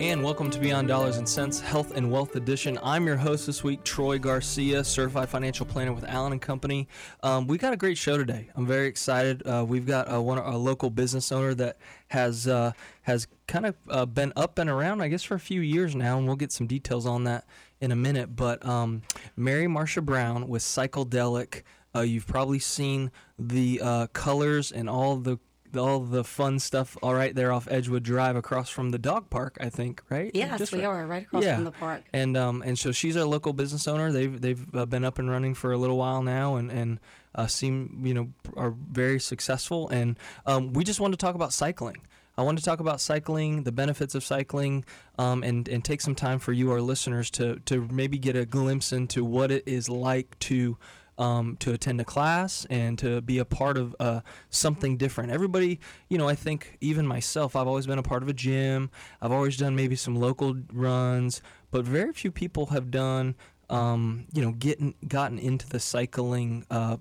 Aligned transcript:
And 0.00 0.24
welcome 0.24 0.48
to 0.48 0.58
Beyond 0.58 0.88
Dollars 0.88 1.18
and 1.18 1.28
Cents 1.28 1.60
Health 1.60 1.94
and 1.94 2.10
Wealth 2.10 2.34
Edition. 2.34 2.78
I'm 2.82 3.06
your 3.06 3.18
host 3.18 3.44
this 3.44 3.62
week, 3.62 3.84
Troy 3.84 4.18
Garcia, 4.18 4.82
certified 4.82 5.28
financial 5.28 5.66
planner 5.66 5.92
with 5.92 6.04
Allen 6.04 6.32
and 6.32 6.40
Company. 6.40 6.88
Um, 7.22 7.46
we 7.46 7.58
got 7.58 7.74
a 7.74 7.76
great 7.76 7.98
show 7.98 8.16
today. 8.16 8.48
I'm 8.56 8.64
very 8.66 8.86
excited. 8.86 9.46
Uh, 9.46 9.62
we've 9.68 9.86
got 9.86 10.10
uh, 10.10 10.22
one 10.22 10.38
a 10.38 10.56
local 10.56 10.88
business 10.88 11.30
owner 11.30 11.52
that 11.52 11.76
has 12.08 12.48
uh, 12.48 12.72
has 13.02 13.28
kind 13.46 13.66
of 13.66 13.74
uh, 13.90 14.06
been 14.06 14.32
up 14.36 14.58
and 14.58 14.70
around, 14.70 15.02
I 15.02 15.08
guess, 15.08 15.22
for 15.22 15.34
a 15.34 15.40
few 15.40 15.60
years 15.60 15.94
now, 15.94 16.16
and 16.16 16.26
we'll 16.26 16.36
get 16.36 16.50
some 16.50 16.66
details 16.66 17.04
on 17.04 17.24
that 17.24 17.44
in 17.82 17.92
a 17.92 17.96
minute. 17.96 18.34
But 18.34 18.64
um, 18.64 19.02
Mary 19.36 19.66
Marcia 19.66 20.00
Brown 20.00 20.48
with 20.48 20.62
Cycledelic. 20.62 21.62
Uh, 21.92 22.02
you've 22.02 22.26
probably 22.26 22.60
seen 22.60 23.10
the 23.36 23.80
uh, 23.82 24.06
colors 24.14 24.70
and 24.70 24.88
all 24.88 25.16
the 25.16 25.40
all 25.76 26.00
the 26.00 26.24
fun 26.24 26.58
stuff 26.58 26.96
all 27.02 27.14
right 27.14 27.34
there 27.34 27.52
off 27.52 27.66
Edgewood 27.70 28.02
Drive 28.02 28.36
across 28.36 28.68
from 28.70 28.90
the 28.90 28.98
dog 28.98 29.30
park, 29.30 29.56
I 29.60 29.68
think, 29.70 30.02
right? 30.10 30.30
Yes, 30.34 30.58
Just 30.58 30.72
we 30.72 30.78
right- 30.80 30.86
are 30.86 31.06
right 31.06 31.22
across 31.24 31.44
Yeah. 31.44 31.56
from 31.56 31.64
the 31.64 31.70
park. 31.72 32.02
And 32.12 32.36
um 32.36 32.62
and 32.66 32.78
so 32.78 32.92
she's 32.92 33.16
our 33.16 33.24
local 33.24 33.52
business 33.52 33.86
owner. 33.88 34.10
They've 34.12 34.40
they've 34.40 34.64
uh, 34.74 34.86
been 34.86 35.04
up 35.04 35.18
and 35.18 35.30
running 35.30 35.54
for 35.54 35.72
a 35.72 35.78
little 35.78 35.96
while 35.98 36.22
now, 36.22 36.56
and 36.56 36.70
and 36.70 37.00
uh, 37.34 37.46
seem 37.46 38.02
you 38.04 38.14
know 38.14 38.28
are 38.56 38.74
very 38.90 39.20
successful. 39.20 39.88
And 39.88 40.18
um, 40.46 40.72
we 40.72 40.82
just 40.84 40.98
wanted 41.00 41.18
to 41.18 41.24
talk 41.24 41.34
about 41.34 41.52
cycling. 41.52 41.98
I 42.38 42.42
want 42.42 42.58
to 42.58 42.64
talk 42.64 42.80
about 42.80 43.00
cycling, 43.00 43.64
the 43.64 43.72
benefits 43.72 44.14
of 44.14 44.24
cycling, 44.24 44.84
um, 45.18 45.42
and 45.42 45.68
and 45.68 45.84
take 45.84 46.00
some 46.00 46.14
time 46.14 46.38
for 46.38 46.52
you, 46.52 46.70
our 46.72 46.80
listeners, 46.80 47.30
to 47.32 47.60
to 47.66 47.86
maybe 47.92 48.18
get 48.18 48.34
a 48.34 48.46
glimpse 48.46 48.92
into 48.92 49.24
what 49.24 49.50
it 49.50 49.62
is 49.66 49.88
like 49.88 50.38
to 50.40 50.76
um, 51.20 51.56
to 51.58 51.72
attend 51.72 52.00
a 52.00 52.04
class 52.04 52.66
and 52.70 52.98
to 52.98 53.20
be 53.20 53.38
a 53.38 53.44
part 53.44 53.76
of 53.76 53.94
uh, 54.00 54.22
something 54.48 54.96
different. 54.96 55.30
Everybody, 55.30 55.78
you 56.08 56.16
know, 56.16 56.26
I 56.26 56.34
think 56.34 56.78
even 56.80 57.06
myself, 57.06 57.54
I've 57.54 57.68
always 57.68 57.86
been 57.86 57.98
a 57.98 58.02
part 58.02 58.22
of 58.22 58.28
a 58.30 58.32
gym. 58.32 58.90
I've 59.20 59.30
always 59.30 59.58
done 59.58 59.76
maybe 59.76 59.96
some 59.96 60.16
local 60.16 60.56
runs, 60.72 61.42
but 61.70 61.84
very 61.84 62.14
few 62.14 62.32
people 62.32 62.66
have 62.66 62.90
done, 62.90 63.36
um, 63.68 64.24
you 64.32 64.40
know, 64.40 64.52
getting 64.52 64.94
gotten 65.06 65.38
into 65.38 65.68
the 65.68 65.78
cycling. 65.78 66.64
Uh, 66.70 66.96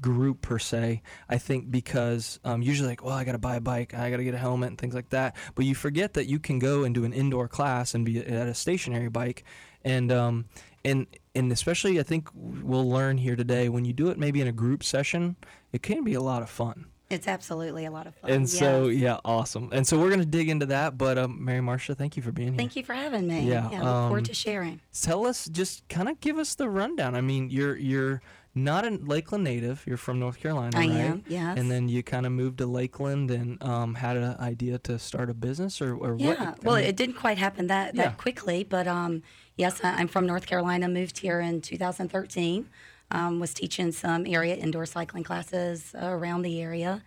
group 0.00 0.42
per 0.42 0.60
se 0.60 1.02
i 1.28 1.36
think 1.36 1.68
because 1.68 2.38
um, 2.44 2.62
usually 2.62 2.88
like 2.88 3.04
well 3.04 3.14
i 3.14 3.24
gotta 3.24 3.36
buy 3.36 3.56
a 3.56 3.60
bike 3.60 3.94
i 3.94 4.10
gotta 4.12 4.22
get 4.22 4.32
a 4.32 4.38
helmet 4.38 4.68
and 4.68 4.78
things 4.78 4.94
like 4.94 5.08
that 5.08 5.34
but 5.56 5.64
you 5.64 5.74
forget 5.74 6.14
that 6.14 6.26
you 6.26 6.38
can 6.38 6.60
go 6.60 6.84
and 6.84 6.94
do 6.94 7.04
an 7.04 7.12
indoor 7.12 7.48
class 7.48 7.92
and 7.92 8.04
be 8.04 8.24
at 8.24 8.46
a 8.46 8.54
stationary 8.54 9.08
bike 9.08 9.42
and 9.84 10.12
um, 10.12 10.44
and 10.84 11.08
and 11.34 11.52
especially 11.52 11.98
I 11.98 12.02
think 12.02 12.28
we'll 12.34 12.88
learn 12.88 13.18
here 13.18 13.36
today 13.36 13.68
when 13.68 13.84
you 13.84 13.92
do 13.92 14.08
it 14.08 14.18
maybe 14.18 14.40
in 14.40 14.46
a 14.46 14.52
group 14.52 14.82
session, 14.84 15.36
it 15.72 15.82
can 15.82 16.04
be 16.04 16.14
a 16.14 16.20
lot 16.20 16.42
of 16.42 16.50
fun. 16.50 16.86
It's 17.10 17.28
absolutely 17.28 17.84
a 17.84 17.90
lot 17.90 18.06
of 18.06 18.14
fun. 18.14 18.30
And 18.30 18.48
so 18.48 18.86
yeah, 18.86 19.18
awesome. 19.24 19.68
And 19.72 19.86
so 19.86 19.98
we're 19.98 20.08
gonna 20.10 20.24
dig 20.24 20.48
into 20.48 20.66
that. 20.66 20.96
But 20.96 21.18
um, 21.18 21.44
Mary 21.44 21.60
Marcia, 21.60 21.94
thank 21.94 22.16
you 22.16 22.22
for 22.22 22.32
being 22.32 22.48
here. 22.52 22.56
Thank 22.56 22.74
you 22.74 22.82
for 22.82 22.94
having 22.94 23.26
me. 23.26 23.48
Yeah, 23.48 23.68
I 23.68 23.78
look 23.78 23.84
um, 23.84 24.08
forward 24.08 24.24
to 24.26 24.34
sharing. 24.34 24.80
Tell 24.98 25.26
us, 25.26 25.46
just 25.48 25.86
kind 25.88 26.08
of 26.08 26.20
give 26.20 26.38
us 26.38 26.54
the 26.54 26.70
rundown. 26.70 27.14
I 27.14 27.20
mean, 27.20 27.50
you're 27.50 27.76
you're 27.76 28.22
not 28.54 28.86
a 28.86 28.90
Lakeland 28.90 29.44
native. 29.44 29.82
You're 29.86 29.96
from 29.96 30.18
North 30.20 30.38
Carolina, 30.40 30.76
I 30.76 30.80
right? 30.80 30.90
am, 30.90 31.24
yes. 31.26 31.58
And 31.58 31.70
then 31.70 31.88
you 31.88 32.02
kind 32.02 32.26
of 32.26 32.32
moved 32.32 32.58
to 32.58 32.66
Lakeland 32.66 33.30
and 33.30 33.62
um, 33.62 33.94
had 33.94 34.16
an 34.16 34.36
idea 34.38 34.78
to 34.80 34.98
start 34.98 35.30
a 35.30 35.34
business, 35.34 35.80
or, 35.80 35.94
or 35.94 36.12
what? 36.12 36.20
Yeah, 36.20 36.54
I 36.62 36.66
well, 36.66 36.76
mean, 36.76 36.84
it 36.84 36.96
didn't 36.96 37.16
quite 37.16 37.38
happen 37.38 37.68
that, 37.68 37.94
that 37.96 38.02
Yeah. 38.02 38.10
quickly, 38.12 38.62
but 38.64 38.86
um, 38.86 39.22
yes, 39.56 39.80
I'm 39.82 40.08
from 40.08 40.26
North 40.26 40.46
Carolina. 40.46 40.88
Moved 40.88 41.18
here 41.18 41.40
in 41.40 41.60
2013. 41.60 42.68
Um, 43.10 43.40
was 43.40 43.52
teaching 43.52 43.92
some 43.92 44.26
area 44.26 44.54
indoor 44.56 44.86
cycling 44.86 45.22
classes 45.22 45.94
uh, 45.94 46.06
around 46.06 46.42
the 46.42 46.62
area, 46.62 47.02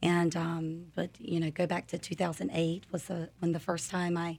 and 0.00 0.36
um, 0.36 0.86
but 0.94 1.10
you 1.18 1.40
know, 1.40 1.50
go 1.50 1.66
back 1.66 1.88
to 1.88 1.98
2008 1.98 2.84
was 2.92 3.04
the, 3.04 3.28
when 3.40 3.50
the 3.52 3.58
first 3.58 3.90
time 3.90 4.16
I 4.16 4.38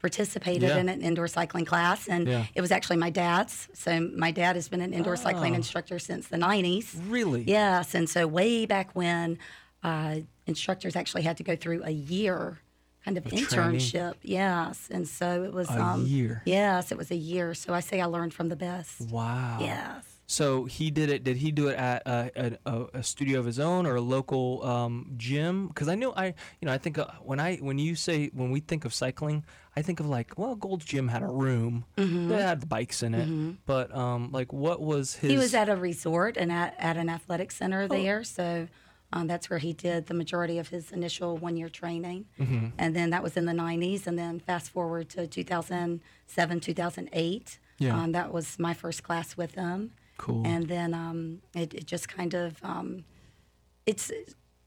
participated 0.00 0.68
Yeah. 0.68 0.78
in 0.78 0.88
an 0.88 1.02
indoor 1.02 1.28
cycling 1.28 1.64
class, 1.66 2.08
and 2.08 2.26
Yeah. 2.26 2.46
it 2.54 2.60
was 2.60 2.72
actually 2.72 2.96
my 2.96 3.10
dad's. 3.10 3.68
So 3.74 4.00
my 4.00 4.30
dad 4.32 4.56
has 4.56 4.68
been 4.68 4.80
an 4.80 4.92
indoor 4.92 5.16
cycling 5.16 5.52
Oh. 5.52 5.56
instructor 5.56 5.98
since 6.00 6.26
the 6.28 6.36
90s. 6.36 6.96
really. 7.06 7.44
Yes, 7.44 7.94
and 7.94 8.10
so 8.10 8.26
way 8.26 8.66
back 8.66 8.90
when, 8.92 9.38
uh, 9.84 10.16
instructors 10.46 10.96
actually 10.96 11.22
had 11.22 11.36
to 11.36 11.44
go 11.44 11.54
through 11.56 11.82
a 11.84 11.90
year 11.90 12.58
kind 13.06 13.16
of 13.16 13.24
training. 13.24 13.80
internship. 13.80 14.14
Yes, 14.22 14.88
and 14.90 15.06
so 15.08 15.44
it 15.44 15.52
was 15.54 15.70
A 15.70 15.80
um, 15.80 16.04
year. 16.04 16.42
Yes, 16.44 16.92
it 16.92 16.98
was 16.98 17.10
a 17.10 17.16
year. 17.16 17.54
So 17.54 17.72
I 17.72 17.80
say 17.80 18.00
I 18.02 18.06
learned 18.06 18.34
from 18.34 18.48
the 18.50 18.56
best. 18.56 19.00
Wow. 19.10 19.58
Yes. 19.60 20.04
So 20.28 20.64
he 20.64 20.90
did 20.90 21.08
it. 21.08 21.22
Did 21.22 21.36
he 21.36 21.52
do 21.52 21.68
it 21.68 21.76
at 21.78 22.02
a, 22.04 22.30
a, 22.66 22.70
a, 22.72 22.86
a 22.94 23.02
studio 23.04 23.38
of 23.38 23.46
his 23.46 23.60
own 23.60 23.86
or 23.86 23.94
a 23.94 24.00
local 24.00 24.60
um, 24.66 25.12
gym? 25.16 25.68
Because 25.68 25.86
I 25.88 25.94
know 25.94 26.12
I, 26.16 26.34
you 26.60 26.66
know, 26.66 26.72
I 26.72 26.78
think 26.78 26.98
uh, 26.98 27.06
when 27.22 27.38
I 27.38 27.58
when 27.58 27.78
you 27.78 27.94
say 27.94 28.30
when 28.34 28.50
we 28.50 28.58
think 28.58 28.84
of 28.84 28.92
cycling, 28.92 29.44
I 29.76 29.82
think 29.82 30.00
of 30.00 30.06
like, 30.06 30.36
well, 30.36 30.56
Gold's 30.56 30.84
Gym 30.84 31.06
had 31.06 31.22
a 31.22 31.28
room 31.28 31.84
Mm-hmm. 31.96 32.28
that 32.30 32.42
had 32.42 32.60
the 32.60 32.66
bikes 32.66 33.04
in 33.04 33.14
it, 33.14 33.56
but 33.66 33.94
um, 33.96 34.32
like, 34.32 34.52
what 34.52 34.80
was 34.80 35.14
his? 35.14 35.30
He 35.30 35.38
was 35.38 35.54
at 35.54 35.68
a 35.68 35.76
resort 35.76 36.36
and 36.36 36.50
at, 36.50 36.74
at 36.76 36.96
an 36.96 37.08
athletic 37.08 37.50
Oh. 37.52 37.58
center 37.58 37.86
there. 37.86 38.24
So 38.24 38.66
um, 39.12 39.26
that's 39.26 39.48
where 39.48 39.58
he 39.58 39.72
did 39.72 40.06
the 40.06 40.14
majority 40.14 40.58
of 40.58 40.68
his 40.68 40.90
initial 40.90 41.36
one 41.36 41.56
year 41.56 41.68
training. 41.68 42.26
Mm-hmm. 42.38 42.68
And 42.78 42.94
then 42.94 43.10
that 43.10 43.22
was 43.22 43.36
in 43.36 43.46
the 43.46 43.52
90s. 43.52 44.06
And 44.06 44.18
then 44.18 44.40
fast 44.40 44.70
forward 44.70 45.08
to 45.10 45.26
2007, 45.26 46.60
2008. 46.60 47.58
Yeah. 47.78 47.96
Um, 47.96 48.12
that 48.12 48.32
was 48.32 48.58
my 48.58 48.74
first 48.74 49.02
class 49.02 49.36
with 49.36 49.54
him. 49.54 49.92
Cool. 50.18 50.42
And 50.46 50.66
then 50.66 50.94
um, 50.94 51.42
it, 51.54 51.74
it 51.74 51.86
just 51.86 52.08
kind 52.08 52.34
of, 52.34 52.56
um, 52.62 53.04
it's 53.84 54.10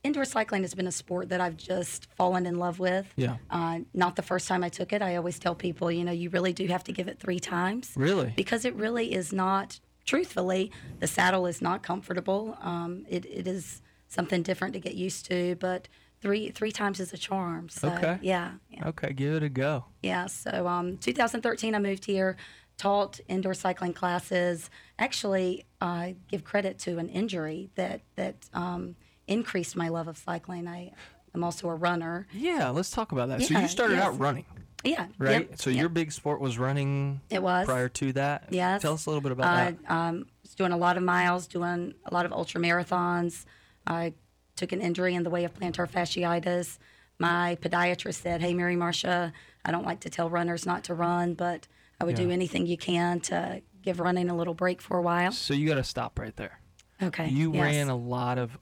indoor 0.02 0.24
cycling 0.24 0.62
has 0.62 0.74
been 0.74 0.86
a 0.86 0.92
sport 0.92 1.28
that 1.28 1.40
I've 1.40 1.56
just 1.56 2.06
fallen 2.14 2.46
in 2.46 2.58
love 2.58 2.78
with. 2.78 3.12
Yeah. 3.16 3.36
Uh, 3.50 3.80
not 3.92 4.16
the 4.16 4.22
first 4.22 4.48
time 4.48 4.64
I 4.64 4.68
took 4.68 4.92
it. 4.92 5.02
I 5.02 5.16
always 5.16 5.38
tell 5.38 5.54
people, 5.54 5.90
you 5.90 6.04
know, 6.04 6.12
you 6.12 6.30
really 6.30 6.52
do 6.52 6.66
have 6.68 6.84
to 6.84 6.92
give 6.92 7.08
it 7.08 7.18
three 7.18 7.40
times 7.40 7.92
really. 7.96 8.32
because 8.36 8.64
it 8.64 8.74
really 8.74 9.12
is 9.12 9.32
not 9.32 9.80
truthfully 10.06 10.72
the 10.98 11.06
saddle 11.06 11.46
is 11.46 11.60
not 11.60 11.82
comfortable 11.82 12.56
um, 12.62 13.04
it, 13.08 13.24
it 13.26 13.46
is 13.46 13.80
something 14.10 14.42
different 14.42 14.74
to 14.74 14.80
get 14.80 14.94
used 14.94 15.24
to 15.26 15.56
but 15.60 15.88
three 16.20 16.50
three 16.50 16.70
times 16.72 17.00
is 17.00 17.12
a 17.14 17.16
charm 17.18 17.68
so 17.70 17.88
Okay. 17.94 18.18
yeah 18.20 18.52
yeah, 18.68 18.88
Okay, 18.88 19.12
give 19.14 19.34
it 19.36 19.42
a 19.42 19.48
go. 19.48 19.86
yeah. 20.02 20.26
so 20.26 20.66
um, 20.68 20.98
2013 20.98 21.74
i 21.74 21.78
moved 21.78 22.04
here 22.04 22.36
taught 22.76 23.20
indoor 23.28 23.54
cycling 23.54 23.92
classes 23.94 24.68
actually 24.98 25.64
i 25.80 26.16
give 26.28 26.44
credit 26.44 26.78
to 26.80 26.98
an 26.98 27.08
injury 27.08 27.70
that 27.76 28.02
that 28.16 28.36
um, 28.52 28.96
increased 29.26 29.76
my 29.76 29.88
love 29.88 30.08
of 30.08 30.18
cycling 30.18 30.66
i 30.68 30.92
am 31.34 31.44
also 31.44 31.68
a 31.68 31.74
runner 31.74 32.26
Yeah, 32.32 32.68
let's 32.70 32.90
talk 32.90 33.12
about 33.12 33.28
that. 33.28 33.42
so 33.42 33.58
you 33.58 33.68
started 33.68 33.94
yes. 33.94 34.04
out 34.06 34.18
running, 34.18 34.44
yeah 34.82 35.06
right? 35.18 35.48
yep, 35.48 35.58
so 35.60 35.70
yep. 35.70 35.78
your 35.78 35.88
big 35.88 36.10
sport 36.10 36.40
was 36.40 36.58
running. 36.58 37.20
It 37.30 37.40
was. 37.42 37.64
prior 37.66 37.88
to 37.88 38.12
that. 38.14 38.48
Yes. 38.50 38.82
Tell 38.82 38.94
us 38.94 39.06
a 39.06 39.10
little 39.10 39.20
bit 39.20 39.30
about 39.32 39.46
I 39.46 39.70
that. 39.70 39.90
um, 39.90 40.26
was 40.42 40.54
doing 40.56 40.72
a 40.72 40.76
lot 40.76 40.96
of 40.96 41.02
miles, 41.04 41.46
doing 41.46 41.94
a 42.06 42.12
lot 42.12 42.26
of 42.26 42.32
ultra 42.32 42.60
marathons. 42.60 43.44
I 43.86 44.14
took 44.56 44.72
an 44.72 44.80
injury 44.80 45.14
in 45.14 45.22
the 45.22 45.30
way 45.30 45.44
of 45.44 45.54
plantar 45.54 45.90
fasciitis. 45.90 46.78
My 47.18 47.56
podiatrist 47.60 48.22
said, 48.22 48.40
"Hey, 48.40 48.54
Mary 48.54 48.76
Marcia, 48.76 49.32
I 49.64 49.70
don't 49.70 49.84
like 49.84 50.00
to 50.00 50.10
tell 50.10 50.30
runners 50.30 50.64
not 50.66 50.84
to 50.84 50.94
run, 50.94 51.34
but 51.34 51.66
I 52.00 52.04
would 52.04 52.14
do 52.14 52.30
anything 52.30 52.66
you 52.66 52.78
can 52.78 53.20
to 53.20 53.62
give 53.82 54.00
running 54.00 54.30
a 54.30 54.36
little 54.36 54.54
break 54.54 54.80
for 54.80 54.96
a 54.96 55.02
while." 55.02 55.32
So 55.32 55.54
you 55.54 55.68
got 55.68 55.74
to 55.74 55.84
stop 55.84 56.18
right 56.18 56.34
there. 56.36 56.60
Okay. 57.02 57.28
You 57.28 57.52
yes. 57.52 57.62
ran 57.62 57.88
a 57.88 57.96
lot 57.96 58.38
of 58.38 58.58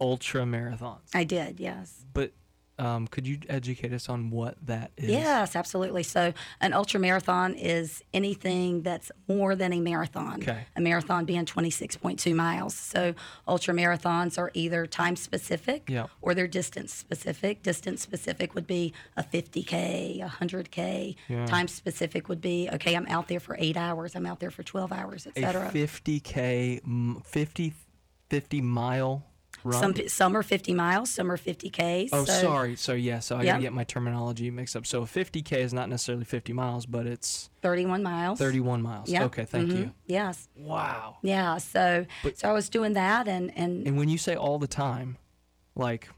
ultra 0.00 0.42
marathons, 0.42 1.14
I 1.14 1.24
did. 1.24 1.60
Yes. 1.60 2.04
but 2.12 2.32
um, 2.82 3.06
could 3.06 3.26
you 3.26 3.38
educate 3.48 3.92
us 3.92 4.08
on 4.08 4.28
what 4.30 4.56
that 4.66 4.90
is? 4.96 5.10
Yes, 5.10 5.54
absolutely. 5.54 6.02
So, 6.02 6.32
an 6.60 6.72
ultra 6.72 6.98
marathon 6.98 7.54
is 7.54 8.02
anything 8.12 8.82
that's 8.82 9.12
more 9.28 9.54
than 9.54 9.72
a 9.72 9.80
marathon. 9.80 10.42
Okay. 10.42 10.64
A 10.74 10.80
marathon 10.80 11.24
being 11.24 11.44
26.2 11.46 12.34
miles. 12.34 12.74
So, 12.74 13.14
ultra 13.46 13.72
marathons 13.72 14.36
are 14.36 14.50
either 14.54 14.84
time 14.86 15.14
specific 15.14 15.88
Yeah. 15.88 16.06
or 16.20 16.34
they're 16.34 16.48
distance 16.48 16.92
specific. 16.92 17.62
Distance 17.62 18.00
specific 18.02 18.54
would 18.56 18.66
be 18.66 18.92
a 19.16 19.22
50K, 19.22 20.20
a 20.20 20.28
100K. 20.28 21.14
Yeah. 21.28 21.46
Time 21.46 21.68
specific 21.68 22.28
would 22.28 22.40
be, 22.40 22.68
okay, 22.72 22.96
I'm 22.96 23.06
out 23.06 23.28
there 23.28 23.40
for 23.40 23.56
eight 23.60 23.76
hours, 23.76 24.16
I'm 24.16 24.26
out 24.26 24.40
there 24.40 24.50
for 24.50 24.64
12 24.64 24.90
hours, 24.92 25.26
et 25.28 25.34
a 25.36 25.40
cetera. 25.40 25.70
50K, 25.70 27.24
50, 27.24 27.74
50 28.28 28.60
mile 28.60 29.22
Some, 29.70 29.94
some 30.08 30.36
are 30.36 30.42
50 30.42 30.74
miles, 30.74 31.10
some 31.10 31.30
are 31.30 31.36
50Ks. 31.36 32.08
oh, 32.12 32.24
so 32.24 32.32
sorry. 32.40 32.76
So 32.76 32.94
yeah, 32.94 33.20
so 33.20 33.36
I 33.36 33.44
gotta 33.44 33.62
get 33.62 33.72
my 33.72 33.84
terminology 33.84 34.50
mixed 34.50 34.74
up. 34.76 34.86
So 34.86 35.02
50k 35.02 35.58
is 35.58 35.72
not 35.72 35.88
necessarily 35.88 36.24
50 36.24 36.52
miles, 36.52 36.86
but 36.86 37.06
it's 37.06 37.50
31 37.62 38.02
miles. 38.02 38.38
31 38.38 38.82
miles. 38.82 39.08
Yeah. 39.08 39.24
Okay, 39.24 39.44
thank 39.44 39.70
Mhm. 39.70 39.78
you. 39.78 39.92
Yes. 40.06 40.48
Wow. 40.56 41.18
Yeah. 41.22 41.58
So, 41.58 42.06
But- 42.22 42.38
so 42.38 42.48
I 42.48 42.52
was 42.52 42.68
doing 42.68 42.94
that 42.94 43.28
and, 43.28 43.56
and 43.56 43.86
And 43.86 43.96
when 43.96 44.08
you 44.08 44.18
say 44.18 44.34
all 44.34 44.58
the 44.58 44.66
time, 44.66 45.16
like 45.74 46.08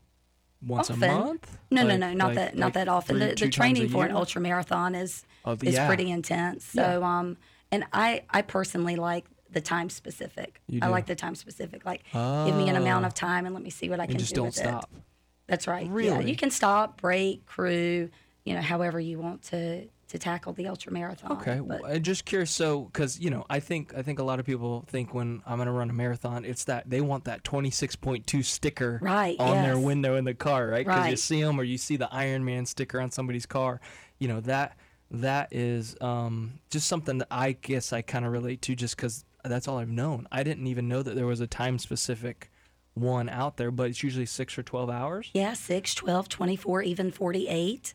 once 0.67 0.91
Often. 0.91 1.03
a 1.05 1.07
month? 1.25 1.59
No, 1.71 1.83
no, 1.83 1.89
Like- 1.89 1.99
no, 2.01 2.13
not 2.15 2.27
like- 2.29 2.35
that, 2.37 2.57
not 2.57 2.67
like 2.67 2.75
that 2.75 2.89
often. 2.89 3.19
three- 3.19 3.27
the 3.29 3.35
the 3.35 3.49
training 3.51 3.89
for 3.91 4.05
an 4.07 4.13
ultra 4.13 4.41
marathon 4.41 4.95
is 4.95 5.25
Oh, 5.45 5.53
is 5.63 5.75
yeah. 5.75 5.87
pretty 5.87 6.11
intense. 6.11 6.65
So, 6.65 7.01
Yeah. 7.01 7.19
um, 7.19 7.37
and 7.71 7.85
I 7.93 8.23
I 8.31 8.41
personally 8.43 8.97
like 8.97 9.27
the 9.55 9.61
time 9.63 9.89
specific. 9.89 10.61
I 10.83 10.89
like 10.89 11.07
the 11.07 11.15
time 11.15 11.35
specific. 11.35 11.87
Like, 11.87 12.03
give 12.13 12.55
me 12.55 12.69
an 12.69 12.77
amount 12.77 13.05
Oh. 13.05 13.09
of 13.09 13.15
time 13.15 13.47
and 13.47 13.55
let 13.55 13.65
me 13.65 13.71
see 13.71 13.89
what 13.89 14.01
I 14.01 14.07
can 14.07 14.19
just 14.19 14.31
do 14.35 14.37
don't 14.37 14.47
with 14.47 14.55
stop. 14.57 14.91
it. 14.95 15.01
That's 15.47 15.67
right. 15.67 15.87
Yeah, 15.87 15.93
Really? 15.93 16.31
you 16.31 16.37
can 16.37 16.51
stop, 16.51 17.01
break, 17.01 17.47
crew, 17.47 18.11
you 18.45 18.55
know, 18.55 18.61
however 18.61 19.01
you 19.01 19.19
want 19.19 19.43
to 19.45 19.87
to 20.07 20.19
tackle 20.19 20.53
the 20.53 20.69
ultra 20.69 20.93
marathon. 20.93 21.33
Okay, 21.33 21.61
but 21.61 21.81
well, 21.81 21.91
I'm 21.91 22.03
just 22.03 22.25
curious. 22.27 22.51
So, 22.51 22.83
because 22.83 23.19
you 23.19 23.31
know, 23.31 23.47
I 23.49 23.59
think 23.59 23.95
I 23.97 24.03
think 24.03 24.19
a 24.19 24.23
lot 24.23 24.39
of 24.39 24.45
people 24.47 24.85
think 24.87 25.15
when 25.15 25.43
I'm 25.47 25.57
going 25.57 25.67
to 25.67 25.73
run 25.73 25.89
a 25.89 25.95
marathon, 25.95 26.45
it's 26.45 26.65
that 26.65 26.89
they 26.89 27.01
want 27.01 27.25
that 27.25 27.43
26.2 27.43 28.45
sticker 28.45 28.99
Right, 29.03 29.39
on 29.41 29.63
their 29.63 29.79
window 29.79 30.17
in 30.17 30.25
the 30.25 30.35
car, 30.35 30.69
right? 30.69 30.87
Because 30.87 31.09
you 31.09 31.17
see 31.17 31.43
them, 31.43 31.59
or 31.59 31.65
you 31.65 31.79
see 31.79 31.97
the 31.97 32.13
Iron 32.13 32.45
Man 32.45 32.67
sticker 32.67 33.01
on 33.01 33.11
somebody's 33.11 33.47
car. 33.47 33.81
You 34.19 34.29
know 34.29 34.41
that 34.43 34.77
that 35.11 35.53
is 35.53 35.97
um, 36.01 36.61
just 36.71 36.87
something 36.87 37.19
that 37.19 37.29
I 37.31 37.53
guess 37.53 37.93
I 37.93 38.03
kind 38.03 38.25
of 38.27 38.33
relate 38.33 38.61
to, 38.63 38.75
just 38.77 38.97
because 38.97 39.25
that's 39.53 39.69
all 39.69 39.79
I've 39.79 39.89
known. 39.91 40.27
I 40.33 40.43
didn't 40.43 40.67
even 40.67 40.89
know 40.89 41.03
that 41.03 41.15
there 41.15 41.27
was 41.27 41.41
a 41.41 41.47
time 41.47 41.79
specific 41.79 42.51
one 42.95 43.29
out 43.29 43.57
there, 43.57 43.71
but 43.71 43.89
it's 43.91 44.03
usually 44.03 44.27
six 44.27 44.57
or 44.57 44.63
12 44.63 44.89
hours. 44.91 45.31
yeah, 45.35 45.53
6, 45.53 45.95
12, 45.95 46.29
24, 46.29 46.83
even 46.83 47.11
48. 47.11 47.95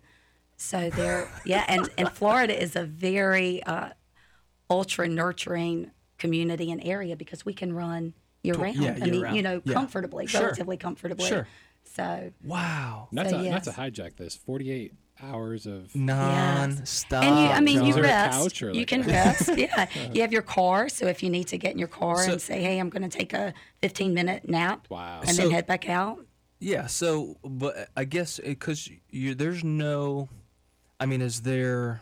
So 0.57 0.89
they're, 0.89 1.29
yeah, 1.45 1.63
and, 1.69 1.89
and 1.97 2.11
Florida 2.11 2.61
is 2.61 2.75
a 2.75 2.83
very 2.83 3.63
uh, 3.63 3.89
ultra 4.69 5.07
nurturing 5.07 5.91
community 6.17 6.69
and 6.71 6.83
area 6.83 7.15
because 7.15 7.45
we 7.45 7.53
can 7.53 7.71
run 7.73 8.13
year 8.43 8.55
round. 8.55 8.75
yeah, 8.75 8.91
I 8.91 9.05
mean, 9.05 9.13
year-round. 9.15 9.35
you 9.37 9.41
know, 9.41 9.61
Yeah. 9.63 9.73
comfortably, 9.73 10.27
Sure. 10.27 10.41
relatively 10.41 10.75
comfortably. 10.77 11.27
Sure. 11.29 11.47
So, 11.85 12.31
Wow. 12.43 13.07
Not, 13.11 13.29
So, 13.29 13.41
to, 13.41 13.49
not 13.49 13.63
to 13.63 13.69
yes. 13.69 13.77
hijack 13.77 14.17
this. 14.17 14.35
48 14.35 14.93
hours 15.23 15.65
of. 15.65 15.93
Non-stop. 15.95 17.23
and 17.23 17.35
you, 17.39 17.45
I 17.47 17.59
mean, 17.59 17.85
you 17.85 17.93
there 17.93 18.03
rest. 18.03 18.37
couch 18.39 18.61
or 18.63 18.71
you 18.71 18.79
like 18.79 18.87
can 18.87 19.03
a- 19.03 19.07
rest. 19.07 19.49
Yeah, 19.57 19.87
you 20.13 20.21
have 20.21 20.31
your 20.33 20.41
car. 20.41 20.89
So 20.89 21.07
if 21.07 21.21
you 21.23 21.29
need 21.29 21.45
to 21.49 21.57
get 21.57 21.71
in 21.73 21.79
your 21.79 21.87
car 21.87 22.23
So- 22.23 22.33
and 22.33 22.41
say, 22.41 22.61
"Hey, 22.61 22.79
I'm 22.79 22.89
going 22.89 23.07
to 23.07 23.15
take 23.17 23.33
a 23.33 23.53
15 23.81 24.13
minute 24.13 24.47
nap," 24.49 24.87
Wow. 24.89 25.21
and 25.21 25.29
So- 25.35 25.43
then 25.43 25.51
head 25.51 25.67
back 25.67 25.87
out. 25.89 26.25
Yeah. 26.59 26.87
So, 26.87 27.37
but 27.43 27.89
I 27.95 28.03
guess 28.05 28.39
because 28.43 28.89
you 29.09 29.35
there's 29.35 29.63
no, 29.63 30.27
I 30.99 31.05
mean, 31.05 31.21
is 31.21 31.41
there, 31.41 32.01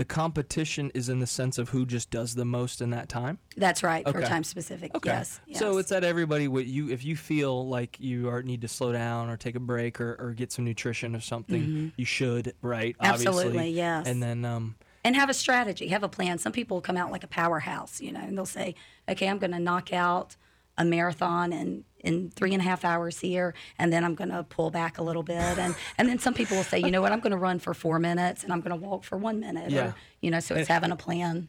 the 0.00 0.04
competition 0.06 0.90
is 0.94 1.10
in 1.10 1.18
the 1.18 1.26
sense 1.26 1.58
of 1.58 1.68
who 1.68 1.84
just 1.84 2.10
does 2.10 2.34
the 2.34 2.44
most 2.46 2.80
in 2.80 2.88
that 2.88 3.06
time. 3.06 3.38
That's 3.58 3.82
right 3.82 4.02
for 4.08 4.16
Okay. 4.16 4.26
time 4.26 4.44
specific. 4.44 4.94
Okay. 4.94 5.10
Yes. 5.10 5.40
So 5.52 5.76
it's 5.76 5.90
that 5.90 6.04
everybody 6.04 6.48
what 6.48 6.64
you 6.64 6.88
if 6.88 7.04
you 7.04 7.16
feel 7.16 7.68
like 7.68 8.00
you 8.00 8.30
are 8.30 8.42
need 8.42 8.62
to 8.62 8.68
slow 8.68 8.92
down 8.92 9.28
or 9.28 9.36
take 9.36 9.56
a 9.56 9.60
break 9.60 10.00
or, 10.00 10.16
or 10.18 10.32
get 10.32 10.52
some 10.52 10.64
nutrition 10.64 11.14
or 11.14 11.20
something, 11.20 11.92
you 11.98 12.06
should, 12.06 12.54
right? 12.62 12.94
Mm-hmm. 12.96 13.12
Absolutely, 13.12 13.42
Obviously. 13.58 13.70
yes. 13.72 14.06
And 14.06 14.22
then 14.22 14.46
um 14.46 14.76
and 15.04 15.16
have 15.16 15.28
a 15.28 15.34
strategy, 15.34 15.88
have 15.88 16.02
a 16.02 16.08
plan. 16.08 16.38
Some 16.38 16.52
people 16.52 16.80
come 16.80 16.96
out 16.96 17.10
like 17.10 17.22
a 17.22 17.28
powerhouse, 17.28 18.00
you 18.00 18.10
know, 18.10 18.20
and 18.20 18.38
they'll 18.38 18.46
say, 18.46 18.74
"Okay, 19.06 19.28
I'm 19.28 19.38
going 19.38 19.52
to 19.52 19.58
knock 19.58 19.92
out 19.92 20.36
a 20.80 20.84
marathon 20.84 21.52
in 21.52 21.84
in 22.02 22.30
three 22.30 22.54
and 22.54 22.62
a 22.62 22.64
half 22.64 22.82
hours 22.84 23.20
here, 23.20 23.54
and 23.78 23.92
then 23.92 24.04
I'm 24.04 24.14
going 24.14 24.30
to 24.30 24.42
pull 24.42 24.70
back 24.70 24.98
a 24.98 25.02
little 25.02 25.22
bit." 25.22 25.58
And 25.58 25.74
and 25.98 26.08
then 26.08 26.18
some 26.18 26.34
people 26.34 26.56
will 26.56 26.64
say, 26.64 26.78
"You 26.78 26.90
know 26.90 27.02
what? 27.02 27.12
I'm 27.12 27.20
going 27.20 27.32
to 27.32 27.36
run 27.38 27.58
for 27.58 27.74
four 27.74 27.98
minutes, 27.98 28.42
and 28.42 28.52
I'm 28.52 28.60
going 28.60 28.78
to 28.78 28.86
walk 28.88 29.04
for 29.04 29.18
one 29.18 29.38
minute." 29.40 29.70
Yeah. 29.70 29.88
Or, 29.88 29.94
you 30.20 30.30
know, 30.30 30.40
so 30.40 30.54
it's 30.54 30.68
having 30.68 30.90
a 30.90 30.96
plan. 30.96 31.48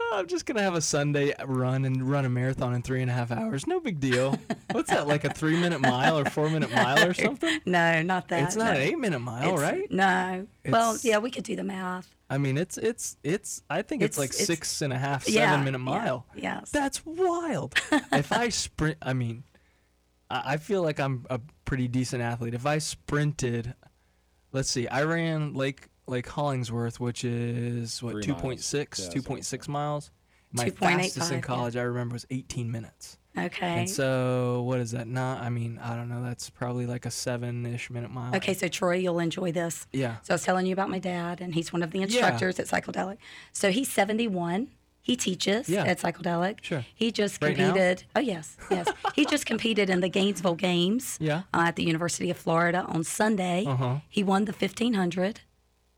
"Oh, 0.00 0.12
I'm 0.14 0.26
just 0.26 0.46
gonna 0.46 0.62
have 0.62 0.74
a 0.74 0.80
Sunday 0.80 1.34
run 1.44 1.84
and 1.84 2.08
run 2.08 2.24
a 2.24 2.28
marathon 2.28 2.74
in 2.74 2.82
three 2.82 3.00
and 3.02 3.10
a 3.10 3.14
half 3.14 3.30
hours. 3.30 3.66
No 3.66 3.80
big 3.80 3.98
deal. 4.00 4.38
What's 4.72 4.90
that 4.90 5.06
like 5.06 5.24
a 5.24 5.32
three 5.32 5.58
minute 5.60 5.80
mile 5.80 6.18
or 6.18 6.24
four 6.26 6.48
minute 6.50 6.72
mile 6.72 7.06
or 7.08 7.14
something? 7.14 7.60
No, 7.66 8.02
not 8.02 8.28
that. 8.28 8.44
It's 8.44 8.56
not 8.56 8.66
no. 8.66 8.70
an 8.72 8.76
eight 8.82 8.98
minute 8.98 9.20
mile, 9.20 9.54
It's- 9.54 9.60
right? 9.60 9.90
No. 9.90 10.46
well, 10.68 10.96
yeah, 11.02 11.18
we 11.18 11.30
could 11.30 11.44
do 11.44 11.56
the 11.56 11.64
math. 11.64 12.08
I 12.28 12.38
mean, 12.38 12.58
it's 12.58 12.76
it's 12.78 13.16
it's. 13.22 13.62
I 13.70 13.82
think 13.82 14.02
it's, 14.02 14.16
It's- 14.16 14.18
like 14.18 14.30
it's- 14.30 14.46
six 14.46 14.82
and 14.82 14.92
a 14.92 14.98
half, 14.98 15.24
seven 15.24 15.34
yeah, 15.40 15.56
minute 15.62 15.78
yeah, 15.78 15.84
mile. 15.84 16.26
yes. 16.34 16.70
that's 16.70 17.04
wild. 17.06 17.74
if 18.12 18.32
I 18.32 18.48
sprint, 18.50 18.98
I 19.02 19.12
mean, 19.12 19.44
I 20.30 20.54
I 20.54 20.56
feel 20.56 20.82
like 20.82 20.98
I'm 21.00 21.24
a 21.30 21.40
pretty 21.64 21.88
decent 21.88 22.22
athlete. 22.22 22.54
If 22.54 22.66
I 22.66 22.78
sprinted, 22.78 23.74
let's 24.52 24.70
see, 24.70 24.88
I 24.88 25.04
ran 25.04 25.54
Lake 25.54 25.88
Lake 26.06 26.28
Hollingsworth, 26.28 27.00
which 27.00 27.24
is 27.24 28.02
what 28.02 28.12
Three 28.12 28.22
two 28.22 28.32
miles. 28.32 28.42
point 28.42 28.60
six, 28.60 29.00
Yeah, 29.04 29.08
two 29.10 29.22
point 29.22 29.44
six 29.44 29.68
miles. 29.68 30.10
My 30.52 30.70
2.85, 30.70 30.78
fastest 30.78 31.30
in 31.32 31.36
yeah. 31.38 31.42
college, 31.42 31.76
I 31.76 31.82
remember, 31.82 32.14
was 32.14 32.24
18 32.30 32.70
minutes. 32.70 33.18
Okay. 33.36 33.80
And 33.80 33.90
so, 33.90 34.62
what 34.62 34.78
is 34.78 34.92
that? 34.92 35.06
Not, 35.08 35.42
I 35.42 35.50
mean, 35.50 35.78
I 35.82 35.94
don't 35.96 36.08
know. 36.08 36.22
That's 36.22 36.48
probably 36.48 36.86
like 36.86 37.04
a 37.04 37.10
seven-ish 37.10 37.90
minute 37.90 38.10
mile. 38.10 38.34
Okay, 38.36 38.54
so 38.54 38.68
Troy, 38.68 38.94
you'll 38.94 39.18
enjoy 39.18 39.52
this. 39.52 39.86
Yeah. 39.92 40.16
So 40.22 40.32
I 40.32 40.34
was 40.36 40.44
telling 40.44 40.64
you 40.64 40.72
about 40.72 40.88
my 40.88 41.00
dad, 41.00 41.40
and 41.42 41.52
he's 41.54 41.72
one 41.72 41.82
of 41.82 41.90
the 41.90 42.00
instructors 42.00 42.58
at 42.58 42.66
Cycledelic. 42.66 43.18
So 43.52 43.70
he's 43.70 43.92
71. 43.92 44.68
He 45.02 45.14
teaches 45.16 45.68
Yeah. 45.68 45.84
at 45.84 45.98
Cycledelic. 46.00 46.58
Sure. 46.62 46.86
He 46.94 47.12
just 47.12 47.42
Right 47.42 47.56
now? 47.56 47.66
competed. 47.66 48.04
Oh 48.16 48.20
yes, 48.20 48.56
yes. 48.70 48.88
he 49.14 49.24
just 49.26 49.46
competed 49.46 49.90
in 49.90 50.00
the 50.00 50.08
Gainesville 50.08 50.54
Games. 50.56 51.18
Yeah. 51.20 51.42
Uh, 51.52 51.64
at 51.66 51.76
the 51.76 51.84
University 51.84 52.30
of 52.30 52.36
Florida 52.38 52.84
on 52.88 53.04
Sunday. 53.04 53.64
Uh-huh. 53.66 53.96
He 54.08 54.22
won 54.24 54.46
the 54.46 54.52
1500, 54.52 55.40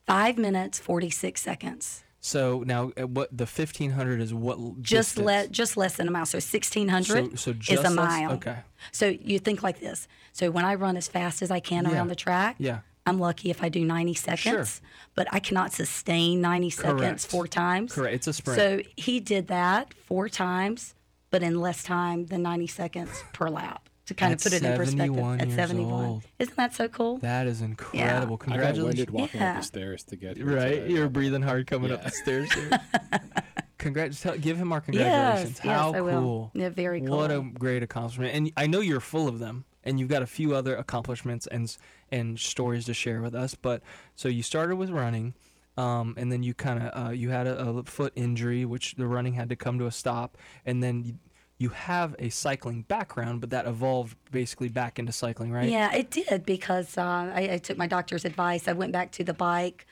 five 0.08 0.38
minutes 0.38 0.78
46 0.78 1.40
seconds. 1.40 2.02
So 2.20 2.64
now, 2.66 2.90
uh, 3.00 3.06
what 3.06 3.28
the 3.30 3.44
1500 3.46 4.20
is? 4.20 4.34
What 4.34 4.58
Just 4.82 5.10
distance? 5.10 5.24
let 5.26 5.52
just 5.52 5.76
less 5.76 5.96
than 5.96 6.08
a 6.08 6.10
mile. 6.10 6.26
So 6.26 6.40
1600 6.40 7.38
So- 7.38 7.52
so 7.52 7.72
is 7.72 7.78
a 7.78 7.82
less- 7.84 7.94
mile. 7.94 8.32
okay. 8.32 8.56
So 8.90 9.06
you 9.08 9.38
think 9.38 9.62
like 9.62 9.78
this. 9.80 10.08
So 10.32 10.50
when 10.50 10.64
I 10.64 10.74
run 10.74 10.96
as 10.96 11.06
fast 11.06 11.42
as 11.42 11.50
I 11.52 11.60
can 11.60 11.84
Yeah. 11.84 11.92
around 11.92 12.08
the 12.08 12.16
track, 12.16 12.56
Yeah. 12.58 12.80
I'm 13.06 13.18
lucky 13.20 13.50
if 13.50 13.62
I 13.62 13.68
do 13.68 13.84
90 13.84 14.14
seconds, 14.14 14.80
sure. 14.80 14.88
but 15.14 15.28
I 15.32 15.38
cannot 15.38 15.72
sustain 15.72 16.40
90 16.40 16.70
seconds 16.70 17.00
Correct. 17.00 17.26
four 17.26 17.46
times. 17.46 17.92
Correct. 17.92 18.14
It's 18.14 18.26
a 18.26 18.32
sprint. 18.32 18.58
So 18.58 18.80
he 18.96 19.20
did 19.20 19.46
that 19.48 19.94
four 20.06 20.28
times, 20.28 20.94
but 21.30 21.42
in 21.42 21.60
less 21.60 21.82
time 21.84 22.26
than 22.26 22.42
90 22.42 22.66
seconds 22.66 23.22
per 23.32 23.48
lap 23.48 23.88
to 24.08 24.14
kind 24.14 24.32
At 24.32 24.38
of 24.38 24.42
put 24.44 24.52
it 24.52 24.62
in 24.64 24.76
perspective. 24.76 24.98
71 24.98 25.40
At 25.40 25.46
years 25.48 25.56
71. 25.56 26.04
old. 26.04 26.22
Isn't 26.38 26.56
that 26.56 26.74
so 26.74 26.88
cool? 26.88 27.18
That 27.18 27.46
is 27.46 27.60
incredible. 27.60 28.00
I 28.46 28.56
got 28.56 28.74
winded 28.76 29.08
Congratulations. 29.08 29.10
walking 29.12 29.40
Yeah. 29.40 29.50
up 29.52 29.56
the 29.58 29.62
stairs 29.66 30.02
to 30.04 30.16
get 30.16 30.36
here 30.36 30.46
Right? 30.46 30.74
today. 30.80 30.92
You're 30.92 31.08
breathing 31.08 31.42
hard 31.42 31.66
coming 31.66 31.90
up 31.92 32.02
the 32.04 32.10
stairs. 32.10 32.52
Here. 32.52 32.70
Congrats. 33.78 34.20
Tell, 34.20 34.36
give 34.36 34.56
him 34.56 34.72
our 34.72 34.80
congratulations. 34.80 35.50
Yes, 35.58 35.64
yes, 35.64 35.74
How 35.76 35.92
I 35.94 36.00
will. 36.00 36.20
cool. 36.20 36.50
Yeah, 36.54 36.68
very 36.70 37.00
cool. 37.00 37.16
What 37.16 37.30
a 37.30 37.40
great 37.40 37.82
accomplishment. 37.82 38.34
And 38.34 38.50
I 38.56 38.66
know 38.66 38.80
you're 38.80 38.98
full 39.00 39.28
of 39.28 39.38
them. 39.38 39.64
And 39.84 39.98
you've 39.98 40.08
got 40.08 40.20
a 40.22 40.26
few 40.26 40.54
other 40.54 40.76
accomplishments 40.76 41.46
and 41.46 41.74
and 42.10 42.38
stories 42.38 42.84
to 42.86 42.94
share 42.94 43.22
with 43.22 43.34
us. 43.34 43.54
But 43.54 43.80
so 44.16 44.28
you 44.28 44.42
started 44.42 44.76
with 44.76 44.90
running, 44.90 45.32
um, 45.78 46.14
and 46.18 46.30
then 46.30 46.42
you 46.42 46.52
kind 46.52 46.82
of 46.82 47.06
uh, 47.06 47.10
you 47.10 47.30
had 47.30 47.46
a, 47.46 47.58
a 47.58 47.82
foot 47.84 48.12
injury, 48.14 48.66
which 48.66 48.96
the 48.96 49.06
running 49.06 49.32
had 49.34 49.48
to 49.48 49.56
come 49.56 49.78
to 49.78 49.86
a 49.86 49.90
stop, 49.92 50.36
and 50.66 50.82
then 50.82 51.18
you, 51.58 51.70
have 51.70 52.14
a 52.18 52.28
cycling 52.30 52.82
background, 52.82 53.40
but 53.40 53.50
that 53.50 53.66
evolved 53.66 54.16
basically 54.30 54.68
back 54.68 54.98
into 54.98 55.12
cycling, 55.12 55.52
right? 55.52 55.68
Yeah, 55.68 55.92
it 55.94 56.10
did 56.10 56.46
because 56.46 56.96
uh, 56.96 57.02
I, 57.34 57.48
I 57.52 57.58
took 57.58 57.76
my 57.76 57.86
doctor's 57.86 58.24
advice. 58.24 58.68
I 58.68 58.72
went 58.72 58.92
back 58.92 59.10
to 59.12 59.24
the 59.24 59.34
bike 59.34 59.86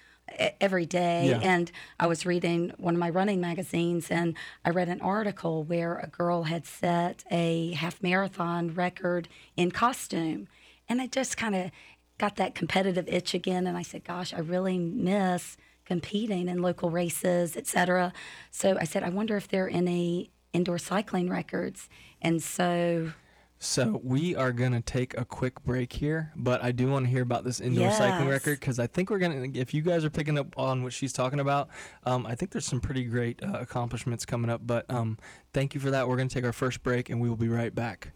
every 0.61 0.87
day 0.87 1.29
Yeah. 1.31 1.41
and 1.43 1.71
I 2.01 2.07
was 2.07 2.27
reading 2.27 2.73
one 2.79 2.95
of 2.95 3.01
my 3.01 3.11
running 3.11 3.41
magazines 3.41 4.11
and 4.11 4.35
I 4.65 4.71
read 4.71 4.89
an 4.89 5.01
article 5.01 5.63
where 5.63 5.99
a 5.99 6.09
girl 6.09 6.45
had 6.45 6.67
set 6.67 7.25
a 7.31 7.73
half 7.73 8.03
marathon 8.03 8.75
record 8.75 9.29
in 9.57 9.71
costume. 9.71 10.49
And 10.89 11.01
I 11.01 11.07
just 11.07 11.37
kind 11.37 11.55
of 11.55 11.71
got 12.19 12.37
that 12.37 12.55
competitive 12.55 13.09
itch 13.09 13.35
again 13.35 13.67
and 13.67 13.77
I 13.77 13.83
said, 13.83 14.05
gosh, 14.05 14.33
I 14.35 14.39
really 14.39 14.79
miss 14.79 15.57
competing 15.85 16.49
in 16.49 16.61
local 16.61 16.91
races, 16.91 17.57
et 17.57 17.67
cetera. 17.67 18.13
So 18.51 18.77
I 18.81 18.85
said, 18.85 19.05
I 19.05 19.11
wonder 19.11 19.37
if 19.37 19.49
there 19.49 19.67
are 19.67 19.69
any 19.69 20.31
indoor 20.57 20.79
cycling 20.79 21.29
records. 21.29 21.89
And 22.23 22.43
so 22.43 23.13
So 23.59 24.01
we 24.03 24.35
are 24.35 24.53
gonna 24.53 24.81
take 24.83 25.17
a 25.17 25.25
quick 25.25 25.63
break 25.65 25.93
here, 25.93 26.33
but 26.37 26.63
I 26.63 26.73
do 26.73 26.89
want 26.89 27.07
to 27.07 27.11
hear 27.11 27.23
about 27.23 27.45
this 27.45 27.61
indoor 27.61 27.91
cycling 27.93 28.29
record 28.29 28.61
because 28.61 28.79
I 28.79 28.87
think 28.87 29.11
we're 29.11 29.19
gonna. 29.19 29.47
If 29.55 29.73
you 29.73 29.83
guys 29.83 30.05
are 30.05 30.11
picking 30.11 30.39
up 30.39 30.59
on 30.59 30.83
what 30.83 30.93
she's 30.93 31.13
talking 31.13 31.41
about, 31.41 31.69
um, 32.05 32.27
I 32.27 32.35
think 32.35 32.51
there's 32.53 32.67
some 32.67 32.81
pretty 32.81 33.05
great 33.05 33.43
uh, 33.43 33.59
accomplishments 33.61 34.27
coming 34.27 34.51
up. 34.51 34.61
But 34.67 34.85
um, 34.91 35.19
thank 35.55 35.75
you 35.75 35.81
for 35.81 35.91
that. 35.91 36.09
We're 36.09 36.17
gonna 36.17 36.29
take 36.29 36.45
our 36.45 36.53
first 36.53 36.83
break, 36.83 37.09
and 37.11 37.21
we 37.21 37.29
will 37.29 37.37
be 37.37 37.49
right 37.49 37.75
back. 37.75 38.13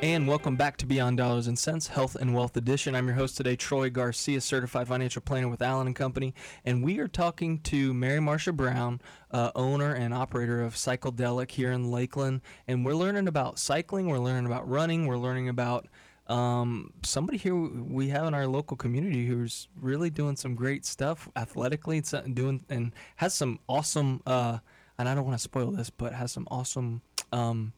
And 0.00 0.28
welcome 0.28 0.54
back 0.54 0.76
to 0.76 0.86
Beyond 0.86 1.16
Dollars 1.16 1.48
and 1.48 1.58
Cents, 1.58 1.88
Health 1.88 2.14
and 2.14 2.32
Wealth 2.32 2.56
Edition. 2.56 2.94
I'm 2.94 3.08
your 3.08 3.16
host 3.16 3.36
today, 3.36 3.56
Troy 3.56 3.90
Garcia, 3.90 4.40
certified 4.40 4.86
financial 4.86 5.20
planner 5.20 5.48
with 5.48 5.60
Allen 5.60 5.88
and 5.88 5.96
Company, 5.96 6.34
and 6.64 6.84
we 6.84 7.00
are 7.00 7.08
talking 7.08 7.58
to 7.62 7.92
Mary 7.92 8.20
Marcia 8.20 8.52
Brown, 8.52 9.00
uh, 9.32 9.50
owner 9.56 9.92
and 9.92 10.14
operator 10.14 10.62
of 10.62 10.76
Cycledelic 10.76 11.50
here 11.50 11.72
in 11.72 11.90
Lakeland, 11.90 12.42
and 12.68 12.84
we're 12.84 12.94
learning 12.94 13.26
about 13.26 13.58
cycling, 13.58 14.06
we're 14.06 14.20
learning 14.20 14.46
about 14.46 14.68
running, 14.68 15.08
we're 15.08 15.18
learning 15.18 15.48
about 15.48 15.88
um, 16.28 16.92
somebody 17.02 17.36
here 17.36 17.56
we 17.56 18.10
have 18.10 18.26
in 18.26 18.34
our 18.34 18.46
local 18.46 18.76
community 18.76 19.26
who's 19.26 19.66
really 19.80 20.10
doing 20.10 20.36
some 20.36 20.54
great 20.54 20.86
stuff 20.86 21.28
athletically, 21.34 22.00
doing 22.34 22.64
and 22.68 22.92
has 23.16 23.34
some 23.34 23.58
awesome. 23.68 24.22
Uh, 24.24 24.58
and 24.96 25.08
I 25.08 25.16
don't 25.16 25.24
want 25.24 25.36
to 25.36 25.42
spoil 25.42 25.72
this, 25.72 25.90
but 25.90 26.12
has 26.12 26.30
some 26.30 26.46
awesome. 26.52 27.02
Um, 27.32 27.72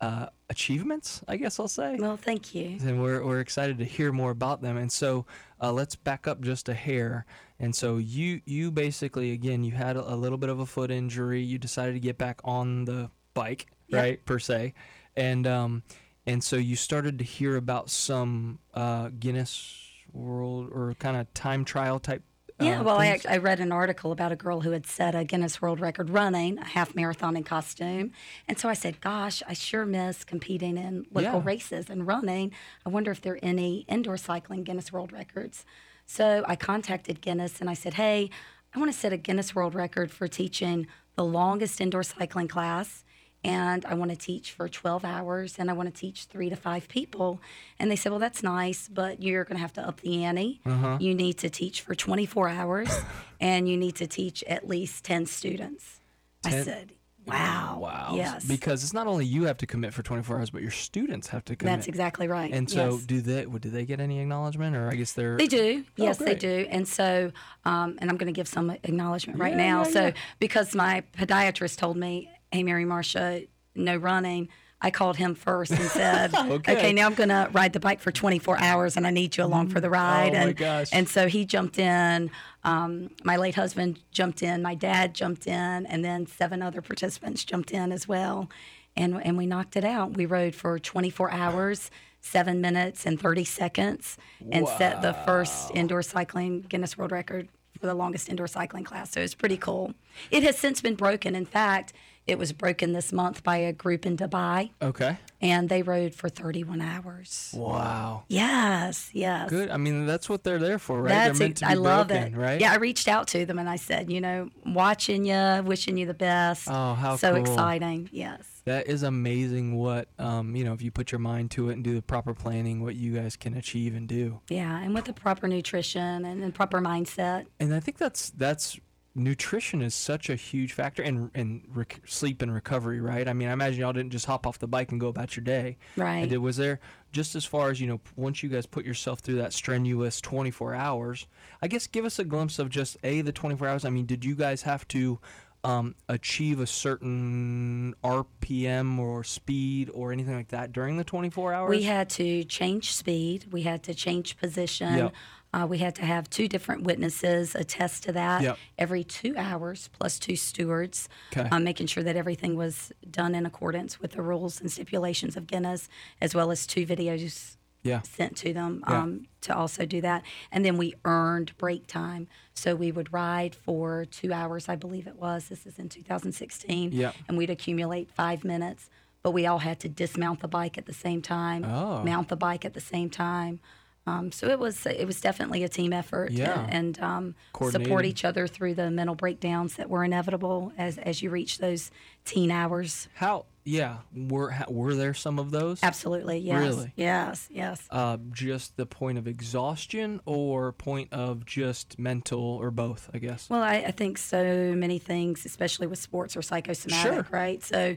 uh, 0.00 0.26
achievements, 0.50 1.22
I 1.28 1.36
guess 1.36 1.60
I'll 1.60 1.68
say. 1.68 1.96
well, 1.98 2.16
thank 2.16 2.54
you. 2.54 2.78
And 2.82 3.02
we're, 3.02 3.24
we're 3.24 3.40
excited 3.40 3.78
to 3.78 3.84
hear 3.84 4.12
more 4.12 4.30
about 4.30 4.62
them. 4.62 4.76
And 4.76 4.90
so 4.90 5.26
uh, 5.60 5.72
let's 5.72 5.94
back 5.94 6.26
up 6.26 6.40
just 6.40 6.68
a 6.68 6.74
hair. 6.74 7.26
And 7.60 7.74
so 7.74 7.96
you 7.98 8.40
you 8.46 8.70
basically 8.70 9.32
again 9.32 9.64
you 9.64 9.72
had 9.72 9.96
a, 9.96 10.14
a 10.14 10.16
little 10.16 10.38
bit 10.38 10.48
of 10.48 10.60
a 10.60 10.66
foot 10.66 10.90
injury. 10.90 11.42
You 11.42 11.58
decided 11.58 11.94
to 11.94 12.00
get 12.00 12.16
back 12.18 12.40
on 12.44 12.84
the 12.84 13.10
bike, 13.34 13.66
Yep. 13.88 14.02
right 14.02 14.24
per 14.26 14.38
se, 14.38 14.74
and 15.16 15.46
um, 15.46 15.82
and 16.26 16.44
so 16.44 16.56
you 16.56 16.76
started 16.76 17.18
to 17.18 17.24
hear 17.24 17.56
about 17.56 17.88
some 17.90 18.58
uh, 18.74 19.08
Guinness 19.18 19.82
World 20.12 20.68
or 20.72 20.94
kind 20.98 21.16
of 21.16 21.32
time 21.34 21.64
trial 21.64 21.98
type? 21.98 22.22
Yeah, 22.60 22.80
uh, 22.80 22.82
well, 22.84 22.98
I? 22.98 23.18
I 23.28 23.36
read 23.36 23.60
an 23.60 23.70
article 23.72 24.10
about 24.12 24.32
a 24.32 24.36
girl 24.36 24.60
who 24.62 24.72
had 24.72 24.84
set 24.86 25.14
a 25.14 25.24
Guinness 25.24 25.62
World 25.62 25.80
Record 25.80 26.10
running 26.10 26.58
a 26.58 26.64
half 26.64 26.94
marathon 26.94 27.36
in 27.36 27.44
costume. 27.44 28.10
And 28.48 28.58
so 28.58 28.68
I 28.68 28.74
said, 28.74 29.00
Gosh, 29.00 29.42
I 29.48 29.52
sure 29.52 29.86
miss 29.86 30.24
competing 30.24 30.76
in 30.76 31.06
local 31.12 31.38
Yeah. 31.40 31.44
races 31.44 31.88
and 31.88 32.06
running. 32.06 32.52
I 32.84 32.88
wonder 32.88 33.10
if 33.10 33.20
there 33.20 33.34
are 33.34 33.38
any 33.42 33.84
indoor 33.88 34.16
cycling 34.16 34.64
Guinness 34.64 34.92
World 34.92 35.12
Records. 35.12 35.64
So 36.06 36.44
I 36.48 36.56
contacted 36.56 37.20
Guinness 37.20 37.60
and 37.60 37.70
I 37.70 37.74
said, 37.74 37.94
Hey, 37.94 38.30
I 38.74 38.78
want 38.78 38.92
to 38.92 38.98
set 38.98 39.12
a 39.12 39.16
Guinness 39.16 39.54
World 39.54 39.74
Record 39.74 40.10
for 40.10 40.26
teaching 40.26 40.86
the 41.14 41.24
longest 41.24 41.80
indoor 41.80 42.02
cycling 42.02 42.48
class. 42.48 43.04
And 43.44 43.84
I 43.86 43.94
want 43.94 44.10
to 44.10 44.16
teach 44.16 44.50
for 44.50 44.68
12 44.68 45.04
hours 45.04 45.56
and 45.58 45.70
I 45.70 45.72
want 45.72 45.92
to 45.94 45.98
teach 46.00 46.24
three 46.24 46.50
to 46.50 46.56
five 46.56 46.88
people. 46.88 47.40
And 47.78 47.88
they 47.90 47.94
said, 47.96 48.10
Well, 48.10 48.18
that's 48.18 48.42
nice, 48.42 48.88
but 48.88 49.22
you're 49.22 49.44
going 49.44 49.56
to 49.56 49.62
have 49.62 49.72
to 49.74 49.80
up 49.86 50.00
the 50.00 50.24
ante. 50.24 50.60
Uh-huh. 50.66 50.98
You 51.00 51.14
need 51.14 51.38
to 51.38 51.48
teach 51.50 51.80
for 51.82 51.94
24 51.94 52.48
hours 52.48 52.88
and 53.40 53.68
you 53.68 53.76
need 53.76 53.94
to 53.96 54.06
teach 54.08 54.42
at 54.44 54.68
least 54.68 55.04
10 55.04 55.26
students. 55.26 56.00
I 56.44 56.50
said, 56.62 56.92
Wow. 57.26 57.78
Wow. 57.82 58.14
Yes. 58.16 58.44
Because 58.46 58.82
it's 58.82 58.94
not 58.94 59.06
only 59.06 59.26
you 59.26 59.44
have 59.44 59.58
to 59.58 59.66
commit 59.66 59.92
for 59.94 60.02
24 60.02 60.38
hours, 60.38 60.50
but 60.50 60.62
your 60.62 60.70
students 60.70 61.28
have 61.28 61.44
to 61.44 61.54
commit. 61.56 61.76
that's 61.76 61.86
exactly 61.86 62.26
right. 62.26 62.50
And 62.52 62.68
so, 62.70 62.94
Yes. 62.94 63.04
do 63.04 63.20
they? 63.20 63.44
Do 63.44 63.68
they 63.70 63.84
get 63.84 64.00
any 64.00 64.18
acknowledgement, 64.18 64.74
or 64.74 64.88
I 64.90 64.94
guess 64.94 65.12
they're 65.12 65.36
They 65.36 65.46
do. 65.46 65.84
Oh, 65.86 66.04
yes, 66.04 66.16
they 66.16 66.34
do. 66.34 66.66
And 66.70 66.88
so, 66.88 67.30
um, 67.66 67.98
and 68.00 68.10
I'm 68.10 68.16
going 68.16 68.32
to 68.32 68.36
give 68.36 68.48
some 68.48 68.70
acknowledgement 68.70 69.38
right 69.38 69.52
Yeah, 69.52 69.58
now. 69.58 69.78
yeah, 69.84 69.90
so, 69.90 70.06
yeah. 70.06 70.12
because 70.38 70.74
my 70.74 71.02
podiatrist 71.18 71.76
told 71.76 71.98
me, 71.98 72.30
hey, 72.52 72.62
Mary 72.62 72.84
Marcia, 72.84 73.42
no 73.74 73.96
running. 73.96 74.48
I 74.80 74.90
called 74.92 75.16
him 75.16 75.34
first 75.34 75.72
and 75.72 75.82
said, 75.82 76.34
Okay. 76.34 76.76
okay. 76.76 76.92
now 76.92 77.06
I'm 77.06 77.14
going 77.14 77.30
to 77.30 77.48
ride 77.52 77.72
the 77.72 77.80
bike 77.80 78.00
for 78.00 78.12
24 78.12 78.62
hours 78.62 78.96
and 78.96 79.06
I 79.06 79.10
need 79.10 79.36
you 79.36 79.44
along 79.44 79.68
for 79.70 79.80
the 79.80 79.90
ride. 79.90 80.34
Oh, 80.34 80.38
my 80.38 80.44
and, 80.44 80.56
gosh. 80.56 80.90
and 80.92 81.08
so 81.08 81.26
he 81.26 81.44
jumped 81.44 81.78
in. 81.78 82.30
Um, 82.62 83.10
my 83.24 83.36
late 83.36 83.56
husband 83.56 83.98
jumped 84.12 84.42
in. 84.42 84.62
My 84.62 84.76
dad 84.76 85.14
jumped 85.14 85.46
in. 85.48 85.86
And 85.86 86.04
then 86.04 86.26
seven 86.26 86.62
other 86.62 86.80
participants 86.80 87.44
jumped 87.44 87.72
in 87.72 87.90
as 87.90 88.06
well. 88.06 88.48
And, 88.96 89.20
and 89.24 89.36
we 89.36 89.46
knocked 89.46 89.76
it 89.76 89.84
out. 89.84 90.16
We 90.16 90.26
rode 90.26 90.54
for 90.54 90.78
24 90.78 91.32
hours, 91.32 91.90
seven 92.20 92.60
minutes, 92.60 93.04
and 93.06 93.20
30 93.20 93.44
seconds, 93.44 94.16
and 94.50 94.66
set 94.66 95.02
the 95.02 95.12
first 95.12 95.70
indoor 95.72 96.02
cycling 96.02 96.62
Guinness 96.62 96.98
World 96.98 97.12
Record 97.12 97.48
for 97.78 97.86
the 97.86 97.94
longest 97.94 98.28
indoor 98.28 98.48
cycling 98.48 98.82
class. 98.82 99.12
So 99.12 99.20
it's 99.20 99.36
pretty 99.36 99.56
cool. 99.56 99.94
It 100.32 100.42
has 100.42 100.58
since 100.58 100.80
been 100.80 100.96
broken. 100.96 101.36
In 101.36 101.46
fact, 101.46 101.92
it 102.28 102.38
was 102.38 102.52
broken 102.52 102.92
this 102.92 103.10
month 103.10 103.42
by 103.42 103.56
a 103.56 103.72
group 103.72 104.04
in 104.04 104.16
Dubai, 104.16 104.70
okay. 104.82 105.16
and 105.40 105.70
they 105.70 105.82
rode 105.82 106.14
for 106.14 106.28
31 106.28 106.82
hours. 106.82 107.54
Wow. 107.56 108.24
Yes, 108.28 109.08
yes. 109.14 109.48
Good. 109.48 109.70
I 109.70 109.78
mean, 109.78 110.04
that's 110.04 110.28
what 110.28 110.44
they're 110.44 110.58
there 110.58 110.78
for, 110.78 111.00
right? 111.00 111.08
That's 111.08 111.38
they're 111.38 111.48
meant 111.48 111.56
to 111.58 111.66
be 111.66 111.70
I 111.70 111.74
love 111.74 112.08
broken, 112.08 112.34
it. 112.34 112.36
right? 112.36 112.60
Yeah, 112.60 112.72
I 112.72 112.76
reached 112.76 113.08
out 113.08 113.28
to 113.28 113.46
them 113.46 113.58
and 113.58 113.68
I 113.68 113.76
said, 113.76 114.12
you 114.12 114.20
know, 114.20 114.50
watching 114.66 115.24
you, 115.24 115.62
wishing 115.64 115.96
you 115.96 116.04
the 116.04 116.12
best. 116.12 116.68
Oh, 116.70 116.94
how 116.94 117.16
so 117.16 117.32
cool. 117.32 117.40
exciting. 117.40 118.10
Yes. 118.12 118.44
That 118.66 118.86
is 118.86 119.02
amazing. 119.02 119.76
What 119.76 120.08
um, 120.18 120.54
you 120.54 120.62
know, 120.62 120.74
if 120.74 120.82
you 120.82 120.90
put 120.90 121.10
your 121.10 121.20
mind 121.20 121.50
to 121.52 121.70
it 121.70 121.72
and 121.72 121.82
do 121.82 121.94
the 121.94 122.02
proper 122.02 122.34
planning, 122.34 122.82
what 122.82 122.94
you 122.94 123.14
guys 123.14 123.34
can 123.34 123.56
achieve 123.56 123.96
and 123.96 124.06
do. 124.06 124.40
Yeah, 124.50 124.78
and 124.78 124.94
with 124.94 125.06
the 125.06 125.14
proper 125.14 125.48
nutrition 125.48 126.26
and 126.26 126.42
the 126.42 126.52
proper 126.52 126.82
mindset. 126.82 127.46
And 127.58 127.74
I 127.74 127.80
think 127.80 127.96
that's 127.96 128.28
that's 128.28 128.78
nutrition 129.14 129.82
is 129.82 129.94
such 129.94 130.30
a 130.30 130.36
huge 130.36 130.72
factor 130.72 131.02
and 131.02 131.30
and 131.34 131.62
rec- 131.74 132.00
sleep 132.06 132.42
and 132.42 132.52
recovery, 132.52 133.00
right? 133.00 133.26
I 133.28 133.32
mean, 133.32 133.48
I 133.48 133.52
imagine 133.52 133.80
y'all 133.80 133.92
didn't 133.92 134.12
just 134.12 134.26
hop 134.26 134.46
off 134.46 134.58
the 134.58 134.68
bike 134.68 134.92
and 134.92 135.00
go 135.00 135.08
about 135.08 135.36
your 135.36 135.44
day. 135.44 135.76
Right. 135.96 136.18
And 136.18 136.30
did, 136.30 136.38
was 136.38 136.56
there 136.56 136.80
just 137.12 137.34
as 137.34 137.44
far 137.44 137.70
as 137.70 137.80
you 137.80 137.86
know, 137.86 138.00
once 138.16 138.42
you 138.42 138.48
guys 138.48 138.66
put 138.66 138.84
yourself 138.84 139.20
through 139.20 139.36
that 139.36 139.52
strenuous 139.52 140.20
24 140.20 140.74
hours? 140.74 141.26
I 141.62 141.68
guess 141.68 141.86
give 141.86 142.04
us 142.04 142.18
a 142.18 142.24
glimpse 142.24 142.58
of 142.58 142.68
just 142.68 142.96
a 143.02 143.20
the 143.20 143.32
24 143.32 143.68
hours. 143.68 143.84
I 143.84 143.90
mean, 143.90 144.06
did 144.06 144.24
you 144.24 144.34
guys 144.34 144.62
have 144.62 144.86
to 144.88 145.18
um, 145.64 145.94
achieve 146.08 146.60
a 146.60 146.66
certain 146.66 147.94
RPM 148.04 148.98
or 148.98 149.24
speed 149.24 149.90
or 149.92 150.12
anything 150.12 150.34
like 150.34 150.48
that 150.48 150.72
during 150.72 150.96
the 150.96 151.04
24 151.04 151.52
hours? 151.52 151.70
We 151.70 151.82
had 151.82 152.08
to 152.10 152.44
change 152.44 152.94
speed. 152.94 153.46
We 153.50 153.62
had 153.62 153.82
to 153.84 153.94
change 153.94 154.36
position. 154.36 154.94
Yep. 154.94 155.14
Uh, 155.52 155.66
we 155.68 155.78
had 155.78 155.94
to 155.94 156.04
have 156.04 156.28
two 156.28 156.46
different 156.46 156.82
witnesses 156.82 157.54
attest 157.54 158.02
to 158.02 158.12
that 158.12 158.42
Yep. 158.42 158.58
every 158.76 159.02
two 159.02 159.34
hours, 159.36 159.88
plus 159.98 160.18
two 160.18 160.36
stewards, 160.36 161.08
'Kay. 161.30 161.48
um, 161.50 161.64
making 161.64 161.86
sure 161.86 162.02
that 162.02 162.16
everything 162.16 162.54
was 162.56 162.92
done 163.10 163.34
in 163.34 163.46
accordance 163.46 163.98
with 163.98 164.12
the 164.12 164.20
rules 164.22 164.60
and 164.60 164.70
stipulations 164.70 165.36
of 165.36 165.46
Guinness, 165.46 165.88
as 166.20 166.34
well 166.34 166.50
as 166.50 166.66
two 166.66 166.84
videos 166.86 167.56
yeah. 167.82 168.02
sent 168.02 168.36
to 168.36 168.52
them 168.52 168.84
Yeah. 168.86 168.98
um, 169.02 169.26
to 169.42 169.56
also 169.56 169.86
do 169.86 170.02
that. 170.02 170.22
And 170.52 170.64
then 170.66 170.76
we 170.76 170.94
earned 171.06 171.56
break 171.56 171.86
time. 171.86 172.28
So 172.52 172.74
we 172.74 172.92
would 172.92 173.10
ride 173.12 173.54
for 173.54 174.04
two 174.04 174.32
hours, 174.32 174.68
I 174.68 174.76
believe 174.76 175.06
it 175.06 175.16
was. 175.16 175.48
This 175.48 175.64
is 175.64 175.78
in 175.78 175.88
2016. 175.88 176.92
Yeah. 176.92 177.12
And 177.26 177.38
we'd 177.38 177.48
accumulate 177.50 178.10
five 178.10 178.44
minutes, 178.44 178.90
but 179.22 179.30
we 179.30 179.46
all 179.46 179.60
had 179.60 179.80
to 179.80 179.88
dismount 179.88 180.40
the 180.40 180.48
bike 180.48 180.76
at 180.76 180.84
the 180.86 180.92
same 180.92 181.22
time, 181.22 181.64
Oh. 181.64 182.02
mount 182.04 182.28
the 182.28 182.36
bike 182.36 182.64
at 182.66 182.74
the 182.74 182.80
same 182.80 183.08
time. 183.08 183.60
Um, 184.08 184.32
so 184.32 184.48
it 184.48 184.58
was 184.58 184.86
it 184.86 185.06
was 185.06 185.20
definitely 185.20 185.62
a 185.64 185.68
team 185.68 185.92
effort 185.92 186.30
Yeah. 186.32 186.60
and, 186.68 186.98
and 186.98 187.00
um, 187.00 187.34
support 187.70 188.04
each 188.04 188.24
other 188.24 188.46
through 188.46 188.74
the 188.74 188.90
mental 188.90 189.14
breakdowns 189.14 189.74
that 189.76 189.88
were 189.90 190.04
inevitable 190.04 190.72
as, 190.78 190.98
as 190.98 191.22
you 191.22 191.30
reach 191.30 191.58
those 191.58 191.90
teen 192.24 192.50
hours. 192.50 193.08
How? 193.14 193.46
Yeah. 193.64 193.98
Were 194.16 194.54
were 194.68 194.94
there 194.94 195.12
some 195.14 195.38
of 195.38 195.50
those? 195.50 195.80
Absolutely, 195.82 196.38
yes, 196.38 196.58
Really? 196.62 196.92
yes, 196.96 197.48
yes. 197.50 197.86
uh, 197.90 198.16
just 198.32 198.76
the 198.78 198.86
point 198.86 199.18
of 199.18 199.26
exhaustion 199.28 200.20
or 200.24 200.72
point 200.72 201.12
of 201.12 201.44
just 201.44 201.98
mental 201.98 202.40
or 202.40 202.70
both, 202.70 203.10
I 203.12 203.18
guess. 203.18 203.50
Well, 203.50 203.62
I, 203.62 203.76
I 203.88 203.90
think 203.90 204.16
so 204.16 204.72
many 204.74 204.98
things, 204.98 205.44
especially 205.44 205.86
with 205.86 205.98
sports, 205.98 206.34
are 206.36 206.42
psychosomatic, 206.42 207.12
Sure. 207.12 207.26
right? 207.30 207.62
So, 207.62 207.96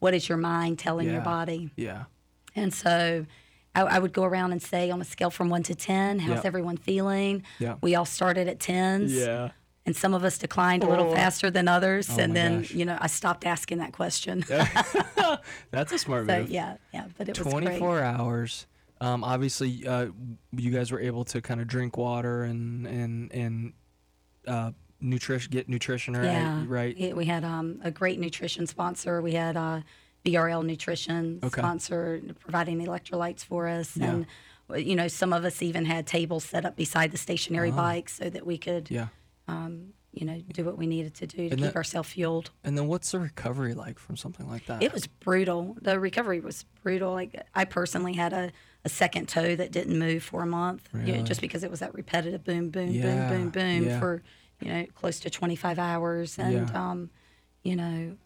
what 0.00 0.12
is 0.14 0.28
your 0.28 0.38
mind 0.38 0.80
telling 0.80 1.08
your 1.08 1.20
body? 1.22 1.70
Yeah. 1.76 2.04
And 2.56 2.74
so, 2.74 3.24
I, 3.74 3.82
I 3.82 3.98
would 3.98 4.12
go 4.12 4.24
around 4.24 4.52
and 4.52 4.62
say 4.62 4.90
on 4.90 5.00
a 5.00 5.04
scale 5.04 5.30
from 5.30 5.48
one 5.48 5.62
to 5.64 5.74
10, 5.74 6.18
how's 6.20 6.36
Yeah. 6.36 6.42
everyone 6.44 6.76
feeling? 6.76 7.42
Yeah. 7.58 7.76
We 7.80 7.94
all 7.94 8.04
started 8.04 8.48
at 8.48 8.58
10s. 8.58 9.52
And 9.84 9.96
some 9.96 10.14
of 10.14 10.22
us 10.22 10.38
declined 10.38 10.84
a 10.84 10.88
little 10.88 11.10
Oh. 11.10 11.14
faster 11.14 11.50
than 11.50 11.66
others. 11.66 12.08
Oh 12.10 12.16
and 12.20 12.36
then, 12.36 12.60
gosh. 12.60 12.70
you 12.70 12.84
know, 12.84 12.96
I 13.00 13.08
stopped 13.08 13.44
asking 13.44 13.78
that 13.78 13.92
question. 13.92 14.44
That's 15.72 15.90
a 15.92 15.98
smart 15.98 16.26
so, 16.28 16.38
move. 16.40 16.50
yeah, 16.50 16.76
yeah. 16.94 17.06
But 17.18 17.28
it 17.28 17.38
was 17.38 17.52
24 17.52 18.00
hours. 18.00 18.66
Um, 19.00 19.24
obviously, 19.24 19.84
uh, 19.84 20.06
you 20.52 20.70
guys 20.70 20.92
were 20.92 21.00
able 21.00 21.24
to 21.24 21.40
kind 21.40 21.60
of 21.60 21.66
drink 21.66 21.96
water 21.96 22.44
and 22.44 22.86
and 22.86 23.32
and 23.32 23.72
uh, 24.46 24.70
nutrition, 25.00 25.50
get 25.50 25.68
nutrition 25.68 26.14
right, 26.14 26.24
Yeah. 26.26 26.64
right. 26.68 26.96
Yeah, 26.96 27.14
we 27.14 27.24
had 27.24 27.42
um, 27.44 27.80
a 27.82 27.90
great 27.90 28.20
nutrition 28.20 28.68
sponsor. 28.68 29.20
We 29.20 29.32
had 29.32 29.56
uh, 29.56 29.80
BRL 30.24 30.64
Nutrition 30.64 31.40
Okay. 31.42 31.60
sponsor 31.60 32.20
providing 32.40 32.78
electrolytes 32.84 33.44
for 33.44 33.68
us. 33.68 33.96
Yeah. 33.96 34.22
And, 34.70 34.86
you 34.86 34.94
know, 34.96 35.08
some 35.08 35.32
of 35.32 35.44
us 35.44 35.60
even 35.62 35.84
had 35.84 36.06
tables 36.06 36.44
set 36.44 36.64
up 36.64 36.76
beside 36.76 37.10
the 37.10 37.18
stationary 37.18 37.70
bikes 37.70 38.14
so 38.14 38.30
that 38.30 38.46
we 38.46 38.56
could, 38.58 38.90
Yeah. 38.90 39.08
you 40.14 40.26
know, 40.26 40.40
do 40.52 40.64
what 40.64 40.76
we 40.76 40.86
needed 40.86 41.14
to 41.14 41.26
do 41.26 41.48
to 41.48 41.52
And 41.54 41.60
keep 41.60 41.74
ourselves 41.76 42.10
fueled. 42.10 42.50
And 42.62 42.76
then, 42.76 42.86
what's 42.86 43.10
the 43.12 43.18
recovery 43.18 43.74
like 43.74 43.98
from 43.98 44.16
something 44.16 44.48
like 44.48 44.66
that? 44.66 44.82
It 44.82 44.92
was 44.92 45.06
brutal. 45.06 45.76
The 45.80 45.98
recovery 45.98 46.40
was 46.40 46.64
brutal. 46.82 47.12
Like 47.12 47.42
I 47.54 47.64
personally 47.64 48.12
had 48.12 48.32
a, 48.32 48.52
a 48.84 48.88
second 48.88 49.28
toe 49.28 49.56
that 49.56 49.72
didn't 49.72 49.98
move 49.98 50.22
for 50.22 50.42
a 50.42 50.46
month, 50.46 50.88
you 51.04 51.16
know, 51.16 51.22
just 51.22 51.40
because 51.40 51.64
it 51.64 51.70
was 51.70 51.80
that 51.80 51.94
repetitive 51.94 52.44
boom, 52.44 52.68
boom, 52.70 52.90
Yeah, 52.92 53.28
boom, 53.28 53.50
boom, 53.50 53.84
boom 53.88 53.98
for 54.00 54.22
you 54.60 54.68
know 54.72 54.86
close 54.94 55.18
to 55.20 55.30
25 55.30 55.78
hours, 55.78 56.38
and 56.38 56.70
um, 56.76 57.10
you 57.62 57.74
know 57.74 58.16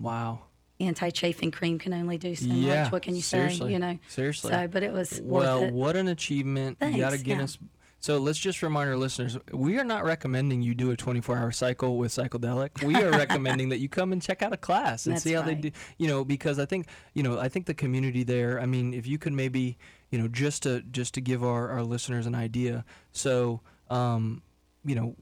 wow. 0.00 0.40
Anti-chafing 0.78 1.50
cream 1.52 1.78
can 1.78 1.94
only 1.94 2.18
do 2.18 2.34
so 2.34 2.46
Yeah, 2.46 2.84
much. 2.84 2.92
What 2.92 3.02
can 3.02 3.14
you 3.16 3.22
seriously, 3.22 3.68
say? 3.68 3.72
You 3.72 3.78
know. 3.78 3.98
seriously. 4.08 4.50
So, 4.50 4.68
but 4.68 4.82
it 4.82 4.92
was 4.92 5.20
Well, 5.24 5.62
it. 5.64 5.72
what 5.72 5.96
an 5.96 6.08
achievement! 6.08 6.76
you 6.82 6.98
got 6.98 7.08
a 7.08 7.16
Thanks, 7.16 7.18
yeah. 7.18 7.34
Guinness. 7.34 7.58
So 7.98 8.18
let's 8.18 8.38
just 8.38 8.62
remind 8.62 8.90
our 8.90 8.96
listeners: 8.96 9.38
we 9.52 9.78
are 9.78 9.84
not 9.84 10.04
recommending 10.04 10.60
you 10.62 10.74
do 10.74 10.90
a 10.90 10.96
24-hour 10.96 11.50
cycle 11.50 11.96
with 11.96 12.12
Cycledelic. 12.12 12.84
We 12.84 12.94
are 12.94 13.10
recommending 13.18 13.70
that 13.70 13.78
you 13.78 13.88
come 13.88 14.12
and 14.12 14.20
check 14.20 14.42
out 14.42 14.52
a 14.52 14.56
class 14.58 15.06
and 15.06 15.14
That's 15.16 15.24
see 15.24 15.32
how 15.32 15.40
right. 15.40 15.60
they 15.60 15.70
do. 15.70 15.70
You 15.98 16.08
know, 16.08 16.24
because 16.24 16.58
I 16.58 16.66
think 16.66 16.86
you 17.14 17.22
know, 17.22 17.38
I 17.40 17.48
think 17.48 17.64
the 17.66 17.74
community 17.74 18.22
there. 18.22 18.60
I 18.60 18.66
mean, 18.66 18.92
if 18.92 19.06
you 19.06 19.16
could 19.18 19.32
maybe, 19.32 19.78
you 20.10 20.18
know, 20.18 20.28
just 20.28 20.64
to 20.64 20.82
just 20.82 21.14
to 21.14 21.20
give 21.22 21.42
our, 21.42 21.70
our 21.70 21.82
listeners 21.82 22.26
an 22.26 22.34
idea. 22.34 22.84
So, 23.12 23.62
um, 23.88 24.42
you 24.84 24.94
know, 24.94 25.16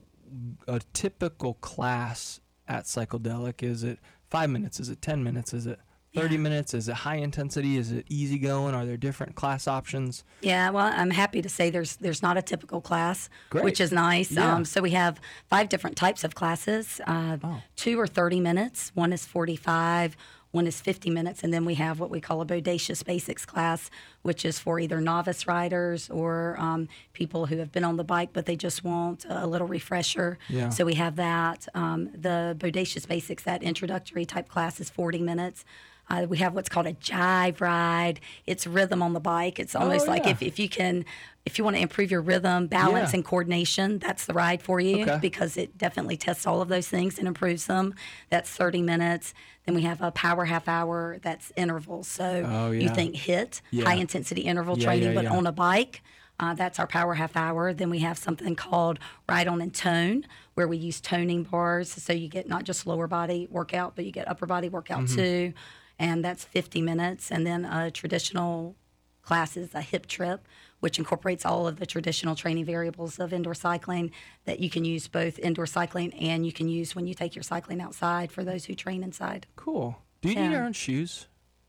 a 0.66 0.80
typical 0.92 1.54
class 1.54 2.40
at 2.66 2.84
Cycledelic 2.84 3.62
is 3.62 3.84
it 3.84 3.98
five 4.34 4.50
minutes? 4.50 4.80
Is 4.80 4.88
it 4.88 5.00
ten 5.00 5.22
minutes? 5.22 5.54
Is 5.54 5.66
it 5.66 5.78
30 6.16 6.34
Yeah. 6.34 6.40
minutes? 6.40 6.74
Is 6.74 6.88
it 6.88 6.94
high 6.94 7.16
intensity? 7.16 7.76
Is 7.76 7.90
it 7.92 8.04
easy 8.08 8.36
going? 8.38 8.74
Are 8.74 8.84
there 8.84 8.96
different 8.96 9.34
class 9.36 9.68
options? 9.68 10.24
Yeah, 10.42 10.70
well, 10.70 10.92
I'm 10.92 11.10
happy 11.10 11.40
to 11.40 11.48
say 11.48 11.70
there's 11.70 11.94
there's 11.96 12.20
not 12.20 12.36
a 12.36 12.42
typical 12.42 12.80
class, 12.80 13.28
Great. 13.50 13.64
which 13.64 13.80
is 13.80 13.92
nice. 13.92 14.32
Yeah. 14.32 14.52
Um, 14.54 14.64
so 14.64 14.80
we 14.80 14.90
have 14.90 15.20
five 15.48 15.68
different 15.68 15.96
types 15.96 16.24
of 16.24 16.34
classes. 16.34 17.00
Uh, 17.06 17.36
Oh. 17.44 17.62
Two 17.76 17.98
are 18.00 18.08
30 18.08 18.40
minutes. 18.40 18.90
One 18.94 19.12
is 19.12 19.24
45. 19.24 20.16
One 20.54 20.66
is 20.66 20.80
50 20.80 21.10
minutes, 21.10 21.42
and 21.42 21.52
then 21.52 21.64
we 21.64 21.74
have 21.74 21.98
what 21.98 22.10
we 22.10 22.20
call 22.20 22.40
a 22.40 22.46
Bodacious 22.46 23.04
Basics 23.04 23.44
class, 23.44 23.90
which 24.22 24.44
is 24.44 24.58
for 24.58 24.78
either 24.78 25.00
novice 25.00 25.46
riders 25.46 26.08
or 26.10 26.56
um, 26.58 26.88
people 27.12 27.46
who 27.46 27.56
have 27.58 27.72
been 27.72 27.84
on 27.84 27.96
the 27.96 28.04
bike 28.04 28.30
but 28.32 28.46
they 28.46 28.56
just 28.56 28.84
want 28.84 29.26
a 29.28 29.46
little 29.46 29.66
refresher. 29.66 30.38
Yeah. 30.48 30.68
So 30.68 30.84
we 30.84 30.94
have 30.94 31.16
that. 31.16 31.66
Um, 31.74 32.10
the 32.14 32.56
Bodacious 32.58 33.06
Basics, 33.06 33.42
that 33.44 33.62
introductory 33.62 34.24
type 34.24 34.48
class, 34.48 34.80
is 34.80 34.90
40 34.90 35.18
minutes. 35.20 35.64
Uh, 36.08 36.26
we 36.28 36.38
have 36.38 36.54
what's 36.54 36.68
called 36.68 36.86
a 36.86 36.92
jive 36.94 37.60
ride. 37.60 38.20
It's 38.46 38.66
rhythm 38.66 39.02
on 39.02 39.12
the 39.14 39.20
bike. 39.20 39.58
It's 39.58 39.74
almost 39.74 40.06
like 40.06 40.24
yeah. 40.24 40.32
if, 40.32 40.42
if 40.42 40.58
you 40.58 40.68
can, 40.68 41.04
if 41.46 41.56
you 41.56 41.64
want 41.64 41.76
to 41.76 41.82
improve 41.82 42.10
your 42.10 42.20
rhythm, 42.20 42.66
balance, 42.66 43.12
Yeah. 43.12 43.16
and 43.16 43.24
coordination, 43.24 43.98
that's 43.98 44.26
the 44.26 44.34
ride 44.34 44.62
for 44.62 44.80
you 44.80 45.02
Okay. 45.02 45.18
because 45.20 45.56
it 45.56 45.78
definitely 45.78 46.16
tests 46.16 46.46
all 46.46 46.60
of 46.60 46.68
those 46.68 46.88
things 46.88 47.18
and 47.18 47.26
improves 47.26 47.66
them. 47.66 47.94
That's 48.28 48.50
30 48.50 48.82
minutes. 48.82 49.32
Then 49.64 49.74
we 49.74 49.82
have 49.82 50.02
a 50.02 50.10
power 50.10 50.44
half 50.44 50.68
hour. 50.68 51.18
That's 51.22 51.52
intervals. 51.56 52.06
So 52.08 52.44
Oh, 52.46 52.70
you 52.70 52.90
think 52.90 53.16
hit, 53.16 53.62
Yeah. 53.70 53.84
high 53.86 53.94
intensity 53.94 54.42
interval 54.42 54.78
Yeah, 54.78 54.84
training, 54.86 55.08
yeah, 55.08 55.14
but 55.14 55.24
yeah. 55.24 55.36
on 55.36 55.46
a 55.46 55.52
bike. 55.52 56.02
Uh, 56.38 56.52
that's 56.52 56.78
our 56.80 56.86
power 56.86 57.14
half 57.14 57.36
hour. 57.36 57.72
Then 57.72 57.88
we 57.90 58.00
have 58.00 58.18
something 58.18 58.56
called 58.56 58.98
ride 59.28 59.46
on 59.48 59.62
and 59.62 59.72
tone, 59.72 60.26
where 60.54 60.66
we 60.68 60.76
use 60.76 61.00
toning 61.00 61.44
bars. 61.44 61.88
So 61.90 62.12
you 62.12 62.28
get 62.28 62.48
not 62.48 62.64
just 62.64 62.86
lower 62.86 63.06
body 63.06 63.46
workout, 63.50 63.94
but 63.96 64.04
you 64.04 64.10
get 64.12 64.28
upper 64.28 64.44
body 64.44 64.68
workout 64.68 65.04
Mm-hmm. 65.04 65.16
too. 65.16 65.52
And 65.98 66.24
that's 66.24 66.44
50 66.44 66.80
minutes. 66.82 67.30
And 67.30 67.46
then 67.46 67.64
a 67.64 67.90
traditional 67.90 68.76
class 69.22 69.56
is 69.56 69.74
a 69.74 69.80
hip 69.80 70.06
trip, 70.06 70.46
which 70.80 70.98
incorporates 70.98 71.46
all 71.46 71.66
of 71.66 71.78
the 71.78 71.86
traditional 71.86 72.34
training 72.34 72.64
variables 72.64 73.18
of 73.18 73.32
indoor 73.32 73.54
cycling 73.54 74.10
that 74.44 74.60
you 74.60 74.68
can 74.68 74.84
use 74.84 75.08
both 75.08 75.38
indoor 75.38 75.66
cycling 75.66 76.12
and 76.14 76.44
you 76.44 76.52
can 76.52 76.68
use 76.68 76.94
when 76.94 77.06
you 77.06 77.14
take 77.14 77.34
your 77.34 77.42
cycling 77.42 77.80
outside 77.80 78.30
for 78.30 78.44
those 78.44 78.66
who 78.66 78.74
train 78.74 79.02
inside. 79.02 79.46
Cool. 79.56 79.96
Do 80.20 80.28
you 80.28 80.36
need 80.36 80.52
your 80.52 80.64
own 80.64 80.72
shoes? 80.72 81.26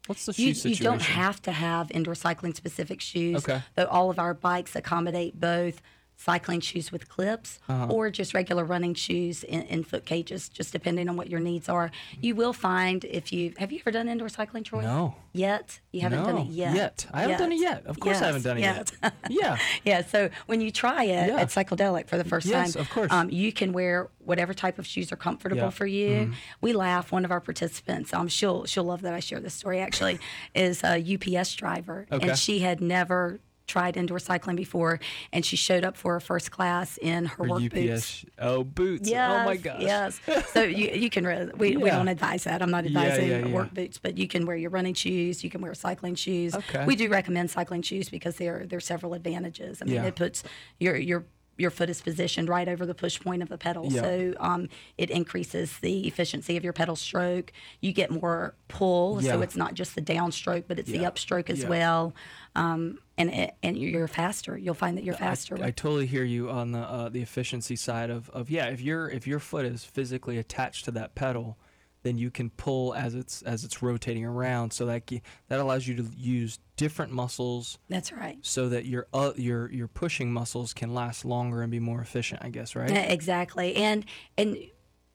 What's 0.07 0.25
the 0.25 0.33
shoe 0.33 0.43
You, 0.43 0.53
you 0.71 0.75
don't 0.75 1.01
have 1.01 1.41
to 1.43 1.51
have 1.51 1.91
indoor 1.91 2.15
cycling 2.15 2.53
specific 2.53 3.01
shoes. 3.01 3.37
Okay. 3.37 3.61
Though 3.75 3.85
all 3.85 4.09
of 4.09 4.19
our 4.19 4.33
bikes 4.33 4.75
accommodate 4.75 5.39
both 5.39 5.81
cycling 6.17 6.59
shoes 6.61 6.91
with 6.91 7.09
clips 7.09 7.59
Uh-huh. 7.67 7.87
or 7.91 8.09
just 8.09 8.33
regular 8.33 8.63
running 8.63 8.93
shoes 8.93 9.43
in, 9.43 9.61
in 9.63 9.83
foot 9.83 10.05
cages, 10.05 10.49
just 10.49 10.71
depending 10.71 11.09
on 11.09 11.15
what 11.17 11.29
your 11.29 11.39
needs 11.39 11.67
are. 11.69 11.91
You 12.21 12.35
will 12.35 12.53
find 12.53 13.03
if 13.05 13.31
you 13.33 13.53
have 13.57 13.71
you 13.71 13.79
ever 13.81 13.91
done 13.91 14.07
indoor 14.09 14.29
cycling, 14.29 14.63
Troy? 14.63 14.81
No. 14.81 15.15
Yet 15.33 15.81
you 15.91 16.01
haven't 16.01 16.23
done 16.23 16.37
it 16.37 16.47
yet. 16.47 16.75
yet. 16.75 17.05
I 17.13 17.21
haven't 17.21 17.39
done 17.39 17.51
it 17.51 17.59
yet. 17.59 17.85
Of 17.85 17.99
course 17.99 18.21
I 18.21 18.27
haven't 18.27 18.43
done 18.43 18.57
it 18.57 18.61
yet. 18.61 18.91
Yeah. 19.29 19.57
Yeah, 19.83 20.03
so 20.05 20.29
when 20.47 20.61
you 20.61 20.71
try 20.71 21.03
it 21.03 21.27
Yeah. 21.27 21.37
at 21.41 21.49
Cycledelic 21.49 22.07
for 22.07 22.17
the 22.17 22.23
first 22.23 22.47
Yes, 22.47 22.73
time, 22.73 22.81
of 22.81 22.89
course. 22.89 23.11
Um, 23.11 23.29
you 23.29 23.51
can 23.51 23.73
wear 23.73 24.09
whatever 24.19 24.53
type 24.53 24.79
of 24.79 24.87
shoes 24.87 25.11
are 25.11 25.15
comfortable 25.17 25.63
Yeah. 25.63 25.69
for 25.69 25.85
you. 25.85 26.31
We 26.61 26.73
laugh. 26.73 27.11
One 27.11 27.25
of 27.25 27.31
our 27.31 27.41
participants, 27.41 28.13
um, 28.13 28.27
she'll 28.27 28.65
she'll 28.65 28.83
love 28.85 29.01
that 29.01 29.13
I 29.13 29.19
share 29.19 29.39
this 29.39 29.53
story. 29.53 29.79
Actually, 29.79 30.19
is 30.55 30.83
a 30.83 30.97
UPS 31.15 31.53
driver, 31.55 32.07
Okay. 32.11 32.29
and 32.29 32.37
she 32.37 32.59
had 32.59 32.79
never 32.81 33.39
tried 33.67 33.97
indoor 33.97 34.19
cycling 34.19 34.55
before, 34.55 34.99
and 35.33 35.45
she 35.45 35.55
showed 35.55 35.83
up 35.83 35.97
for 35.97 36.13
her 36.13 36.19
first 36.19 36.51
class 36.51 36.97
in 37.01 37.25
her 37.25 37.43
Or 37.45 37.49
work 37.49 37.63
UPS. 37.63 37.73
boots. 37.73 38.25
Oh, 38.39 38.63
boots. 38.63 39.09
Yes, 39.09 39.41
oh 39.41 39.45
my 39.45 39.57
gosh. 39.57 39.81
Yes. 39.81 40.19
So 40.51 40.61
you, 40.63 40.89
you 40.89 41.09
can 41.09 41.25
re- 41.25 41.49
we, 41.57 41.75
we 41.77 41.89
don't 41.89 42.07
advise 42.07 42.43
that. 42.45 42.61
I'm 42.61 42.71
not 42.71 42.85
advising 42.85 43.29
yeah, 43.29 43.45
yeah. 43.45 43.53
work 43.53 43.73
boots, 43.73 43.97
but 43.97 44.17
you 44.17 44.27
can 44.27 44.45
wear 44.45 44.55
your 44.55 44.69
running 44.69 44.93
shoes. 44.93 45.43
You 45.43 45.49
can 45.49 45.61
wear 45.61 45.73
cycling 45.73 46.15
shoes. 46.15 46.55
Okay. 46.55 46.85
We 46.85 46.95
do 46.95 47.09
recommend 47.09 47.49
cycling 47.51 47.81
shoes 47.81 48.09
because 48.09 48.35
there 48.37 48.67
are 48.71 48.79
several 48.79 49.13
advantages. 49.13 49.81
I 49.81 49.85
mean, 49.85 49.95
Yeah. 49.95 50.05
it 50.05 50.15
puts 50.15 50.43
your 50.79 50.95
your 50.95 51.25
your 51.57 51.71
foot 51.71 51.89
is 51.89 52.01
positioned 52.01 52.49
right 52.49 52.67
over 52.67 52.85
the 52.85 52.93
push 52.93 53.19
point 53.19 53.41
of 53.41 53.49
the 53.49 53.57
pedal, 53.57 53.87
Yeah. 53.91 54.01
so 54.01 54.33
um, 54.39 54.69
it 54.97 55.09
increases 55.09 55.77
the 55.79 56.07
efficiency 56.07 56.57
of 56.57 56.63
your 56.63 56.73
pedal 56.73 56.95
stroke. 56.95 57.53
You 57.81 57.93
get 57.93 58.11
more 58.11 58.55
pull, 58.67 59.21
Yeah. 59.21 59.31
so 59.33 59.41
it's 59.41 59.55
not 59.55 59.73
just 59.73 59.95
the 59.95 60.01
downstroke, 60.01 60.65
but 60.67 60.79
it's 60.79 60.89
the 60.91 60.99
upstroke 60.99 61.49
as 61.49 61.61
Yeah. 61.63 61.69
well. 61.69 62.15
Um, 62.55 62.99
and 63.17 63.29
it, 63.29 63.55
and 63.63 63.77
you're 63.77 64.07
faster. 64.07 64.57
You'll 64.57 64.73
find 64.73 64.97
that 64.97 65.03
you're 65.05 65.15
faster. 65.15 65.57
I 65.61 65.71
totally 65.71 66.05
hear 66.07 66.23
you 66.23 66.49
on 66.49 66.71
the 66.73 66.79
uh, 66.79 67.09
the 67.09 67.21
efficiency 67.21 67.75
side 67.77 68.09
of, 68.09 68.29
of 68.31 68.49
yeah. 68.49 68.65
If 68.67 68.81
your 68.81 69.09
if 69.09 69.25
your 69.25 69.39
foot 69.39 69.65
is 69.65 69.85
physically 69.85 70.37
attached 70.37 70.83
to 70.85 70.91
that 70.91 71.15
pedal, 71.15 71.57
then 72.05 72.19
you 72.19 72.29
can 72.29 72.51
pull 72.51 72.93
as 72.93 73.15
it's 73.15 73.41
as 73.41 73.63
it's 73.65 73.81
rotating 73.81 74.23
around. 74.23 74.71
So 74.71 74.85
that 74.85 75.09
that 75.49 75.59
allows 75.59 75.87
you 75.87 75.95
to 75.95 76.03
use 76.15 76.59
different 76.77 77.11
muscles 77.11 77.79
That's 77.89 78.11
right. 78.13 78.37
so 78.43 78.69
that 78.69 78.85
your 78.85 79.07
uh, 79.11 79.31
your 79.35 79.71
your 79.71 79.87
pushing 79.87 80.31
muscles 80.31 80.73
can 80.73 80.93
last 80.93 81.25
longer 81.25 81.63
and 81.63 81.71
be 81.71 81.79
more 81.79 81.99
efficient. 82.01 82.41
I 82.43 82.49
guess 82.49 82.75
right. 82.75 82.89
Yeah, 82.89 83.01
Exactly. 83.01 83.75
And 83.75 84.05
and 84.37 84.55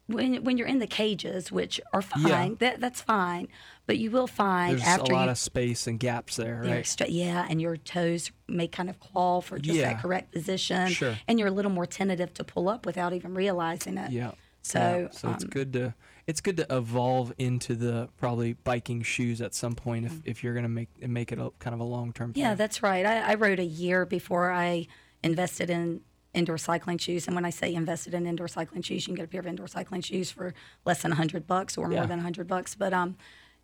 when 0.09 0.43
when 0.43 0.59
you're 0.59 0.67
in 0.67 0.81
the 0.81 0.89
cages, 0.89 1.53
which 1.53 1.81
are 1.93 2.03
fine, 2.03 2.27
Yeah. 2.27 2.49
that 2.59 2.81
that's 2.81 3.01
fine. 3.01 3.47
But 3.87 3.99
you 3.99 4.11
will 4.11 4.27
find 4.27 4.73
There's 4.79 4.89
after 4.89 5.13
a 5.13 5.15
lot 5.15 5.25
you 5.27 5.31
of 5.31 5.39
space 5.39 5.87
and 5.87 5.99
gaps 6.01 6.35
there, 6.37 6.63
right? 6.65 6.85
stra- 6.87 7.09
yeah, 7.09 7.47
and 7.49 7.63
your 7.63 7.77
toes 7.77 8.33
may 8.49 8.67
kind 8.67 8.91
of 8.91 8.99
claw 8.99 9.41
for 9.41 9.61
just 9.61 9.79
Yeah. 9.79 9.93
that 9.93 10.03
correct 10.03 10.33
position, 10.33 10.89
Sure. 10.89 11.17
and 11.29 11.39
you're 11.39 11.49
a 11.49 11.53
little 11.53 11.71
more 11.71 11.87
tentative 11.87 12.35
to 12.35 12.45
pull 12.45 12.69
up 12.69 12.85
without 12.85 13.13
even 13.13 13.35
realizing 13.35 13.97
it. 13.97 14.11
Yeah. 14.11 14.33
So, 14.63 14.79
yeah. 14.79 15.09
so 15.19 15.31
it's 15.31 15.45
um, 15.45 15.51
good 15.51 15.73
to 15.75 15.95
it's 16.27 16.41
good 16.41 16.57
to 16.59 16.67
evolve 16.75 17.33
into 17.39 17.75
the 17.75 18.09
probably 18.19 18.53
biking 18.53 19.03
shoes 19.03 19.41
at 19.41 19.55
some 19.55 19.75
point 19.75 20.07
if, 20.07 20.13
if 20.25 20.45
you're 20.45 20.55
gonna 20.55 20.69
make 20.69 20.89
make 21.07 21.33
it 21.33 21.39
a 21.39 21.51
kind 21.59 21.75
of 21.75 21.81
a 21.81 21.85
long 21.85 22.13
term. 22.13 22.33
Yeah, 22.37 22.55
that's 22.55 22.83
right. 22.83 23.05
I, 23.07 23.33
I 23.33 23.35
rode 23.35 23.59
a 23.59 23.65
year 23.65 24.05
before 24.07 24.51
I 24.53 24.87
invested 25.23 25.71
in 25.71 26.01
indoor 26.33 26.59
cycling 26.59 26.97
shoes. 26.99 27.27
And 27.27 27.35
when 27.35 27.45
I 27.45 27.51
say 27.51 27.75
invested 27.75 28.15
in 28.15 28.27
indoor 28.27 28.47
cycling 28.49 28.83
shoes, 28.83 29.03
you 29.07 29.13
can 29.13 29.17
get 29.17 29.25
a 29.25 29.29
pair 29.29 29.41
of 29.41 29.47
indoor 29.49 29.67
cycling 29.67 30.01
shoes 30.01 30.31
for 30.31 30.55
less 30.85 31.03
than 31.03 31.11
100 31.11 31.47
bucks 31.47 31.77
or 31.77 31.91
Yeah. 31.91 31.99
more 31.99 32.07
than 32.07 32.19
100 32.19 32.47
bucks. 32.47 32.77
But 32.77 32.93
um, 32.95 33.17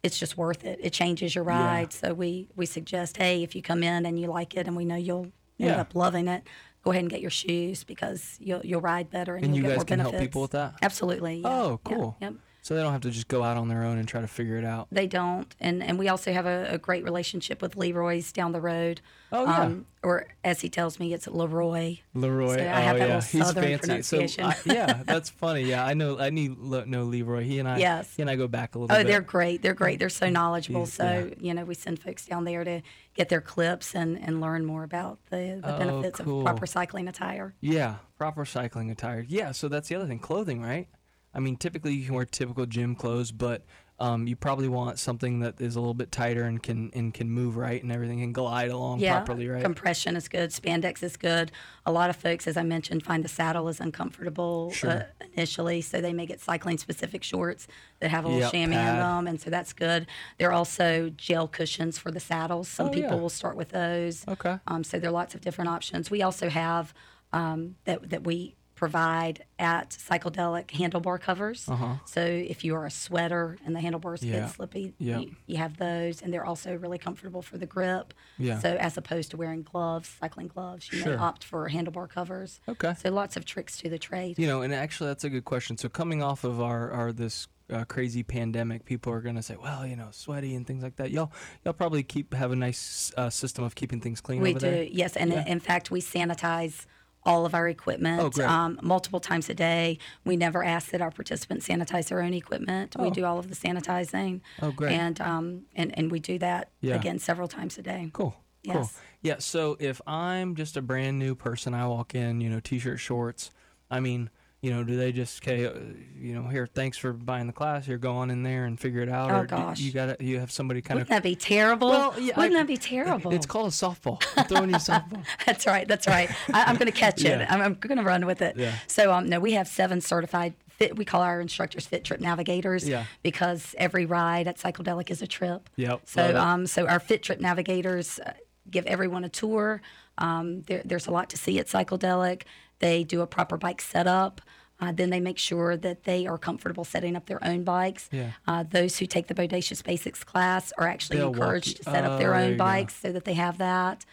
it's 0.02 0.18
just 0.18 0.36
worth 0.36 0.64
it. 0.64 0.80
It 0.82 0.92
changes 0.92 1.34
your 1.36 1.44
Yeah. 1.44 1.64
ride. 1.64 1.92
So 1.92 2.12
we, 2.12 2.48
we 2.56 2.66
suggest, 2.66 3.18
hey, 3.18 3.44
if 3.44 3.54
you 3.54 3.62
come 3.62 3.84
in 3.84 4.04
and 4.04 4.18
you 4.18 4.26
like 4.26 4.56
it 4.56 4.66
and 4.66 4.76
we 4.76 4.84
know 4.84 4.96
you'll 4.96 5.28
end 5.60 5.70
up 5.80 5.94
loving 5.94 6.26
it, 6.26 6.42
go 6.82 6.90
ahead 6.90 7.02
and 7.04 7.10
get 7.10 7.20
your 7.20 7.30
shoes 7.30 7.84
because 7.84 8.36
you'll, 8.40 8.66
you'll 8.66 8.80
ride 8.80 9.10
better 9.10 9.36
and, 9.36 9.44
And 9.44 9.54
you'll 9.54 9.62
you 9.64 9.68
get 9.68 9.68
guys 9.70 9.78
more 9.78 9.84
can 9.84 9.98
help 10.00 10.12
benefits. 10.12 10.28
people 10.28 10.42
with 10.42 10.50
that? 10.50 10.74
Absolutely. 10.82 11.36
yeah. 11.42 11.48
Oh, 11.48 11.80
Yeah, 11.88 11.96
cool. 11.96 12.16
Yep. 12.20 12.34
So 12.66 12.74
they 12.74 12.82
don't 12.82 12.90
have 12.90 13.02
to 13.02 13.12
just 13.12 13.28
go 13.28 13.44
out 13.44 13.56
on 13.56 13.68
their 13.68 13.84
own 13.84 13.96
and 13.96 14.08
try 14.08 14.20
to 14.20 14.26
figure 14.26 14.58
it 14.58 14.64
out. 14.64 14.88
They 14.90 15.06
don't, 15.06 15.54
and 15.60 15.84
and 15.84 16.00
we 16.00 16.08
also 16.08 16.32
have 16.32 16.46
a, 16.46 16.66
a 16.68 16.78
great 16.78 17.04
relationship 17.04 17.62
with 17.62 17.76
Leroy's 17.76 18.32
down 18.32 18.50
the 18.50 18.60
road. 18.60 19.00
Oh, 19.30 19.44
yeah. 19.44 19.60
Um, 19.60 19.86
or 20.02 20.26
as 20.42 20.62
he 20.62 20.68
tells 20.68 20.98
me, 20.98 21.14
it's 21.14 21.28
Leroy. 21.28 21.98
Leroy, 22.12 22.56
So 22.56 22.62
I 22.64 22.90
oh 22.90 22.98
that 22.98 23.08
yeah, 23.08 23.20
he's 23.20 23.52
fancy. 23.52 24.02
So. 24.02 24.42
I, 24.42 24.56
yeah, 24.64 25.02
that's 25.06 25.30
funny. 25.30 25.62
Yeah, 25.62 25.86
I 25.86 25.94
know. 25.94 26.18
I 26.18 26.30
need 26.30 26.58
know 26.58 27.04
Leroy. 27.04 27.44
He 27.44 27.60
and 27.60 27.68
I. 27.68 27.78
Yes. 27.78 28.16
He 28.16 28.22
and 28.22 28.28
I 28.28 28.34
go 28.34 28.48
back 28.48 28.74
a 28.74 28.78
little 28.80 28.88
bit. 28.88 28.94
Oh, 28.94 28.98
bit. 29.04 29.06
they're 29.12 29.20
great. 29.20 29.62
They're 29.62 29.72
great. 29.72 30.00
They're 30.00 30.08
so 30.08 30.28
knowledgeable. 30.28 30.80
He's- 30.86 30.94
So 30.94 31.30
you 31.38 31.54
know, 31.54 31.64
we 31.64 31.74
send 31.76 32.02
folks 32.02 32.26
down 32.26 32.42
there 32.42 32.64
to 32.64 32.82
get 33.14 33.28
their 33.28 33.40
clips 33.40 33.94
and 33.94 34.18
and 34.18 34.40
learn 34.40 34.64
more 34.64 34.82
about 34.82 35.20
the, 35.30 35.60
the 35.62 35.72
Oh, 35.72 35.78
benefits 35.78 36.18
cool. 36.18 36.40
of 36.40 36.46
proper 36.46 36.66
cycling 36.66 37.06
attire. 37.06 37.54
Yeah, 37.60 37.96
proper 38.18 38.44
cycling 38.44 38.90
attire. 38.90 39.24
Yeah, 39.28 39.52
so 39.52 39.68
that's 39.68 39.88
the 39.88 39.94
other 39.94 40.06
thing. 40.08 40.18
Clothing, 40.18 40.62
right? 40.62 40.88
I 41.36 41.40
mean, 41.40 41.56
typically 41.56 41.92
you 41.94 42.06
can 42.06 42.14
wear 42.14 42.24
typical 42.24 42.64
gym 42.64 42.94
clothes, 42.94 43.30
but 43.30 43.62
um, 43.98 44.26
you 44.26 44.36
probably 44.36 44.68
want 44.68 44.98
something 44.98 45.40
that 45.40 45.60
is 45.60 45.76
a 45.76 45.80
little 45.80 45.94
bit 45.94 46.10
tighter 46.10 46.44
and 46.44 46.62
can 46.62 46.90
and 46.94 47.12
can 47.14 47.30
move 47.30 47.56
right 47.56 47.82
and 47.82 47.90
everything 47.92 48.20
can 48.20 48.32
glide 48.32 48.70
along 48.70 49.00
Yeah, 49.00 49.18
properly, 49.20 49.48
right? 49.48 49.62
compression 49.62 50.16
is 50.16 50.28
good. 50.28 50.50
Spandex 50.50 51.02
is 51.02 51.16
good. 51.16 51.50
A 51.86 51.92
lot 51.92 52.08
of 52.10 52.16
folks, 52.16 52.46
as 52.46 52.56
I 52.56 52.62
mentioned, 52.62 53.04
find 53.04 53.22
the 53.24 53.28
saddle 53.28 53.68
is 53.68 53.80
uncomfortable 53.80 54.72
uh, 54.82 55.00
initially, 55.34 55.80
so 55.82 56.00
they 56.00 56.12
may 56.14 56.26
get 56.26 56.40
cycling 56.40 56.78
specific 56.78 57.22
shorts 57.22 57.68
that 58.00 58.10
have 58.10 58.24
a 58.24 58.28
little 58.28 58.42
Yep, 58.42 58.52
chamois 58.52 58.90
in 58.92 58.98
them, 58.98 59.26
and 59.26 59.40
so 59.40 59.50
that's 59.50 59.72
good. 59.72 60.06
There 60.38 60.48
are 60.48 60.52
also 60.54 61.10
gel 61.16 61.48
cushions 61.48 61.98
for 61.98 62.10
the 62.10 62.20
saddles. 62.20 62.68
Some 62.68 62.86
Oh, 62.88 62.90
people 62.90 63.16
yeah. 63.16 63.22
will 63.22 63.30
start 63.30 63.56
with 63.56 63.70
those. 63.70 64.26
Okay. 64.28 64.58
Um, 64.66 64.84
so 64.84 64.98
there 64.98 65.08
are 65.10 65.12
lots 65.12 65.34
of 65.34 65.40
different 65.42 65.68
options. 65.70 66.10
We 66.10 66.22
also 66.22 66.48
have 66.50 66.92
um, 67.32 67.76
that 67.84 68.10
that 68.10 68.24
we 68.24 68.56
provide 68.76 69.42
at 69.58 69.90
Cycledelic 69.90 70.66
handlebar 70.68 71.18
covers. 71.20 71.68
Uh-huh. 71.68 71.94
So 72.04 72.20
if 72.24 72.62
you 72.64 72.74
are 72.76 72.86
a 72.86 72.90
sweater 72.90 73.56
and 73.64 73.74
the 73.74 73.80
handlebars 73.80 74.22
Yeah. 74.22 74.40
get 74.40 74.50
slippy, 74.50 74.94
Yeah. 74.98 75.18
you, 75.20 75.34
you 75.46 75.56
have 75.56 75.78
those, 75.78 76.22
and 76.22 76.32
they're 76.32 76.44
also 76.44 76.76
really 76.76 76.98
comfortable 76.98 77.42
for 77.42 77.56
the 77.58 77.66
grip. 77.66 78.12
Yeah. 78.38 78.58
So 78.60 78.76
as 78.76 78.96
opposed 78.96 79.30
to 79.32 79.36
wearing 79.38 79.62
gloves, 79.62 80.08
cycling 80.20 80.48
gloves, 80.48 80.92
you 80.92 80.98
Sure. 80.98 81.16
may 81.16 81.22
opt 81.22 81.42
for 81.42 81.68
handlebar 81.70 82.08
covers. 82.08 82.60
Okay. 82.68 82.94
So 83.02 83.10
lots 83.10 83.36
of 83.36 83.44
tricks 83.46 83.78
to 83.78 83.88
the 83.88 83.98
trade. 83.98 84.38
You 84.38 84.46
know, 84.46 84.60
and 84.62 84.72
actually, 84.72 85.08
that's 85.08 85.24
a 85.24 85.30
good 85.30 85.44
question. 85.46 85.76
So 85.78 85.88
coming 85.88 86.22
off 86.22 86.44
of 86.44 86.60
our, 86.60 86.90
our 86.92 87.12
this 87.12 87.48
uh, 87.72 87.84
crazy 87.84 88.22
pandemic, 88.22 88.84
people 88.84 89.12
are 89.12 89.20
gonna 89.20 89.42
say, 89.42 89.56
well, 89.56 89.84
you 89.86 89.96
know, 89.96 90.08
sweaty 90.12 90.54
and 90.54 90.64
things 90.66 90.84
like 90.84 90.96
that. 90.96 91.10
Y'all, 91.10 91.32
y'all 91.64 91.72
probably 91.74 92.02
keep 92.04 92.32
have 92.34 92.52
a 92.52 92.56
nice 92.56 93.12
uh, 93.16 93.28
system 93.28 93.64
of 93.64 93.74
keeping 93.74 94.00
things 94.00 94.20
clean. 94.20 94.40
We 94.40 94.52
do, 94.52 94.60
there? 94.60 94.82
yes, 94.84 95.16
and 95.16 95.32
Yeah. 95.32 95.44
in 95.48 95.58
fact, 95.58 95.90
we 95.90 96.00
sanitize 96.00 96.86
all 97.26 97.44
of 97.44 97.54
our 97.54 97.68
equipment 97.68 98.38
Oh, 98.38 98.44
um, 98.46 98.78
multiple 98.82 99.20
times 99.20 99.50
a 99.50 99.54
day. 99.54 99.98
We 100.24 100.36
never 100.36 100.64
ask 100.64 100.90
that 100.92 101.02
our 101.02 101.10
participants 101.10 101.68
sanitize 101.68 102.08
their 102.08 102.22
own 102.22 102.32
equipment. 102.32 102.94
We 102.98 103.08
Oh. 103.08 103.10
do 103.10 103.24
all 103.24 103.38
of 103.38 103.48
the 103.48 103.56
sanitizing. 103.56 104.40
Oh, 104.62 104.70
great. 104.70 104.92
And 104.94 105.20
um, 105.20 105.62
and 105.74 105.96
and 105.98 106.10
we 106.10 106.20
do 106.20 106.38
that 106.38 106.70
Yeah. 106.80 106.94
again 106.94 107.18
several 107.18 107.48
times 107.48 107.76
a 107.76 107.82
day. 107.82 108.08
Cool. 108.12 108.30
Cool. 108.66 108.74
Yes. 108.82 108.98
Yeah. 109.22 109.36
So 109.38 109.76
if 109.78 110.00
I'm 110.06 110.54
just 110.54 110.76
a 110.76 110.82
brand 110.82 111.18
new 111.18 111.34
person, 111.34 111.74
I 111.74 111.86
walk 111.86 112.14
in, 112.14 112.40
you 112.40 112.48
know, 112.48 112.60
t-shirt, 112.60 112.98
shorts. 112.98 113.50
I 113.90 114.00
mean, 114.00 114.30
You 114.62 114.70
know, 114.70 114.82
do 114.82 114.96
they 114.96 115.12
just 115.12 115.42
okay? 115.46 115.66
Uh, 115.66 115.72
you 116.18 116.34
know, 116.34 116.48
here, 116.48 116.66
thanks 116.66 116.96
for 116.98 117.12
buying 117.12 117.46
the 117.46 117.52
class. 117.52 117.86
Here, 117.86 117.98
go 117.98 118.12
on 118.16 118.30
in 118.30 118.42
there 118.42 118.64
and 118.64 118.80
figure 118.80 119.00
it 119.02 119.08
out. 119.08 119.30
Oh, 119.30 119.40
or 119.40 119.46
gosh. 119.46 119.78
you 119.78 119.92
got 119.92 120.18
to 120.18 120.24
you 120.24 120.40
have 120.40 120.50
somebody 120.50 120.80
kind 120.80 120.98
of 121.00 121.06
Wouldn't 121.08 121.18
of. 121.18 121.22
that 121.22 121.28
be 121.28 121.36
terrible? 121.36 121.90
Well, 121.90 122.18
yeah, 122.18 122.36
Wouldn't 122.36 122.54
I- 122.56 122.60
that 122.60 122.66
be 122.66 122.76
terrible? 122.78 123.32
It's 123.32 123.46
called 123.46 123.66
a 123.66 123.70
softball. 123.70 124.20
I'm 124.36 124.46
throwing 124.46 124.70
you 124.70 124.76
a 124.76 124.78
softball. 124.78 125.24
That's 125.46 125.66
right. 125.66 125.86
That's 125.86 126.06
right. 126.06 126.30
I, 126.52 126.64
I'm 126.64 126.76
going 126.76 126.90
to 126.90 126.98
catch 126.98 127.20
it. 127.20 127.38
Yeah. 127.38 127.46
I'm, 127.48 127.60
I'm 127.60 127.74
going 127.74 127.98
to 127.98 128.02
run 128.04 128.24
with 128.26 128.40
it. 128.42 128.56
Yeah. 128.56 128.74
So, 128.86 129.12
um, 129.12 129.28
no, 129.28 129.40
we 129.40 129.52
have 129.52 129.68
seven 129.68 130.00
certified. 130.00 130.54
Fit, 130.70 130.96
we 130.96 131.04
call 131.04 131.22
our 131.22 131.40
instructors 131.40 131.86
fit 131.86 132.04
trip 132.04 132.20
navigators. 132.20 132.88
Yeah. 132.88 133.04
Because 133.22 133.74
every 133.78 134.04
ride 134.06 134.48
at 134.48 134.58
Cycledelic 134.58 135.10
is 135.10 135.22
a 135.22 135.26
trip. 135.26 135.70
Yep, 135.76 136.00
So, 136.06 136.36
um, 136.36 136.66
so 136.66 136.86
our 136.86 137.00
fit 137.00 137.22
trip 137.22 137.40
navigators 137.40 138.18
uh, 138.18 138.32
give 138.70 138.84
everyone 138.86 139.22
a 139.24 139.28
tour. 139.28 139.80
Um, 140.18 140.62
there, 140.62 140.82
there's 140.84 141.06
a 141.06 141.10
lot 141.10 141.30
to 141.30 141.36
see 141.36 141.58
at 141.58 141.66
Cycledelic. 141.66 142.42
They 142.78 143.04
do 143.04 143.20
a 143.20 143.26
proper 143.26 143.56
bike 143.56 143.80
setup. 143.80 144.40
Uh, 144.78 144.92
then 144.92 145.08
they 145.08 145.20
make 145.20 145.38
sure 145.38 145.74
that 145.76 146.04
they 146.04 146.26
are 146.26 146.36
comfortable 146.36 146.84
setting 146.84 147.16
up 147.16 147.24
their 147.26 147.42
own 147.42 147.64
bikes. 147.64 148.10
Yeah. 148.12 148.32
Uh, 148.46 148.62
those 148.62 148.98
who 148.98 149.06
take 149.06 149.26
the 149.26 149.34
Bodacious 149.34 149.82
Basics 149.82 150.22
class 150.22 150.70
are 150.76 150.86
actually 150.86 151.16
They'll 151.18 151.28
encouraged 151.32 151.78
to 151.78 151.84
set 151.84 152.04
up 152.04 152.18
their 152.18 152.34
Oh, 152.34 152.38
you 152.40 152.44
own 152.44 152.52
go. 152.52 152.64
bikes 152.64 152.94
so 152.94 153.10
that 153.12 153.24
they 153.24 153.32
have 153.34 153.56
that. 153.58 154.04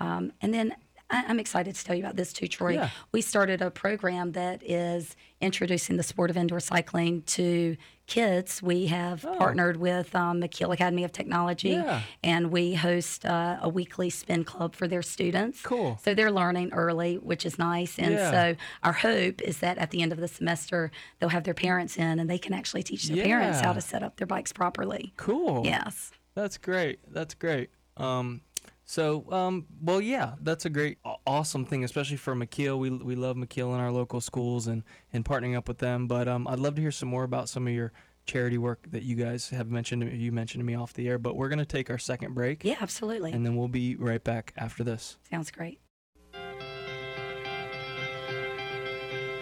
Um, 0.00 0.32
and 0.40 0.52
then 0.52 0.74
I, 1.10 1.24
I'm 1.28 1.40
excited 1.40 1.74
to 1.74 1.84
tell 1.84 1.96
you 1.96 2.02
about 2.02 2.16
this 2.16 2.32
too, 2.32 2.46
Troy. 2.48 2.74
Yeah. 2.74 2.90
We 3.12 3.20
started 3.22 3.62
a 3.62 3.70
program 3.70 4.32
that 4.32 4.62
is 4.62 5.16
introducing 5.40 5.96
the 5.96 6.02
sport 6.02 6.30
of 6.30 6.36
indoor 6.36 6.60
cycling 6.60 7.22
to 7.22 7.76
kids. 8.06 8.62
We 8.62 8.86
have 8.86 9.22
partnered 9.38 9.76
with 9.76 10.14
um, 10.14 10.40
McKeel 10.40 10.72
Academy 10.72 11.04
of 11.04 11.12
Technology, 11.12 11.74
Oh. 11.74 11.84
Yeah. 11.84 12.00
and 12.24 12.50
we 12.50 12.74
host 12.74 13.24
uh, 13.26 13.58
a 13.60 13.68
weekly 13.68 14.10
spin 14.10 14.44
club 14.44 14.74
for 14.74 14.88
their 14.88 15.02
students. 15.02 15.60
Cool. 15.62 15.98
So 16.02 16.14
they're 16.14 16.30
learning 16.30 16.72
early, 16.72 17.16
which 17.16 17.44
is 17.46 17.58
nice. 17.58 17.98
And 17.98 18.14
Yeah. 18.14 18.30
so 18.30 18.56
our 18.82 18.92
hope 18.94 19.40
is 19.42 19.58
that 19.58 19.78
at 19.78 19.90
the 19.90 20.02
end 20.02 20.12
of 20.12 20.18
the 20.18 20.28
semester, 20.28 20.90
they'll 21.18 21.28
have 21.30 21.44
their 21.44 21.54
parents 21.54 21.96
in 21.96 22.18
and 22.18 22.28
they 22.28 22.38
can 22.38 22.52
actually 22.54 22.82
teach 22.82 23.08
their 23.08 23.24
parents 23.24 23.60
how 23.60 23.72
to 23.74 23.80
set 23.80 24.02
up 24.02 24.16
their 24.16 24.26
bikes 24.26 24.52
properly. 24.52 25.12
Cool. 25.16 25.62
Yes. 25.64 26.10
That's 26.34 26.56
great. 26.58 27.00
That's 27.12 27.34
great. 27.34 27.70
Um, 27.96 28.42
so, 28.90 29.30
um, 29.30 29.66
well, 29.82 30.00
yeah, 30.00 30.32
that's 30.40 30.64
a 30.64 30.70
great, 30.70 30.96
awesome 31.26 31.66
thing, 31.66 31.84
especially 31.84 32.16
for 32.16 32.34
McKeel. 32.34 32.78
We, 32.78 32.88
we 32.88 33.16
love 33.16 33.36
McKeel 33.36 33.74
in 33.74 33.80
our 33.80 33.92
local 33.92 34.22
schools 34.22 34.66
and, 34.66 34.82
and 35.12 35.26
partnering 35.26 35.54
up 35.54 35.68
with 35.68 35.76
them. 35.76 36.06
But 36.06 36.26
um, 36.26 36.48
I'd 36.48 36.58
love 36.58 36.74
to 36.76 36.80
hear 36.80 36.90
some 36.90 37.10
more 37.10 37.24
about 37.24 37.50
some 37.50 37.66
of 37.66 37.74
your 37.74 37.92
charity 38.24 38.56
work 38.56 38.86
that 38.90 39.02
you 39.02 39.14
guys 39.14 39.50
have 39.50 39.70
mentioned. 39.70 40.10
You 40.18 40.32
mentioned 40.32 40.60
to 40.62 40.64
me 40.64 40.74
off 40.74 40.94
the 40.94 41.06
air. 41.06 41.18
But 41.18 41.36
we're 41.36 41.50
going 41.50 41.58
to 41.58 41.66
take 41.66 41.90
our 41.90 41.98
second 41.98 42.32
break, 42.32 42.64
Yeah, 42.64 42.76
absolutely. 42.80 43.32
and 43.32 43.44
then 43.44 43.56
we'll 43.56 43.68
be 43.68 43.94
right 43.96 44.24
back 44.24 44.54
after 44.56 44.82
this. 44.82 45.18
Sounds 45.30 45.50
great. 45.50 45.80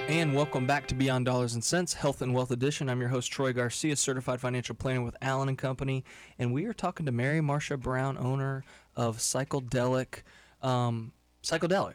And 0.09 0.35
welcome 0.35 0.67
back 0.67 0.87
to 0.89 0.95
Beyond 0.95 1.27
Dollars 1.27 1.55
and 1.55 1.63
Cents, 1.65 1.93
Health 1.93 2.23
and 2.23 2.33
Wealth 2.33 2.53
Edition. 2.53 2.89
I'm 2.89 3.01
your 3.01 3.09
host 3.11 3.31
Troy 3.33 3.53
Garcia, 3.53 3.97
certified 3.97 4.41
financial 4.41 4.77
planner 4.77 5.03
with 5.03 5.17
Allen 5.21 5.49
and 5.49 5.59
Company, 5.59 6.05
and 6.39 6.53
we 6.53 6.65
are 6.67 6.73
talking 6.73 7.07
to 7.07 7.13
Mary 7.13 7.41
Marcia 7.41 7.77
Brown, 7.77 8.17
owner 8.17 8.63
of 8.97 9.19
Cycledelic. 9.19 10.23
Um, 10.63 11.13
psychedelic. 11.43 11.95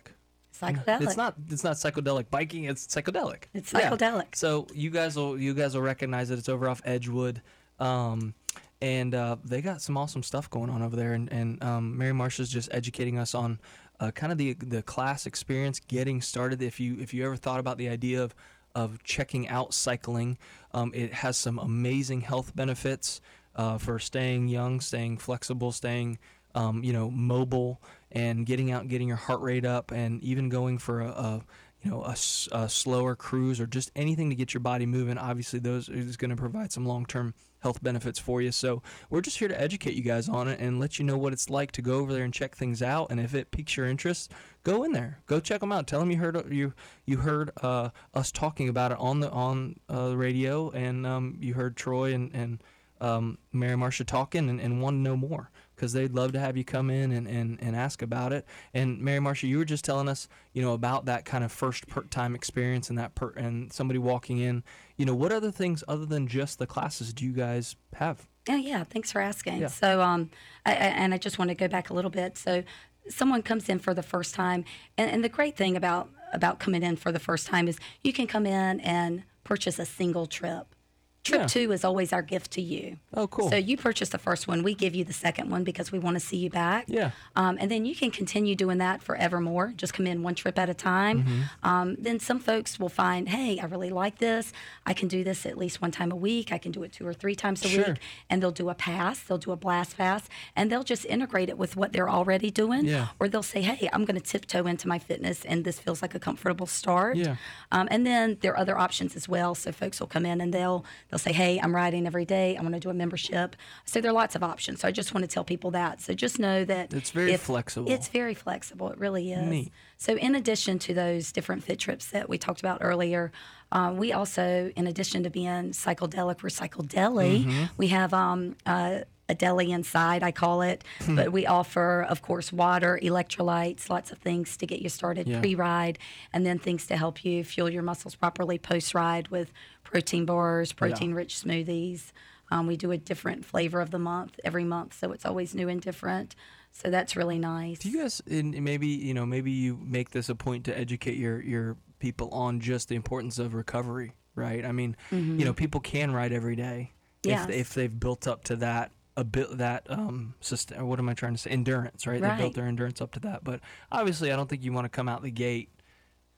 Psychedelic. 0.54 1.02
It's 1.02 1.18
not. 1.18 1.36
It's 1.50 1.64
not 1.64 1.76
psychedelic 1.76 2.30
biking. 2.30 2.66
It's 2.66 2.86
psychedelic. 2.88 3.44
It's 3.54 3.74
Yeah. 3.74 3.90
psychedelic. 3.90 4.36
So 4.36 4.68
you 4.74 4.90
guys 4.92 5.16
will 5.16 5.40
you 5.40 5.54
guys 5.54 5.74
will 5.76 5.82
recognize 5.82 6.30
it. 6.30 6.38
It's 6.38 6.50
over 6.50 6.70
off 6.70 6.82
Edgewood, 6.86 7.42
um, 7.80 8.36
and 8.82 9.16
uh, 9.16 9.38
they 9.44 9.62
got 9.62 9.82
some 9.82 9.98
awesome 9.98 10.24
stuff 10.24 10.50
going 10.50 10.70
on 10.70 10.82
over 10.82 10.96
there. 10.96 11.14
And, 11.14 11.32
and 11.32 11.64
um, 11.64 11.98
Mary 11.98 12.14
just 12.30 12.70
educating 12.72 13.18
us 13.18 13.34
on 13.34 13.60
uh, 14.00 14.12
kind 14.12 14.32
of 14.32 14.38
the 14.38 14.54
the 14.54 14.84
class 14.84 15.26
experience, 15.26 15.80
getting 15.80 16.22
started. 16.22 16.62
If 16.62 16.80
you 16.80 16.98
if 17.00 17.14
you 17.14 17.26
ever 17.26 17.36
thought 17.36 17.60
about 17.60 17.78
the 17.78 17.90
idea 17.90 18.24
of 18.24 18.36
of 18.76 19.04
checking 19.04 19.48
out 19.50 19.74
cycling, 19.74 20.38
um, 20.74 20.92
it 20.94 21.14
has 21.14 21.38
some 21.38 21.60
amazing 21.60 22.22
health 22.22 22.56
benefits 22.56 23.20
uh, 23.56 23.78
for 23.78 24.00
staying 24.00 24.48
young, 24.48 24.80
staying 24.80 25.18
flexible, 25.18 25.72
staying 25.72 26.18
um, 26.56 26.84
you 26.84 26.94
know 26.94 27.10
mobile, 27.10 27.82
and 28.12 28.46
getting 28.46 28.72
out, 28.72 28.88
getting 28.88 29.08
your 29.08 29.18
heart 29.18 29.42
rate 29.42 29.66
up, 29.66 29.92
and 29.92 30.22
even 30.24 30.50
going 30.50 30.78
for 30.78 31.02
a, 31.02 31.10
a 31.10 31.42
you 31.82 31.90
know, 31.90 32.04
a, 32.04 32.16
a 32.52 32.70
slower 32.70 33.16
cruise 33.16 33.60
or 33.60 33.66
just 33.66 33.92
anything 33.96 34.30
to 34.30 34.36
get 34.36 34.54
your 34.54 34.62
body 34.62 34.86
moving. 34.86 35.18
Obviously, 35.18 35.60
those 35.60 35.90
is 35.90 36.16
going 36.16 36.30
to 36.30 36.36
provide 36.36 36.72
some 36.72 36.86
long-term 36.86 37.34
health 37.60 37.82
benefits 37.82 38.20
for 38.20 38.42
you. 38.42 38.52
So 38.52 38.84
we're 39.10 39.22
just 39.22 39.40
here 39.40 39.48
to 39.48 39.60
educate 39.60 39.96
you 39.96 40.04
guys 40.04 40.30
on 40.30 40.48
it 40.48 40.60
and 40.60 40.80
let 40.80 41.00
you 41.00 41.06
know 41.06 41.18
what 41.18 41.34
it's 41.34 41.50
like 41.50 41.72
to 41.74 41.82
go 41.82 41.96
over 41.96 42.14
there 42.14 42.24
and 42.24 42.34
check 42.34 42.56
things 42.56 42.82
out. 42.82 43.10
And 43.10 43.20
if 43.20 43.34
it 43.34 43.52
piques 43.52 43.78
your 43.78 43.88
interest, 43.88 44.32
go 44.64 44.84
in 44.84 44.92
there, 44.92 45.20
go 45.26 45.40
check 45.40 45.62
them 45.62 45.72
out. 45.72 45.88
Tell 45.88 46.00
them 46.00 46.12
you 46.12 46.18
heard 46.18 46.52
you 46.52 46.74
you 47.06 47.18
heard 47.18 47.52
uh, 47.62 47.90
us 48.14 48.32
talking 48.32 48.70
about 48.70 48.92
it 48.92 49.00
on 49.00 49.20
the 49.20 49.32
on 49.32 49.80
uh, 49.90 50.10
the 50.10 50.18
radio, 50.18 50.70
and 50.72 51.06
um, 51.06 51.38
you 51.40 51.54
heard 51.54 51.76
Troy 51.76 52.14
and 52.14 52.32
and 52.34 52.64
um, 53.00 53.38
Mary 53.52 53.76
Marcia 53.76 54.06
talking 54.06 54.50
and, 54.50 54.60
and 54.60 54.82
want 54.82 54.96
to 54.96 55.00
know 55.00 55.18
more 55.18 55.51
because 55.82 55.94
they'd 55.94 56.14
love 56.14 56.32
to 56.32 56.40
have 56.40 56.56
you 56.56 56.64
come 56.64 56.92
in 56.92 57.12
and, 57.12 57.26
and, 57.28 57.58
and 57.60 57.76
ask 57.76 58.04
about 58.04 58.32
it. 58.32 58.46
And 58.72 59.02
Mary 59.02 59.20
Marcia, 59.20 59.48
you 59.48 59.58
were 59.58 59.66
just 59.66 59.84
telling 59.84 60.08
us, 60.08 60.28
you 60.54 60.62
know, 60.62 60.74
about 60.74 61.06
that 61.06 61.26
kind 61.26 61.44
of 61.44 61.52
first 61.52 61.88
per- 61.88 62.04
time 62.04 62.36
experience 62.36 62.92
and 62.92 63.00
that 63.00 63.16
per- 63.16 63.32
and 63.32 63.74
somebody 63.74 63.98
walking 63.98 64.38
in. 64.38 64.64
You 64.96 65.08
know, 65.08 65.16
what 65.16 65.32
other 65.32 65.50
things 65.50 65.84
other 65.88 66.06
than 66.06 66.28
just 66.28 66.60
the 66.60 66.68
classes 66.68 67.16
do 67.16 67.26
you 67.26 67.32
guys 67.32 67.76
have? 67.96 68.28
Oh 68.48 68.56
yeah, 68.56 68.84
thanks 68.84 69.12
for 69.12 69.22
asking. 69.22 69.62
Yeah. 69.62 69.68
So, 69.70 70.02
um, 70.02 70.30
I, 70.68 70.74
I, 70.74 70.74
and 70.74 71.16
I 71.16 71.18
just 71.18 71.40
want 71.40 71.50
to 71.50 71.56
go 71.56 71.68
back 71.68 71.90
a 71.90 71.96
little 71.96 72.12
bit. 72.12 72.38
So, 72.38 72.64
someone 73.10 73.42
comes 73.42 73.68
in 73.68 73.80
for 73.80 73.96
the 73.96 74.04
first 74.04 74.36
time, 74.36 74.64
and, 75.00 75.10
and 75.10 75.24
the 75.24 75.30
great 75.30 75.58
thing 75.58 75.76
about 75.76 76.10
about 76.32 76.60
coming 76.60 76.84
in 76.84 76.96
for 76.96 77.12
the 77.12 77.20
first 77.20 77.48
time 77.48 77.68
is 77.68 77.80
you 78.04 78.14
can 78.14 78.28
come 78.28 78.46
in 78.46 78.80
and 78.82 79.24
purchase 79.44 79.80
a 79.80 79.86
single 79.86 80.28
trip. 80.28 80.76
Trip 81.24 81.42
Yeah. 81.42 81.48
two 81.48 81.72
is 81.72 81.84
always 81.84 82.12
our 82.12 82.24
gift 82.24 82.50
to 82.54 82.62
you. 82.62 82.98
Oh, 83.14 83.28
cool. 83.28 83.48
So 83.52 83.56
you 83.56 83.78
purchase 83.78 84.10
the 84.10 84.18
first 84.18 84.48
one, 84.48 84.64
we 84.64 84.74
give 84.74 84.96
you 84.96 85.04
the 85.04 85.14
second 85.14 85.52
one 85.52 85.64
because 85.64 85.92
we 85.92 86.00
want 86.00 86.16
to 86.16 86.20
see 86.20 86.38
you 86.38 86.50
back. 86.50 86.86
Yeah. 86.88 87.12
Um, 87.36 87.58
and 87.62 87.70
then 87.70 87.86
you 87.86 87.96
can 87.96 88.10
continue 88.10 88.56
doing 88.56 88.80
that 88.80 89.04
forevermore. 89.04 89.74
Just 89.78 89.94
come 89.94 90.08
in 90.08 90.24
one 90.24 90.34
trip 90.34 90.58
at 90.58 90.68
a 90.68 90.74
time. 90.74 91.24
Mm-hmm. 91.24 91.42
Um, 91.70 91.96
then 92.00 92.20
some 92.20 92.40
folks 92.40 92.80
will 92.80 92.90
find, 92.90 93.30
hey, 93.30 93.60
I 93.60 93.66
really 93.66 93.92
like 93.92 94.18
this. 94.18 94.52
I 94.88 94.94
can 94.94 95.08
do 95.08 95.24
this 95.24 95.46
at 95.46 95.60
least 95.60 95.80
one 95.80 95.92
time 95.92 96.12
a 96.12 96.16
week. 96.16 96.52
I 96.52 96.58
can 96.58 96.72
do 96.72 96.82
it 96.82 96.92
two 96.92 97.06
or 97.06 97.14
three 97.14 97.36
times 97.36 97.64
a 97.64 97.68
Sure. 97.68 97.86
week. 97.90 97.98
And 98.28 98.42
they'll 98.42 98.50
do 98.50 98.70
a 98.70 98.74
pass. 98.76 99.20
They'll 99.22 99.38
do 99.38 99.52
a 99.52 99.56
blast 99.56 99.98
pass, 99.98 100.28
and 100.56 100.72
they'll 100.72 100.84
just 100.84 101.06
integrate 101.06 101.50
it 101.50 101.58
with 101.58 101.76
what 101.76 101.94
they're 101.94 102.10
already 102.10 102.50
doing. 102.50 102.86
Yeah. 102.86 103.10
Or 103.20 103.30
they'll 103.30 103.44
say, 103.44 103.62
hey, 103.62 103.90
I'm 103.94 104.06
going 104.06 104.20
to 104.20 104.26
tiptoe 104.26 104.66
into 104.66 104.88
my 104.88 104.98
fitness, 104.98 105.46
and 105.46 105.66
this 105.66 105.80
feels 105.80 106.02
like 106.02 106.16
a 106.16 106.20
comfortable 106.20 106.66
start. 106.66 107.18
Yeah. 107.18 107.36
Um, 107.72 107.88
and 107.92 108.08
then 108.08 108.38
there 108.42 108.54
are 108.54 108.58
other 108.58 108.76
options 108.78 109.16
as 109.16 109.30
well. 109.30 109.54
So 109.54 109.72
folks 109.72 110.00
will 110.00 110.08
come 110.08 110.26
in 110.26 110.42
and 110.42 110.52
they'll 110.52 110.84
they'll 111.12 111.20
say, 111.20 111.34
"Hey, 111.34 111.60
I'm 111.62 111.76
riding 111.76 112.08
every 112.08 112.26
day. 112.26 112.58
I 112.58 112.62
want 112.62 112.74
to 112.74 112.80
do 112.80 112.90
a 112.90 112.94
membership." 112.94 113.56
So 113.86 114.02
there 114.02 114.10
are 114.10 114.14
lots 114.14 114.36
of 114.36 114.42
options. 114.42 114.80
So 114.80 114.88
I 114.88 114.92
just 114.92 115.14
want 115.14 115.24
to 115.24 115.28
tell 115.28 115.44
people 115.44 115.70
that. 115.72 116.02
So 116.02 116.14
just 116.14 116.40
know 116.40 116.66
that 116.66 116.94
It's 116.94 117.12
very 117.12 117.38
flexible. 117.38 117.92
It's 117.92 118.08
very 118.08 118.34
flexible. 118.34 118.90
It 118.90 118.98
really 118.98 119.32
is. 119.32 119.48
Neat. 119.48 119.72
So 119.98 120.16
in 120.16 120.34
addition 120.34 120.80
to 120.80 120.94
those 120.96 121.32
different 121.32 121.64
fit 121.64 121.78
trips 121.78 122.08
that 122.08 122.28
we 122.28 122.40
talked 122.40 122.62
about 122.62 122.80
earlier, 122.82 123.32
uh, 123.72 123.94
we 123.96 124.12
also, 124.12 124.72
in 124.76 124.88
addition 124.88 125.24
to 125.24 125.30
being 125.30 125.72
psychedelic, 125.72 126.42
we're 126.42 126.50
psychedelic. 126.50 127.44
Mm-hmm. 127.44 127.64
We 127.78 127.88
have 127.90 128.14
um, 128.14 128.56
uh, 128.66 129.02
a 129.32 129.36
deli 129.36 129.72
inside, 129.72 130.22
I 130.24 130.32
call 130.32 130.62
it, 130.62 130.84
Hmm. 131.06 131.16
but 131.16 131.32
we 131.32 131.46
offer, 131.48 132.04
of 132.08 132.22
course, 132.22 132.52
water, 132.54 133.00
electrolytes, 133.02 133.90
lots 133.90 134.12
of 134.12 134.18
things 134.20 134.58
to 134.58 134.68
get 134.68 134.82
you 134.82 134.90
started 134.90 135.28
Yeah. 135.28 135.40
pre-ride, 135.40 135.98
and 136.34 136.46
then 136.46 136.60
things 136.60 136.86
to 136.88 136.98
help 136.98 137.24
you 137.26 137.44
fuel 137.44 137.70
your 137.70 137.82
muscles 137.84 138.14
properly 138.16 138.58
post-ride 138.60 139.30
with 139.30 139.52
protein 139.84 140.26
bars, 140.26 140.74
protein-rich 140.74 141.34
smoothies. 141.36 142.12
Um, 142.52 142.68
we 142.68 142.76
do 142.76 142.92
a 142.92 142.98
different 142.98 143.46
flavor 143.46 143.80
of 143.80 143.92
the 143.92 144.00
month 144.00 144.38
every 144.44 144.66
month, 144.66 144.94
so 145.00 145.12
it's 145.14 145.26
always 145.26 145.56
new 145.56 145.70
and 145.70 145.82
different. 145.82 146.36
So 146.74 146.90
that's 146.90 147.16
really 147.16 147.40
nice. 147.40 147.80
Do 147.80 147.90
you 147.90 148.02
guys, 148.02 148.22
and 148.30 148.62
maybe 148.62 148.88
you 148.88 149.14
know, 149.14 149.26
maybe 149.26 149.52
you 149.52 149.78
make 149.82 150.12
this 150.12 150.28
a 150.30 150.36
point 150.36 150.66
to 150.66 150.78
educate 150.78 151.18
your 151.18 151.42
your 151.42 151.78
people 152.00 152.30
on 152.32 152.60
just 152.60 152.90
the 152.90 152.96
importance 152.96 153.40
of 153.40 153.54
recovery, 153.54 154.14
right? 154.36 154.66
I 154.66 154.72
mean, 154.72 154.96
you 155.12 155.46
know, 155.46 155.54
people 155.54 155.80
can 155.82 156.12
ride 156.12 156.32
every 156.34 156.56
day 156.56 156.92
Yes. 157.24 157.50
if 157.50 157.56
if 157.56 157.74
they've 157.74 158.00
built 158.00 158.26
up 158.28 158.44
to 158.46 158.56
that 158.58 158.92
bit 159.24 159.58
that 159.58 159.90
um 159.90 160.36
sustain, 160.42 160.88
what 160.88 161.00
am 161.00 161.10
I 161.10 161.14
trying 161.14 161.34
to 161.34 161.38
say 161.38 161.52
endurance, 161.52 162.08
right? 162.08 162.22
They 162.22 162.36
built 162.38 162.54
their 162.56 162.66
endurance 162.66 163.02
up 163.02 163.12
to 163.14 163.20
that, 163.22 163.44
but 163.44 163.60
obviously, 163.92 164.32
I 164.32 164.36
don't 164.36 164.50
think 164.50 164.64
you 164.64 164.74
want 164.74 164.86
to 164.86 164.90
come 164.90 165.08
out 165.10 165.22
the 165.22 165.32
gate 165.32 165.70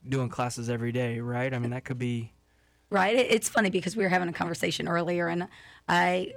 doing 0.06 0.28
classes 0.28 0.68
every 0.68 0.92
day, 0.92 1.20
right? 1.20 1.52
I 1.54 1.58
mean, 1.58 1.70
that 1.70 1.84
could 1.84 1.98
be 1.98 2.32
Right. 2.90 3.16
It's 3.16 3.48
funny 3.48 3.70
because 3.70 3.96
we 3.96 4.04
were 4.04 4.08
having 4.08 4.28
a 4.28 4.32
conversation 4.32 4.86
earlier, 4.86 5.26
and 5.26 5.48
I 5.88 6.34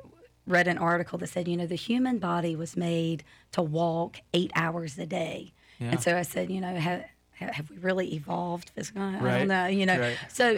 read 0.47 0.67
an 0.67 0.77
article 0.77 1.19
that 1.19 1.27
said, 1.27 1.47
you 1.47 1.57
know, 1.57 1.67
the 1.67 1.75
human 1.75 2.17
body 2.19 2.55
was 2.55 2.77
made 2.77 3.23
to 3.51 3.61
walk 3.61 4.21
eight 4.33 4.51
hours 4.55 4.97
a 4.97 5.05
day. 5.05 5.53
Yeah. 5.77 5.91
And 5.91 6.01
so 6.01 6.17
I 6.17 6.21
said, 6.21 6.49
you 6.49 6.61
know, 6.61 6.73
have, 6.73 7.03
have 7.33 7.69
we 7.69 7.77
really 7.77 8.13
evolved 8.15 8.71
physically? 8.71 9.01
I 9.01 9.19
Right. 9.19 9.37
don't 9.39 9.47
know, 9.49 9.67
you 9.67 9.85
know. 9.85 9.99
Right. 9.99 10.17
So 10.29 10.57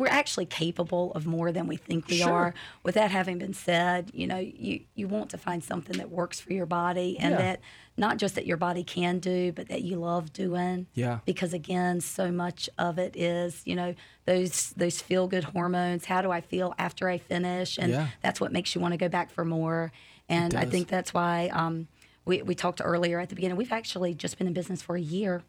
we're 0.00 0.06
actually 0.08 0.46
capable 0.46 1.12
of 1.12 1.26
more 1.26 1.52
than 1.52 1.66
we 1.66 1.76
think 1.76 2.08
we 2.08 2.16
Sure. 2.18 2.32
are. 2.32 2.54
With 2.82 2.94
that 2.94 3.10
having 3.10 3.36
been 3.38 3.52
said, 3.52 4.10
you 4.14 4.26
know, 4.26 4.38
you 4.38 4.80
you 4.94 5.06
want 5.06 5.28
to 5.30 5.38
find 5.38 5.62
something 5.62 5.98
that 5.98 6.10
works 6.10 6.40
for 6.40 6.52
your 6.54 6.64
body 6.66 7.18
and 7.18 7.32
Yeah. 7.32 7.36
that 7.42 7.60
not 7.98 8.16
just 8.16 8.34
that 8.36 8.46
your 8.46 8.56
body 8.56 8.82
can 8.82 9.18
do, 9.18 9.52
but 9.52 9.68
that 9.68 9.82
you 9.82 9.96
love 9.98 10.32
doing. 10.32 10.86
Yeah. 10.94 11.18
Because 11.26 11.52
again, 11.52 12.00
so 12.00 12.32
much 12.32 12.70
of 12.78 12.98
it 12.98 13.14
is, 13.14 13.60
you 13.66 13.76
know, 13.76 13.94
those 14.24 14.70
those 14.70 15.02
feel 15.02 15.26
good 15.28 15.44
hormones. 15.44 16.06
How 16.06 16.22
do 16.22 16.30
I 16.30 16.40
feel 16.40 16.74
after 16.78 17.08
I 17.08 17.18
finish? 17.18 17.76
And 17.78 17.92
Yeah. 17.92 18.08
that's 18.22 18.40
what 18.40 18.52
makes 18.52 18.74
you 18.74 18.80
want 18.80 18.92
to 18.92 18.98
go 18.98 19.08
back 19.08 19.30
for 19.30 19.44
more. 19.44 19.92
And 20.30 20.54
I 20.54 20.64
think 20.64 20.88
that's 20.88 21.12
why 21.12 21.48
um, 21.52 21.88
we 22.24 22.40
we 22.42 22.54
talked 22.54 22.80
earlier 22.82 23.20
at 23.20 23.28
the 23.28 23.34
beginning. 23.34 23.58
We've 23.58 23.72
actually 23.72 24.14
just 24.14 24.38
been 24.38 24.46
in 24.46 24.54
business 24.54 24.80
for 24.80 24.96
a 24.96 25.00
year. 25.00 25.42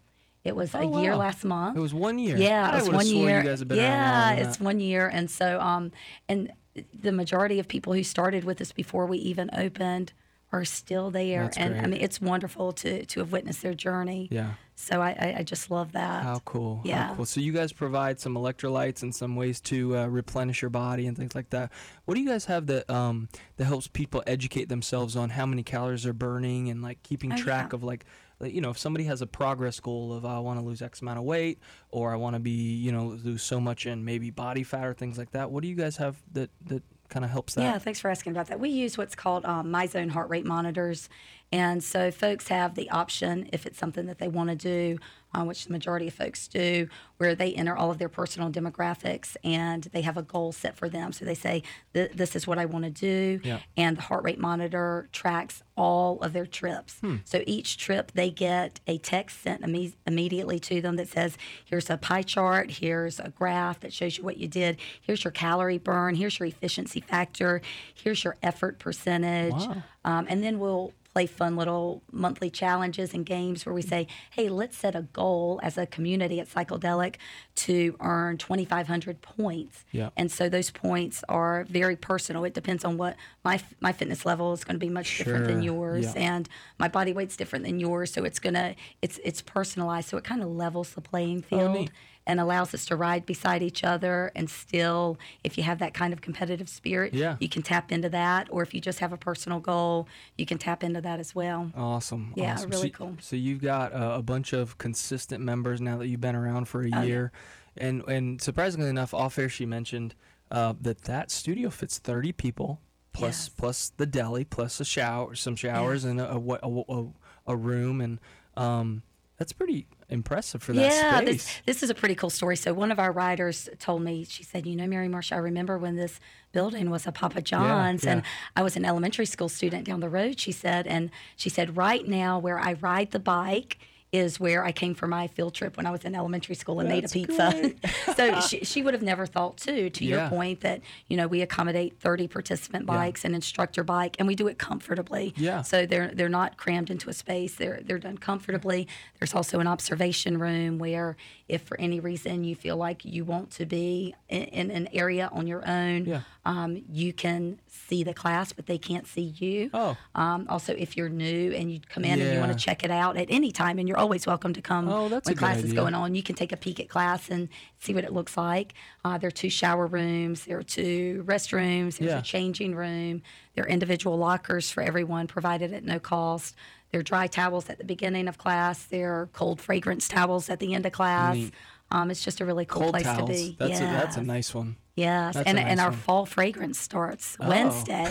It 0.44 0.56
was 0.56 0.74
a 0.74 0.80
Oh, 0.80 1.00
year 1.00 1.12
wow. 1.12 1.18
last 1.20 1.44
month. 1.46 1.78
It 1.78 1.82
was 1.82 1.94
one 1.94 2.18
year. 2.18 2.38
Yeah, 2.38 2.70
I 2.72 2.78
it 2.78 2.80
was 2.88 2.90
one 2.90 3.06
year. 3.06 3.38
You 3.38 3.44
guys 3.50 3.60
have 3.60 3.68
been 3.68 3.78
yeah, 3.78 4.32
it's 4.34 4.60
one 4.60 4.80
year, 4.80 5.08
and 5.08 5.30
so 5.30 5.60
um, 5.60 5.92
and 6.28 6.52
the 7.00 7.12
majority 7.12 7.60
of 7.60 7.68
people 7.68 7.94
who 7.94 8.04
started 8.04 8.44
with 8.44 8.60
us 8.62 8.72
before 8.72 9.06
we 9.06 9.18
even 9.20 9.50
opened 9.54 10.14
are 10.54 10.66
still 10.66 11.12
there, 11.12 11.44
That's 11.44 11.58
and 11.58 11.80
I 11.80 11.88
mean 11.88 12.02
it's 12.02 12.20
wonderful 12.20 12.72
to 12.74 13.06
to 13.06 13.20
have 13.20 13.32
witnessed 13.32 13.62
their 13.62 13.74
journey. 13.74 14.28
Yeah. 14.32 14.54
So 14.76 15.00
I 15.02 15.12
I, 15.12 15.36
I 15.40 15.44
just 15.44 15.70
love 15.70 15.92
that. 15.92 16.24
How 16.24 16.40
cool. 16.44 16.78
How 16.78 16.90
Yeah. 16.90 17.14
cool. 17.16 17.26
So 17.26 17.40
you 17.40 17.54
guys 17.54 17.72
provide 17.72 18.20
some 18.20 18.34
electrolytes 18.34 19.02
and 19.04 19.14
some 19.16 19.36
ways 19.36 19.62
to 19.62 19.96
uh, 19.98 20.08
replenish 20.08 20.62
your 20.62 20.70
body 20.72 21.08
and 21.08 21.16
things 21.16 21.36
like 21.36 21.52
that. 21.52 21.72
What 22.06 22.16
do 22.16 22.22
you 22.22 22.28
guys 22.28 22.46
have 22.46 22.66
that 22.68 22.90
um, 22.90 23.30
that 23.58 23.66
helps 23.66 23.88
people 23.88 24.24
educate 24.28 24.68
themselves 24.70 25.16
on 25.16 25.30
how 25.30 25.46
many 25.46 25.62
calories 25.64 26.04
they're 26.04 26.14
burning 26.14 26.68
and 26.70 26.82
like 26.82 27.02
keeping 27.04 27.32
Oh, 27.32 27.36
track 27.38 27.68
yeah. 27.72 27.76
of 27.76 27.84
like, 27.84 28.06
you 28.46 28.62
know 28.62 28.70
if 28.70 28.78
somebody 28.78 29.06
has 29.06 29.22
a 29.22 29.28
progress 29.28 29.80
goal 29.80 30.14
of 30.14 30.26
I 30.26 30.40
want 30.40 30.60
to 30.60 30.66
lose 30.66 30.82
X 30.82 31.02
amount 31.02 31.20
of 31.20 31.26
weight 31.26 31.60
or 31.90 32.12
I 32.12 32.16
want 32.16 32.36
to 32.36 32.40
be 32.40 32.76
you 32.76 32.92
know 32.92 33.18
lose 33.24 33.44
so 33.44 33.60
much 33.60 33.86
in 33.86 34.04
maybe 34.04 34.30
body 34.30 34.64
fat 34.64 34.86
or 34.86 34.94
things 34.94 35.18
like 35.18 35.32
that. 35.32 35.52
What 35.52 35.62
do 35.62 35.70
you 35.70 35.76
guys 35.76 35.98
have 35.98 36.22
that 36.34 36.50
that 36.66 36.84
kind 37.10 37.26
of 37.26 37.32
helps 37.32 37.54
that? 37.56 37.62
Yeah, 37.62 37.78
thanks 37.78 38.00
for 38.00 38.10
asking 38.10 38.32
about 38.32 38.48
that. 38.48 38.60
We 38.60 38.70
use 38.70 38.98
what's 38.98 39.16
called 39.16 39.46
um, 39.46 39.68
MyZone 39.68 40.10
heart 40.10 40.30
rate 40.30 40.46
monitors. 40.46 41.10
And 41.52 41.84
so 41.84 42.12
folks 42.12 42.48
have 42.48 42.76
the 42.76 42.90
option, 42.90 43.50
if 43.52 43.66
it's 43.66 43.78
something 43.78 44.06
that 44.06 44.20
they 44.20 44.28
want 44.28 44.50
to 44.50 44.56
do, 44.56 45.00
uh, 45.34 45.44
which 45.44 45.66
the 45.66 45.72
majority 45.72 46.08
of 46.08 46.14
folks 46.14 46.48
do, 46.48 46.88
where 47.18 47.36
they 47.36 47.54
enter 47.54 47.76
all 47.76 47.92
of 47.92 47.98
their 47.98 48.10
personal 48.10 48.50
demographics 48.50 49.38
and 49.44 49.84
they 49.94 50.02
have 50.02 50.18
a 50.18 50.22
goal 50.22 50.52
set 50.52 50.76
for 50.76 50.90
them. 50.90 51.12
So 51.12 51.24
they 51.26 51.36
say, 51.36 51.64
This 51.94 52.36
is 52.36 52.48
what 52.48 52.58
I 52.58 52.66
want 52.66 52.86
to 52.86 52.92
do. 52.92 53.40
Yeah. 53.44 53.60
And 53.78 53.98
the 53.98 54.02
heart 54.02 54.24
rate 54.24 54.40
monitor 54.40 55.08
tracks 55.12 55.64
all 55.78 56.20
of 56.22 56.34
their 56.34 56.46
trips. 56.46 57.00
Hmm. 57.00 57.18
So 57.24 57.44
each 57.48 57.78
trip, 57.78 58.12
they 58.14 58.30
get 58.30 58.80
a 58.88 58.98
text 58.98 59.42
sent 59.42 59.62
imme- 59.62 59.96
immediately 60.06 60.60
to 60.60 60.82
them 60.82 60.96
that 60.98 61.08
says, 61.08 61.38
Here's 61.64 61.90
a 61.90 61.98
pie 61.98 62.24
chart, 62.24 62.72
here's 62.72 63.20
a 63.20 63.30
graph 63.30 63.80
that 63.82 63.94
shows 63.94 64.18
you 64.18 64.24
what 64.24 64.38
you 64.38 64.48
did, 64.48 64.78
here's 65.00 65.24
your 65.24 65.32
calorie 65.32 65.78
burn, 65.78 66.16
here's 66.16 66.40
your 66.40 66.48
efficiency 66.48 67.00
factor, 67.00 67.62
here's 67.94 68.24
your 68.24 68.36
effort 68.44 68.80
percentage. 68.80 69.54
Wow. 69.54 69.84
Um, 70.04 70.26
and 70.30 70.44
then 70.44 70.60
we'll 70.60 70.94
play 71.14 71.26
fun 71.26 71.56
little 71.58 72.02
monthly 72.12 72.50
challenges 72.50 73.14
and 73.14 73.26
games 73.26 73.66
where 73.66 73.74
we 73.76 73.82
say, 73.82 74.08
hey, 74.32 74.48
let's 74.50 74.78
set 74.78 74.96
a 74.96 75.02
goal 75.14 75.60
as 75.62 75.78
a 75.78 75.86
community 75.86 76.40
at 76.40 76.48
Cycledelic 76.48 77.16
to 77.56 77.96
earn 78.00 78.38
2,500 78.38 79.22
points. 79.22 79.84
Yeah. 79.92 80.10
And 80.16 80.32
so 80.32 80.48
those 80.48 80.72
points 80.72 81.24
are 81.28 81.66
very 81.70 81.96
personal. 81.98 82.46
It 82.46 82.54
depends 82.54 82.86
on 82.86 82.98
what 82.98 83.16
my 83.44 83.62
my 83.82 83.92
fitness 83.92 84.26
level 84.26 84.54
is 84.54 84.64
going 84.64 84.76
to 84.76 84.86
be 84.86 84.90
much 84.90 85.18
different 85.18 85.48
than 85.48 85.62
yours, 85.62 86.06
Yeah. 86.16 86.22
and 86.22 86.50
my 86.80 86.88
body 86.88 87.12
weight's 87.14 87.36
different 87.36 87.66
than 87.66 87.80
yours. 87.80 88.12
So 88.14 88.24
it's 88.24 88.40
gonna 88.40 88.76
it's 89.02 89.20
it's 89.24 89.42
personalized. 89.42 90.08
So 90.10 90.18
it 90.18 90.24
kind 90.24 90.42
of 90.42 90.50
levels 90.50 90.92
the 90.94 91.02
playing 91.02 91.42
field 91.42 91.76
Oh. 91.78 91.86
And 92.28 92.40
allows 92.40 92.74
us 92.74 92.86
to 92.86 92.96
ride 92.96 93.26
beside 93.26 93.64
each 93.64 93.84
other 93.84 94.32
and 94.36 94.50
still 94.50 95.18
if 95.44 95.58
you 95.58 95.64
have 95.64 95.80
that 95.80 95.94
kind 95.94 96.14
of 96.14 96.22
competitive 96.22 96.70
spirit 96.70 97.14
Yeah. 97.14 97.36
you 97.40 97.50
can 97.50 97.62
tap 97.64 97.92
into 97.92 98.10
that 98.10 98.48
or 98.52 98.62
if 98.62 98.74
you 98.74 98.82
just 98.82 99.00
have 99.00 99.12
a 99.12 99.18
personal 99.18 99.60
goal 99.60 100.08
you 100.38 100.46
can 100.46 100.58
tap 100.58 100.84
into 100.84 101.02
that 101.02 101.20
as 101.20 101.34
well 101.34 101.72
Awesome. 101.76 102.34
Yeah, 102.36 102.54
awesome. 102.54 102.70
really 102.70 102.90
so, 102.92 102.98
cool. 102.98 103.18
So 103.20 103.36
you've 103.36 103.62
got 103.62 103.92
a, 103.94 104.16
a 104.16 104.22
bunch 104.22 104.54
of 104.54 104.78
consistent 104.78 105.44
members 105.44 105.82
now 105.82 105.98
that 105.98 106.08
you've 106.08 106.22
been 106.22 106.36
around 106.36 106.66
for 106.66 106.82
a 106.82 106.86
Oh, 106.86 106.88
yeah. 106.88 107.04
year, 107.04 107.32
and 107.78 108.04
and 108.08 108.42
surprisingly 108.42 108.90
enough, 108.90 109.14
off 109.14 109.38
air 109.40 109.50
she 109.50 109.66
mentioned 109.66 110.14
uh, 110.52 110.74
that 110.82 111.04
that 111.04 111.32
studio 111.32 111.70
fits 111.70 111.98
thirty 112.00 112.32
people 112.32 112.80
plus 113.14 113.46
Yes. 113.46 113.50
plus 113.50 113.90
the 113.98 114.06
deli 114.06 114.44
plus 114.46 114.80
a 114.80 114.86
shower, 114.86 115.36
some 115.36 115.56
showers, 115.56 116.04
and 116.04 116.20
a, 116.20 116.32
a, 116.34 116.40
a, 116.40 116.84
a, 116.90 117.08
a 117.48 117.56
room, 117.56 118.02
and 118.02 118.20
um, 118.58 119.04
that's 119.42 119.54
pretty 119.54 119.88
impressive 120.08 120.62
for 120.62 120.72
that 120.72 120.82
yeah 120.84 121.18
space. 121.18 121.26
this, 121.26 121.62
this 121.66 121.84
is 121.84 121.90
a 121.90 121.96
pretty 121.96 122.14
cool 122.14 122.30
story 122.30 122.56
so 122.56 122.76
one 122.76 122.92
of 122.92 123.00
our 123.00 123.12
writers 123.12 123.68
told 123.80 124.04
me 124.04 124.24
she 124.24 124.44
said 124.44 124.68
you 124.68 124.76
know 124.76 124.86
mary 124.86 125.08
marcia 125.08 125.34
i 125.34 125.38
remember 125.40 125.80
when 125.80 125.96
this 125.96 126.20
building 126.52 126.92
was 126.92 127.08
a 127.08 127.12
papa 127.12 127.42
john's 127.42 128.06
and 128.06 128.22
yeah. 128.22 128.28
i 128.56 128.62
was 128.62 128.76
an 128.76 128.86
elementary 128.86 129.26
school 129.26 129.50
student 129.50 129.84
down 129.84 130.00
the 130.00 130.10
road 130.10 130.40
she 130.40 130.52
said 130.52 130.86
and 130.86 131.10
she 131.36 131.50
said 131.50 131.76
right 131.76 132.08
now 132.08 132.38
where 132.38 132.60
i 132.60 132.74
ride 132.74 133.10
the 133.10 133.20
bike 133.20 133.80
is 134.12 134.40
where 134.42 134.66
I 134.66 134.74
came 134.74 134.94
for 134.94 135.08
my 135.08 135.28
field 135.28 135.54
trip 135.54 135.78
when 135.78 135.86
I 135.86 135.92
was 135.92 136.04
in 136.04 136.16
elementary 136.16 136.56
school 136.56 136.82
and 136.82 136.90
made 136.90 137.06
a 137.06 137.08
pizza. 137.08 137.72
so 138.16 138.40
she, 138.48 138.66
she 138.66 138.82
would 138.82 138.94
have 138.94 139.04
never 139.04 139.26
thought 139.26 139.58
too, 139.58 139.90
to 139.90 140.06
Yeah. 140.06 140.22
your 140.24 140.30
point, 140.30 140.62
that 140.62 140.82
you 141.08 141.16
know 141.16 141.28
we 141.28 141.42
accommodate 141.42 141.98
30 142.00 142.28
participant 142.28 142.86
Yeah. 142.88 142.94
bikes 142.96 143.24
and 143.24 143.34
instructor 143.34 143.84
bike, 143.84 144.18
and 144.20 144.28
we 144.28 144.36
do 144.36 144.48
it 144.48 144.58
comfortably. 144.58 145.34
Yeah. 145.38 145.62
So 145.62 145.86
they're 145.86 146.12
they're 146.14 146.28
not 146.30 146.58
crammed 146.58 146.90
into 146.90 147.10
a 147.10 147.14
space. 147.14 147.56
They're 147.56 147.80
they're 147.84 148.00
done 148.00 148.18
comfortably. 148.18 148.88
There's 149.20 149.34
also 149.34 149.60
an 149.60 149.68
observation 149.68 150.38
room 150.40 150.78
where 150.78 151.16
if 151.48 151.62
for 151.62 151.80
any 151.80 152.00
reason 152.00 152.44
you 152.44 152.56
feel 152.56 152.76
like 152.78 153.06
you 153.06 153.24
want 153.26 153.52
to 153.52 153.66
be 153.66 154.14
in, 154.30 154.44
in 154.44 154.72
an 154.72 154.90
area 154.94 155.30
on 155.34 155.48
your 155.48 155.68
own, 155.68 156.06
Yeah. 156.06 156.22
um, 156.46 156.84
you 156.90 157.12
can 157.14 157.60
see 157.68 158.04
the 158.04 158.14
class, 158.14 158.54
but 158.54 158.68
they 158.68 158.78
can't 158.78 159.06
see 159.06 159.34
you. 159.38 159.70
Oh. 159.74 159.98
Um, 160.16 160.46
also, 160.50 160.74
if 160.74 160.96
you're 160.96 161.10
new 161.10 161.52
and 161.52 161.70
you 161.72 161.82
come 161.90 162.06
in 162.06 162.22
and 162.22 162.34
you 162.34 162.40
want 162.40 162.54
to 162.54 162.58
check 162.58 162.84
it 162.86 162.92
out 162.92 163.18
at 163.18 163.28
any 163.30 163.52
time, 163.52 163.80
and 163.80 163.88
you're 163.90 163.98
always 164.02 164.26
welcome 164.26 164.52
to 164.54 164.62
come 164.62 164.90
Oh, 164.90 165.08
when 165.08 165.22
class 165.36 165.64
is 165.64 165.74
going 165.74 165.94
on, 165.94 166.16
you 166.16 166.24
can 166.24 166.36
take 166.36 166.52
a 166.52 166.58
peek 166.58 166.80
at 166.80 166.90
class 166.90 167.30
and 167.30 167.48
see 167.80 167.94
what 167.94 168.04
it 168.04 168.12
looks 168.12 168.36
like. 168.36 168.74
Uh, 169.06 169.18
there 169.20 169.28
are 169.28 169.32
two 169.32 169.50
shower 169.50 169.86
rooms, 169.86 170.46
there 170.46 170.58
are 170.58 170.64
two 170.64 171.24
restrooms, 171.28 171.98
there's 171.98 172.12
Yeah. 172.12 172.20
a 172.20 172.24
changing 172.24 172.74
room, 172.76 173.22
there 173.56 173.64
are 173.64 173.68
individual 173.68 174.18
lockers 174.18 174.72
for 174.72 174.82
everyone 174.82 175.28
provided 175.28 175.72
at 175.72 175.84
no 175.84 176.00
cost. 176.00 176.56
There 176.92 177.00
are 177.00 177.04
dry 177.04 177.28
towels 177.28 177.70
at 177.70 177.78
the 177.78 177.86
beginning 177.86 178.28
of 178.28 178.38
class. 178.38 178.84
There 178.84 179.14
are 179.22 179.28
cold 179.28 179.62
fragrance 179.62 180.08
towels 180.10 180.50
at 180.50 180.60
the 180.60 180.74
end 180.74 180.86
of 180.86 180.92
class. 180.92 181.36
Neat. 181.36 181.54
Um, 181.92 182.10
it's 182.10 182.24
just 182.24 182.40
a 182.42 182.46
really 182.46 182.66
cool 182.66 182.84
Cold 182.84 182.94
place 182.94 183.04
towels. 183.04 183.30
to 183.30 183.34
be. 183.36 183.56
That's 183.60 183.80
a, 183.80 183.84
that's 183.84 184.18
a 184.18 184.24
nice 184.24 184.54
one. 184.54 184.78
Yes, 184.96 185.36
that's 185.36 185.48
and 185.48 185.56
nice 185.56 185.66
and 185.68 185.80
our 185.80 185.90
one. 185.90 186.00
fall 186.00 186.26
fragrance 186.26 186.78
starts 186.80 187.38
Oh. 187.40 187.48
Wednesday. 187.50 188.08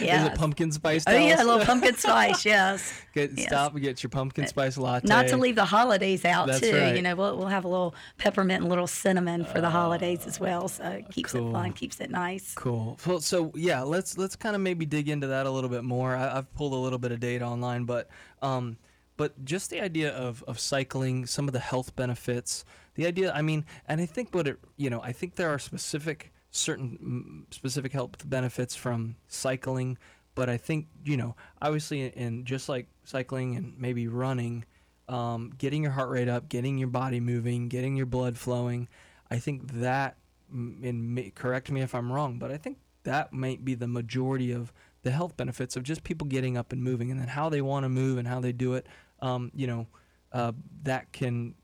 yeah. 0.00 0.26
Is 0.26 0.32
it 0.32 0.34
pumpkin 0.38 0.70
spice? 0.72 1.04
Oh 1.06 1.12
yeah, 1.16 1.42
a 1.42 1.44
little 1.44 1.64
pumpkin 1.64 1.96
spice. 1.96 2.44
Yes. 2.44 2.92
Get, 3.12 3.32
Yes. 3.36 3.46
Stop 3.48 3.72
and 3.74 3.82
get 3.82 4.02
your 4.02 4.10
pumpkin 4.10 4.46
spice 4.46 4.76
latte. 4.78 5.06
Not 5.08 5.28
to 5.28 5.36
leave 5.36 5.56
the 5.56 5.64
holidays 5.64 6.24
out 6.24 6.46
That's 6.46 6.60
too. 6.60 6.76
right. 6.76 6.94
You 6.96 7.02
know, 7.02 7.14
we'll 7.16 7.36
we'll 7.36 7.48
have 7.48 7.64
a 7.64 7.68
little 7.68 7.94
peppermint 8.18 8.62
and 8.62 8.66
a 8.66 8.68
little 8.70 8.86
cinnamon 8.86 9.44
for 9.44 9.60
the 9.60 9.70
holidays 9.70 10.26
as 10.26 10.38
well. 10.40 10.68
So 10.68 10.84
it 10.84 11.10
keeps 11.10 11.32
cool. 11.32 11.50
it 11.50 11.52
fun, 11.52 11.72
keeps 11.72 12.00
it 12.00 12.10
nice. 12.10 12.54
Cool. 12.54 12.96
So, 13.00 13.18
so 13.18 13.52
yeah, 13.54 13.82
let's 13.82 14.16
let's 14.16 14.36
kind 14.36 14.54
of 14.54 14.62
maybe 14.62 14.86
dig 14.86 15.08
into 15.08 15.26
that 15.28 15.46
a 15.46 15.50
little 15.50 15.70
bit 15.70 15.84
more. 15.84 16.14
I, 16.16 16.38
I've 16.38 16.54
pulled 16.54 16.72
a 16.72 16.76
little 16.76 16.98
bit 17.00 17.12
of 17.12 17.20
data 17.20 17.44
online, 17.44 17.84
but 17.84 18.08
um, 18.42 18.76
but 19.20 19.44
just 19.44 19.68
the 19.68 19.82
idea 19.82 20.10
of 20.12 20.42
of 20.48 20.58
cycling, 20.58 21.26
some 21.26 21.46
of 21.46 21.52
the 21.52 21.58
health 21.58 21.94
benefits, 21.94 22.64
the 22.94 23.06
idea. 23.06 23.30
I 23.34 23.42
mean, 23.42 23.66
and 23.86 24.00
I 24.00 24.06
think 24.06 24.34
what 24.34 24.48
it, 24.48 24.56
you 24.78 24.88
know, 24.88 25.02
I 25.02 25.12
think 25.12 25.34
there 25.34 25.50
are 25.50 25.58
specific 25.58 26.32
certain 26.50 27.44
mm, 27.50 27.54
specific 27.54 27.92
health 27.92 28.26
benefits 28.26 28.74
from 28.74 29.16
cycling, 29.28 29.98
but 30.34 30.48
I 30.48 30.56
think 30.56 30.86
you 31.04 31.18
know, 31.18 31.36
obviously, 31.60 32.06
in 32.06 32.46
just 32.46 32.70
like 32.70 32.86
cycling 33.04 33.56
and 33.56 33.74
maybe 33.78 34.08
running. 34.08 34.64
Um, 35.06 35.52
getting 35.58 35.82
your 35.82 35.92
heart 35.92 36.08
rate 36.08 36.28
up, 36.28 36.48
getting 36.48 36.78
your 36.78 36.88
body 36.88 37.20
moving, 37.20 37.68
getting 37.68 37.96
your 37.96 38.06
blood 38.06 38.38
flowing. 38.38 38.88
I 39.28 39.38
think 39.38 39.72
that, 39.80 40.16
mm, 40.54 40.82
and 40.88 41.34
correct 41.34 41.70
me 41.70 41.82
if 41.82 41.94
I'm 41.94 42.10
wrong, 42.10 42.38
but 42.38 42.50
I 42.52 42.56
think 42.56 42.78
that 43.02 43.32
might 43.32 43.64
be 43.64 43.74
the 43.74 43.88
majority 43.88 44.52
of 44.52 44.72
the 45.02 45.10
health 45.10 45.36
benefits 45.36 45.76
of 45.76 45.82
just 45.82 46.04
people 46.04 46.26
getting 46.26 46.56
up 46.56 46.72
and 46.72 46.82
moving, 46.82 47.10
and 47.10 47.20
then 47.20 47.28
how 47.28 47.48
they 47.48 47.60
want 47.60 47.84
to 47.84 47.88
move 47.88 48.16
and 48.18 48.28
how 48.28 48.40
they 48.40 48.52
do 48.52 48.74
it. 48.74 48.86
Um, 49.22 49.50
you 49.54 49.66
know, 49.66 49.86
uh, 50.32 50.52
that 50.82 51.12
can, 51.12 51.54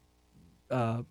uh, 0.71 1.03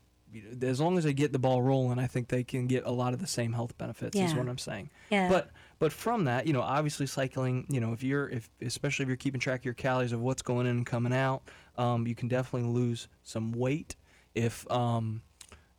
as 0.62 0.82
long 0.82 0.98
as 0.98 1.06
they 1.06 1.14
get 1.14 1.32
the 1.32 1.40
ball 1.40 1.62
rolling, 1.62 1.98
I 1.98 2.08
think 2.08 2.28
they 2.28 2.44
can 2.44 2.68
get 2.68 2.86
a 2.86 2.92
lot 2.92 3.14
of 3.14 3.20
the 3.20 3.28
same 3.28 3.54
health 3.54 3.78
benefits. 3.78 4.16
Is 4.26 4.36
what 4.36 4.50
I'm 4.50 4.58
saying. 4.58 4.90
Yeah. 5.10 5.30
But 5.30 5.52
but 5.80 5.94
from 5.94 6.26
that, 6.26 6.46
you 6.48 6.54
know, 6.54 6.62
obviously 6.62 7.06
cycling, 7.06 7.66
you 7.70 7.80
know, 7.80 7.94
if 7.94 8.04
you're 8.04 8.30
if 8.30 8.50
especially 8.62 9.04
if 9.04 9.08
you're 9.08 9.18
keeping 9.18 9.40
track 9.40 9.62
of 9.62 9.66
your 9.66 9.74
calories 9.74 10.12
of 10.12 10.22
what's 10.22 10.42
going 10.42 10.68
in 10.68 10.78
and 10.78 10.86
coming 10.86 11.14
out, 11.14 11.44
um, 11.78 12.06
you 12.06 12.16
can 12.16 12.28
definitely 12.28 12.70
lose 12.70 13.08
some 13.24 13.52
weight 13.54 13.96
if 14.34 14.70
um, 14.70 15.22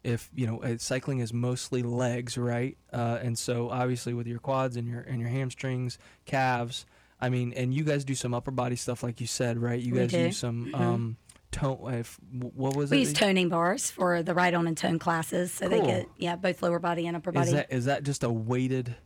if 0.02 0.30
you 0.34 0.46
know 0.46 0.62
uh, 0.62 0.76
cycling 0.78 1.18
is 1.18 1.32
mostly 1.32 1.82
legs, 1.82 2.38
right? 2.38 2.76
Uh, 2.92 3.18
and 3.22 3.38
so 3.38 3.68
obviously 3.70 4.14
with 4.14 4.26
your 4.26 4.38
quads 4.38 4.76
and 4.76 4.88
your 4.88 5.00
and 5.00 5.20
your 5.20 5.28
hamstrings, 5.28 5.98
calves. 6.24 6.86
I 7.20 7.28
mean, 7.30 7.52
and 7.54 7.72
you 7.72 7.82
guys 7.84 8.04
do 8.04 8.14
some 8.14 8.34
upper 8.34 8.50
body 8.50 8.76
stuff, 8.76 9.02
like 9.02 9.20
you 9.20 9.26
said, 9.26 9.58
right? 9.58 9.80
You 9.80 9.94
We 9.94 10.00
guys 10.00 10.10
do. 10.10 10.18
use 10.18 10.36
some 10.38 10.66
Mhm. 10.72 10.80
um, 10.80 11.16
tone. 11.50 11.94
If, 11.94 12.18
what 12.30 12.76
was 12.76 12.90
We 12.90 12.98
it? 12.98 13.00
use 13.00 13.12
toning 13.14 13.48
bars 13.48 13.90
for 13.90 14.22
the 14.22 14.34
ride 14.34 14.54
on 14.54 14.66
and 14.66 14.76
tone 14.76 14.98
classes, 14.98 15.50
so 15.52 15.68
they 15.68 15.80
get 15.80 16.08
yeah 16.18 16.36
both 16.36 16.62
lower 16.62 16.78
body 16.78 17.06
and 17.06 17.16
upper 17.16 17.32
body. 17.32 17.48
Is 17.48 17.52
that 17.54 17.72
is 17.72 17.84
that 17.86 18.02
just 18.02 18.22
a 18.22 18.30
weighted 18.30 18.96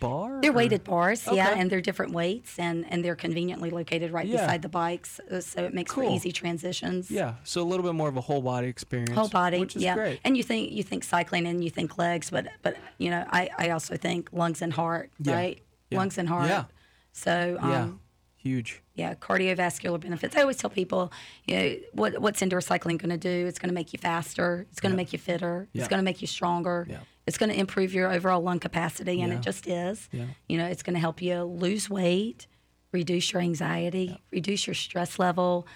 bar? 0.00 0.38
They're 0.40 0.52
or- 0.52 0.54
weighted 0.54 0.84
bars, 0.84 1.26
yeah, 1.30 1.50
and 1.58 1.68
they're 1.70 1.82
different 1.82 2.12
weights, 2.12 2.58
and 2.58 2.86
and 2.90 3.04
they're 3.04 3.16
conveniently 3.16 3.68
located 3.68 4.12
right 4.12 4.26
Yeah. 4.26 4.40
beside 4.46 4.62
the 4.62 4.68
bikes, 4.70 5.20
uh, 5.30 5.40
so 5.42 5.64
it 5.64 5.74
makes 5.74 5.90
Cool. 5.92 6.08
for 6.08 6.14
easy 6.16 6.32
transitions. 6.32 7.10
Yeah, 7.10 7.34
so 7.44 7.60
a 7.60 7.64
little 7.68 7.84
bit 7.84 7.94
more 7.94 8.08
of 8.08 8.16
a 8.16 8.22
whole 8.22 8.40
body 8.40 8.68
experience. 8.68 9.10
whole 9.10 9.28
body, 9.28 9.58
which 9.60 9.76
is 9.76 9.82
yeah. 9.82 9.94
great. 9.94 10.20
And 10.24 10.36
you 10.38 10.42
think 10.42 10.72
you 10.72 10.82
think 10.82 11.04
cycling 11.04 11.46
and 11.46 11.62
you 11.62 11.68
think 11.68 11.98
legs, 11.98 12.30
but 12.30 12.46
but 12.62 12.76
you 12.96 13.10
know 13.10 13.26
I 13.30 13.50
I 13.58 13.70
also 13.70 13.96
think 13.98 14.30
lungs 14.32 14.62
and 14.62 14.72
heart, 14.72 15.10
Yeah. 15.20 15.34
right? 15.34 15.58
Yeah. 15.90 15.98
Lungs 15.98 16.16
and 16.16 16.28
heart. 16.28 16.48
Yeah. 16.48 16.64
So 17.12 17.56
um, 17.60 17.70
yeah, 17.70 17.88
huge. 18.36 18.82
yeah, 18.94 19.14
cardiovascular 19.14 20.00
benefits. 20.00 20.36
I 20.36 20.42
always 20.42 20.56
tell 20.56 20.70
people, 20.70 21.12
you 21.46 21.56
know, 21.56 21.76
what 21.92 22.18
what's 22.20 22.42
indoor 22.42 22.60
cycling 22.60 22.96
going 22.96 23.10
to 23.10 23.16
do? 23.16 23.46
It's 23.46 23.58
going 23.58 23.68
to 23.70 23.74
make 23.74 23.92
you 23.92 23.98
faster. 23.98 24.66
It's 24.70 24.80
going 24.80 24.92
to 24.92 24.96
make 24.96 25.12
you 25.12 25.18
fitter. 25.18 25.68
Yeah. 25.72 25.80
It's 25.82 25.88
going 25.88 25.98
to 25.98 26.04
make 26.04 26.20
you 26.20 26.26
stronger. 26.28 26.86
Yeah. 26.88 26.98
It's 27.26 27.36
going 27.38 27.50
to 27.50 27.58
improve 27.58 27.92
your 27.92 28.10
overall 28.12 28.40
lung 28.40 28.58
capacity, 28.58 29.20
and 29.20 29.32
Yeah. 29.32 29.38
it 29.38 29.42
just 29.42 29.66
is. 29.66 30.08
Yeah. 30.12 30.24
You 30.48 30.58
know, 30.58 30.66
it's 30.66 30.82
going 30.82 30.94
to 30.94 31.00
help 31.00 31.20
you 31.20 31.42
lose 31.42 31.90
weight, 31.90 32.46
reduce 32.92 33.32
your 33.32 33.42
anxiety, 33.42 34.22
reduce 34.32 34.66
your 34.66 34.74
stress 34.74 35.18
level. 35.18 35.66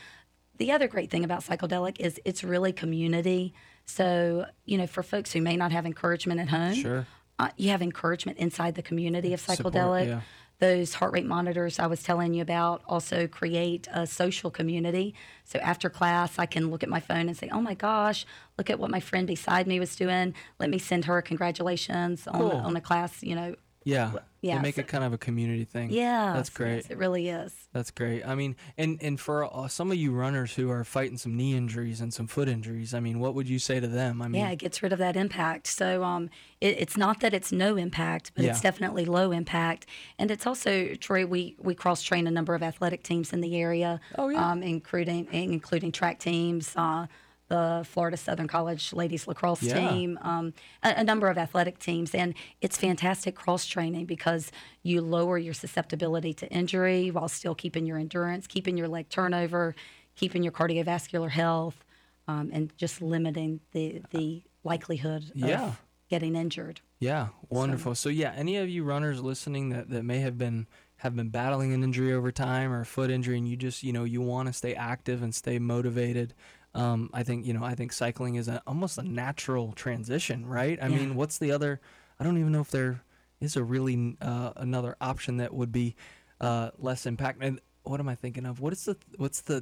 The 0.58 0.72
other 0.72 0.86
great 0.88 1.10
thing 1.10 1.24
about 1.24 1.42
Cycledelic 1.42 1.98
is 2.00 2.20
it's 2.24 2.42
really 2.44 2.72
community. 2.72 3.52
So, 3.84 4.46
you 4.64 4.78
know, 4.78 4.86
for 4.86 5.02
folks 5.02 5.32
who 5.32 5.42
may 5.42 5.56
not 5.56 5.72
have 5.72 5.84
encouragement 5.84 6.40
at 6.40 6.48
home, 6.48 6.74
Sure. 6.74 7.06
uh, 7.38 7.48
you 7.56 7.70
have 7.70 7.82
encouragement 7.82 8.38
inside 8.38 8.74
the 8.76 8.82
community 8.82 9.34
of 9.34 9.40
Support, 9.40 9.74
psychedelic. 9.74 10.06
yeah. 10.06 10.20
Those 10.62 10.94
heart 10.94 11.12
rate 11.12 11.26
monitors 11.26 11.80
I 11.80 11.88
was 11.88 12.04
telling 12.04 12.34
you 12.34 12.42
about 12.42 12.82
also 12.86 13.26
create 13.26 13.88
a 13.92 14.06
social 14.06 14.48
community. 14.48 15.12
So 15.44 15.58
after 15.58 15.90
class, 15.90 16.38
I 16.38 16.46
can 16.46 16.70
look 16.70 16.84
at 16.84 16.88
my 16.88 17.00
phone 17.00 17.26
and 17.26 17.36
say, 17.36 17.48
"Oh 17.50 17.60
my 17.60 17.74
gosh, 17.74 18.24
look 18.56 18.70
at 18.70 18.78
what 18.78 18.88
my 18.88 19.00
friend 19.00 19.26
beside 19.26 19.66
me 19.66 19.80
was 19.80 19.96
doing. 19.96 20.34
Let 20.60 20.70
me 20.70 20.78
send 20.78 21.06
her 21.06 21.20
congratulations 21.20 22.28
on 22.28 22.38
Cool. 22.38 22.52
on 22.52 22.76
a 22.76 22.80
class." 22.80 23.24
You 23.24 23.34
know, 23.34 23.56
Yeah, 23.84 24.12
yeah, 24.40 24.56
They 24.56 24.62
make 24.62 24.74
so- 24.76 24.80
it 24.82 24.88
kind 24.88 25.04
of 25.04 25.12
a 25.12 25.18
community 25.18 25.64
thing. 25.64 25.90
yeah, 25.90 26.32
that's 26.34 26.50
great. 26.50 26.76
Yes, 26.76 26.90
it 26.90 26.98
really 26.98 27.28
is. 27.28 27.52
That's 27.72 27.90
great. 27.90 28.22
I 28.26 28.34
mean, 28.34 28.56
and 28.76 28.98
and 29.02 29.18
for 29.18 29.44
uh, 29.44 29.66
some 29.68 29.90
of 29.90 29.96
you 29.96 30.12
runners 30.12 30.54
who 30.54 30.70
are 30.70 30.84
fighting 30.84 31.16
some 31.18 31.36
knee 31.36 31.56
injuries 31.56 32.00
and 32.00 32.12
some 32.12 32.26
foot 32.26 32.48
injuries, 32.48 32.92
I 32.94 33.00
mean, 33.00 33.18
what 33.18 33.34
would 33.34 33.48
you 33.48 33.58
say 33.58 33.80
to 33.80 33.86
them? 33.88 34.20
I 34.22 34.28
mean, 34.28 34.40
Yeah, 34.42 34.50
it 34.50 34.58
gets 34.58 34.82
rid 34.82 34.92
of 34.92 34.98
that 34.98 35.16
impact. 35.16 35.66
So 35.66 36.04
um, 36.04 36.28
it, 36.60 36.76
it's 36.78 36.96
not 36.96 37.20
that 37.20 37.32
it's 37.34 37.50
no 37.52 37.76
impact, 37.76 38.32
but 38.34 38.44
it's 38.44 38.60
definitely 38.60 39.04
low 39.04 39.32
impact. 39.32 39.86
And 40.18 40.30
it's 40.30 40.46
also, 40.46 40.94
Troy, 40.96 41.24
we, 41.24 41.56
we 41.58 41.74
cross 41.74 42.02
train 42.02 42.26
a 42.26 42.30
number 42.30 42.54
of 42.54 42.62
athletic 42.62 43.02
teams 43.02 43.32
in 43.32 43.40
the 43.40 43.56
area, 43.56 44.00
Oh, 44.18 44.28
yeah. 44.28 44.50
um, 44.50 44.62
including 44.62 45.26
including 45.32 45.92
track 45.92 46.18
teams. 46.18 46.74
Uh, 46.76 47.06
the 47.52 47.84
Florida 47.84 48.16
Southern 48.16 48.48
College 48.48 48.94
ladies 48.94 49.28
lacrosse 49.28 49.62
Yeah. 49.62 49.74
team, 49.78 50.18
um, 50.22 50.54
a, 50.82 50.94
a 50.98 51.04
number 51.04 51.28
of 51.28 51.36
athletic 51.36 51.78
teams, 51.78 52.14
and 52.14 52.32
it's 52.62 52.78
fantastic 52.78 53.34
cross 53.34 53.66
training 53.66 54.06
because 54.06 54.50
you 54.82 55.02
lower 55.02 55.36
your 55.36 55.52
susceptibility 55.52 56.32
to 56.34 56.48
injury 56.50 57.10
while 57.10 57.28
still 57.28 57.54
keeping 57.54 57.84
your 57.84 57.98
endurance, 57.98 58.46
keeping 58.46 58.78
your 58.78 58.88
leg 58.88 59.10
turnover, 59.10 59.74
keeping 60.16 60.42
your 60.42 60.52
cardiovascular 60.52 61.28
health, 61.30 61.84
um, 62.26 62.48
and 62.54 62.74
just 62.78 63.02
limiting 63.02 63.60
the 63.72 64.00
the 64.10 64.42
likelihood 64.64 65.30
Yeah. 65.34 65.66
of 65.68 65.82
getting 66.08 66.34
injured. 66.36 66.80
Yeah, 67.00 67.28
wonderful. 67.50 67.94
So, 67.96 68.08
yeah, 68.08 68.32
any 68.34 68.56
of 68.56 68.68
you 68.70 68.84
runners 68.84 69.20
listening 69.20 69.68
that, 69.70 69.90
that 69.90 70.04
may 70.04 70.20
have 70.20 70.38
been 70.38 70.66
have 70.98 71.16
been 71.16 71.30
battling 71.30 71.74
an 71.74 71.82
injury 71.82 72.12
over 72.14 72.30
time 72.30 72.72
or 72.72 72.82
a 72.82 72.86
foot 72.86 73.10
injury, 73.10 73.36
and 73.36 73.46
you 73.46 73.56
just 73.56 73.82
you 73.82 73.92
know 73.92 74.04
you 74.04 74.22
want 74.22 74.46
to 74.46 74.52
stay 74.54 74.74
active 74.74 75.22
and 75.22 75.34
stay 75.34 75.58
motivated. 75.58 76.32
Um, 76.74 77.10
I 77.12 77.22
think 77.22 77.44
you 77.46 77.52
know 77.52 77.64
I 77.64 77.74
think 77.74 77.92
cycling 77.92 78.36
is 78.36 78.48
a, 78.48 78.62
almost 78.66 78.96
a 78.98 79.02
natural 79.02 79.72
transition, 79.72 80.46
right? 80.46 80.78
I 80.82 80.88
Yeah. 80.88 80.96
mean, 80.96 81.14
what's 81.14 81.38
the 81.38 81.52
other? 81.52 81.80
I 82.18 82.24
don't 82.24 82.38
even 82.38 82.52
know 82.52 82.60
if 82.62 82.70
there 82.70 83.02
is 83.40 83.56
a 83.56 83.64
really 83.64 84.16
uh, 84.22 84.52
another 84.56 84.96
option 85.00 85.36
that 85.38 85.52
would 85.52 85.72
be 85.72 85.96
uh, 86.40 86.70
less 86.78 87.04
impact. 87.06 87.38
And 87.42 87.60
what 87.82 87.98
am 88.00 88.08
I 88.08 88.14
thinking 88.14 88.46
of? 88.46 88.60
What 88.60 88.72
is 88.72 88.84
the 88.84 88.96
what's 89.16 89.40
the 89.42 89.54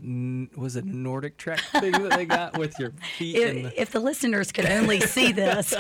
was 0.57 0.77
it 0.77 0.87
NordicTrack 0.87 1.59
thing 1.81 2.03
that 2.03 2.13
they 2.13 2.27
got 2.27 2.55
with 2.57 2.79
your 2.79 2.93
feet 3.17 3.37
in 3.37 3.63
the 3.63 3.69
If, 3.69 3.75
if 3.79 3.91
the 3.91 4.01
listeners 4.01 4.53
could 4.53 4.67
only 4.67 5.01
see 5.01 5.33
this, 5.45 5.75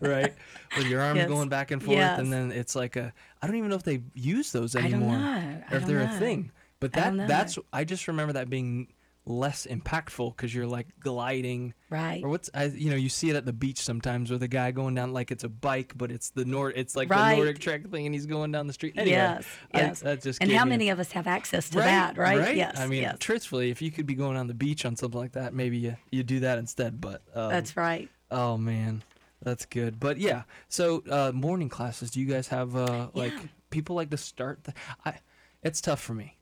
right? 0.00 0.34
With 0.76 0.86
your 0.88 1.00
arms 1.00 1.18
Yes. 1.18 1.28
going 1.28 1.48
back 1.48 1.70
and 1.70 1.80
forth, 1.82 1.96
Yes. 1.96 2.18
and 2.18 2.32
then 2.32 2.50
it's 2.52 2.74
like 2.74 2.96
a. 2.96 3.12
I 3.40 3.46
don't 3.46 3.56
even 3.56 3.70
know 3.70 3.76
if 3.76 3.84
they 3.84 4.02
use 4.14 4.52
those 4.52 4.74
I 4.76 4.80
don't 4.82 4.92
anymore, 4.92 5.18
know. 5.18 5.62
Or 5.70 5.76
if 5.78 5.86
they're 5.86 6.02
a 6.02 6.08
thing. 6.08 6.50
But 6.80 6.94
I 6.96 7.00
that 7.00 7.14
know. 7.14 7.26
that's 7.26 7.58
I 7.72 7.84
just 7.84 8.08
remember 8.08 8.32
that 8.34 8.50
being 8.50 8.88
less 9.26 9.66
impactful 9.66 10.36
because 10.36 10.54
you're 10.54 10.66
like 10.66 10.86
gliding 11.00 11.72
right? 11.88 12.22
or 12.22 12.28
what's 12.28 12.50
I 12.52 12.64
you 12.64 12.90
know 12.90 12.96
you 12.96 13.08
see 13.08 13.30
it 13.30 13.36
at 13.36 13.46
the 13.46 13.54
beach 13.54 13.78
sometimes 13.80 14.30
with 14.30 14.42
a 14.42 14.48
guy 14.48 14.70
going 14.70 14.94
down 14.94 15.14
like 15.14 15.30
it's 15.30 15.44
a 15.44 15.48
bike 15.48 15.94
but 15.96 16.10
it's 16.12 16.28
the 16.30 16.44
Nord 16.44 16.74
it's 16.76 16.94
like 16.94 17.08
Right. 17.08 17.34
the 17.34 17.42
NordicTrack 17.42 17.90
thing 17.90 18.04
and 18.04 18.14
he's 18.14 18.26
going 18.26 18.52
down 18.52 18.66
the 18.66 18.74
street 18.74 18.94
anyway 18.98 19.16
yes, 19.16 19.44
I- 19.72 19.78
yes. 19.78 20.00
that 20.00 20.20
just 20.22 20.42
and 20.42 20.52
how 20.52 20.64
a- 20.64 20.66
many 20.66 20.90
of 20.90 21.00
us 21.00 21.12
have 21.12 21.26
access 21.26 21.70
to 21.70 21.78
that, 21.78 22.18
right? 22.18 22.54
Yes, 22.54 22.78
I 22.78 22.86
mean 22.86 23.00
yes. 23.02 23.16
truthfully 23.18 23.70
if 23.70 23.80
you 23.80 23.90
could 23.90 24.04
be 24.06 24.14
going 24.14 24.36
on 24.36 24.46
the 24.46 24.52
beach 24.54 24.84
on 24.84 24.94
something 24.96 25.18
like 25.18 25.32
that 25.32 25.54
maybe 25.54 25.78
you 25.78 25.96
you 26.10 26.22
do 26.22 26.40
that 26.40 26.58
instead 26.58 27.00
but 27.00 27.22
um, 27.34 27.48
That's 27.50 27.76
right. 27.78 28.10
Oh 28.30 28.58
man, 28.58 29.02
that's 29.42 29.64
good. 29.64 30.00
But 30.00 30.18
yeah, 30.18 30.42
so 30.68 31.02
uh, 31.10 31.30
morning 31.32 31.68
classes. 31.68 32.10
Do 32.10 32.20
you 32.20 32.26
guys 32.26 32.48
have 32.48 32.74
uh, 32.76 33.08
like 33.14 33.32
Yeah. 33.32 33.40
people 33.70 33.94
like 33.96 34.10
to 34.10 34.16
start? 34.16 34.64
The, 34.64 34.74
I, 35.04 35.14
it's 35.62 35.80
tough 35.80 36.00
for 36.00 36.14
me. 36.14 36.36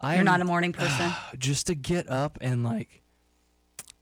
I 0.00 0.16
You're 0.16 0.24
not 0.24 0.40
a 0.40 0.44
morning 0.44 0.72
person. 0.72 1.12
just 1.38 1.66
to 1.68 1.74
get 1.74 2.08
up 2.08 2.38
and 2.40 2.64
like 2.64 3.02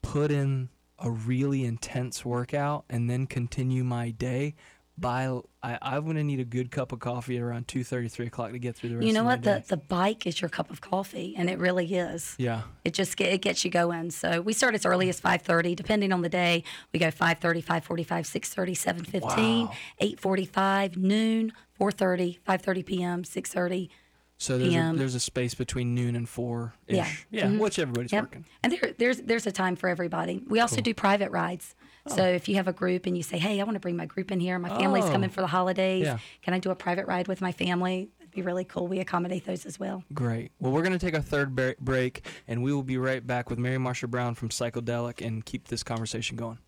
put 0.03 0.31
in 0.31 0.69
a 0.99 1.11
really 1.11 1.65
intense 1.65 2.25
workout 2.25 2.85
and 2.89 3.09
then 3.09 3.27
continue 3.27 3.85
my 3.85 4.11
day. 4.11 4.55
By 4.97 5.27
I, 5.61 5.77
I'm 5.83 6.07
gonna 6.07 6.23
need 6.23 6.39
a 6.39 6.45
good 6.45 6.71
cup 6.71 6.93
of 6.93 7.01
coffee 7.01 7.37
at 7.37 7.43
around 7.43 7.67
two 7.67 7.83
thirty, 7.83 8.07
three 8.07 8.29
o'clock 8.29 8.53
to 8.53 8.61
get 8.61 8.77
through 8.77 8.91
the 8.91 8.97
rest. 8.97 9.07
you 9.09 9.13
know 9.13 9.25
what? 9.25 9.43
The 9.43 9.65
the 9.67 9.77
bike 9.77 10.25
is 10.25 10.41
your 10.41 10.49
cup 10.49 10.71
of 10.71 10.81
coffee, 10.81 11.35
and 11.37 11.51
it 11.51 11.59
really 11.59 11.93
is. 11.97 12.37
yeah. 12.39 12.63
It 12.85 12.95
just 12.95 13.17
get, 13.17 13.33
it 13.33 13.39
gets 13.43 13.65
you 13.65 13.73
going. 13.73 14.13
So 14.13 14.41
we 14.41 14.53
start 14.53 14.77
as 14.77 14.87
early 14.87 15.09
as 15.09 15.21
5:30, 15.21 15.75
depending 15.75 16.13
on 16.13 16.23
the 16.23 16.29
day. 16.29 16.63
We 16.93 17.01
go 17.01 17.09
5:30, 17.11 17.65
5:45, 17.65 18.07
6:30, 18.07 18.77
7:15, 18.77 19.67
Wow. 19.67 19.73
8:45, 20.01 20.97
noon, 20.97 21.53
4:30, 21.81 22.39
5:30 22.47 22.87
p.m., 22.87 23.23
6:30. 23.25 23.89
So 24.37 24.59
there's 24.59 24.75
a, 24.75 24.93
there's 24.97 25.15
a 25.15 25.21
space 25.21 25.55
between 25.55 25.95
noon 25.95 26.17
and 26.17 26.29
four 26.29 26.75
ish. 26.89 26.97
Yeah. 26.97 27.09
Yeah, 27.31 27.47
Mhm. 27.47 27.59
which 27.61 27.79
everybody's 27.79 28.13
Yep. 28.13 28.25
working. 28.25 28.45
And 28.63 28.73
there, 28.73 28.93
there's 28.99 29.19
there's 29.19 29.47
a 29.47 29.53
time 29.53 29.77
for 29.77 29.89
everybody. 29.89 30.43
We 30.49 30.61
also 30.61 30.81
do 30.81 30.93
private 30.93 31.31
rides. 31.31 31.75
So 32.07 32.23
if 32.23 32.49
you 32.49 32.57
have 32.57 32.69
a 32.69 32.73
group 32.73 33.07
and 33.07 33.17
you 33.17 33.23
say, 33.23 33.39
"Hey, 33.39 33.61
I 33.61 33.65
want 33.65 33.77
to 33.77 33.81
bring 33.81 33.97
my 33.97 34.05
group 34.07 34.31
in 34.31 34.39
here. 34.41 34.59
My 34.59 34.69
family's 34.69 35.05
Oh. 35.05 35.11
coming 35.13 35.31
for 35.31 35.41
the 35.41 35.47
holidays. 35.47 36.05
Yeah. 36.05 36.19
Can 36.43 36.53
I 36.53 36.59
do 36.59 36.71
a 36.71 36.75
private 36.75 37.07
ride 37.07 37.29
with 37.29 37.41
my 37.41 37.53
family?" 37.53 38.11
That'd 38.19 38.35
be 38.35 38.43
really 38.43 38.65
cool. 38.65 38.89
We 38.89 38.99
accommodate 38.99 39.47
those 39.47 39.65
as 39.65 39.79
well. 39.81 40.05
Great. 40.13 40.51
Well, 40.59 40.73
we're 40.73 40.83
going 40.83 40.93
to 40.93 40.99
take 40.99 41.15
our 41.15 41.23
third 41.23 41.55
break, 41.81 42.27
and 42.49 42.63
we 42.63 42.75
will 42.75 42.83
be 42.83 42.99
right 42.99 43.25
back 43.27 43.49
with 43.49 43.59
Mary 43.59 43.79
Marsha 43.79 44.11
Brown 44.11 44.35
from 44.35 44.49
Cycledelic 44.51 45.25
and 45.25 45.45
keep 45.47 45.69
this 45.69 45.83
conversation 45.83 46.37
going. 46.37 46.59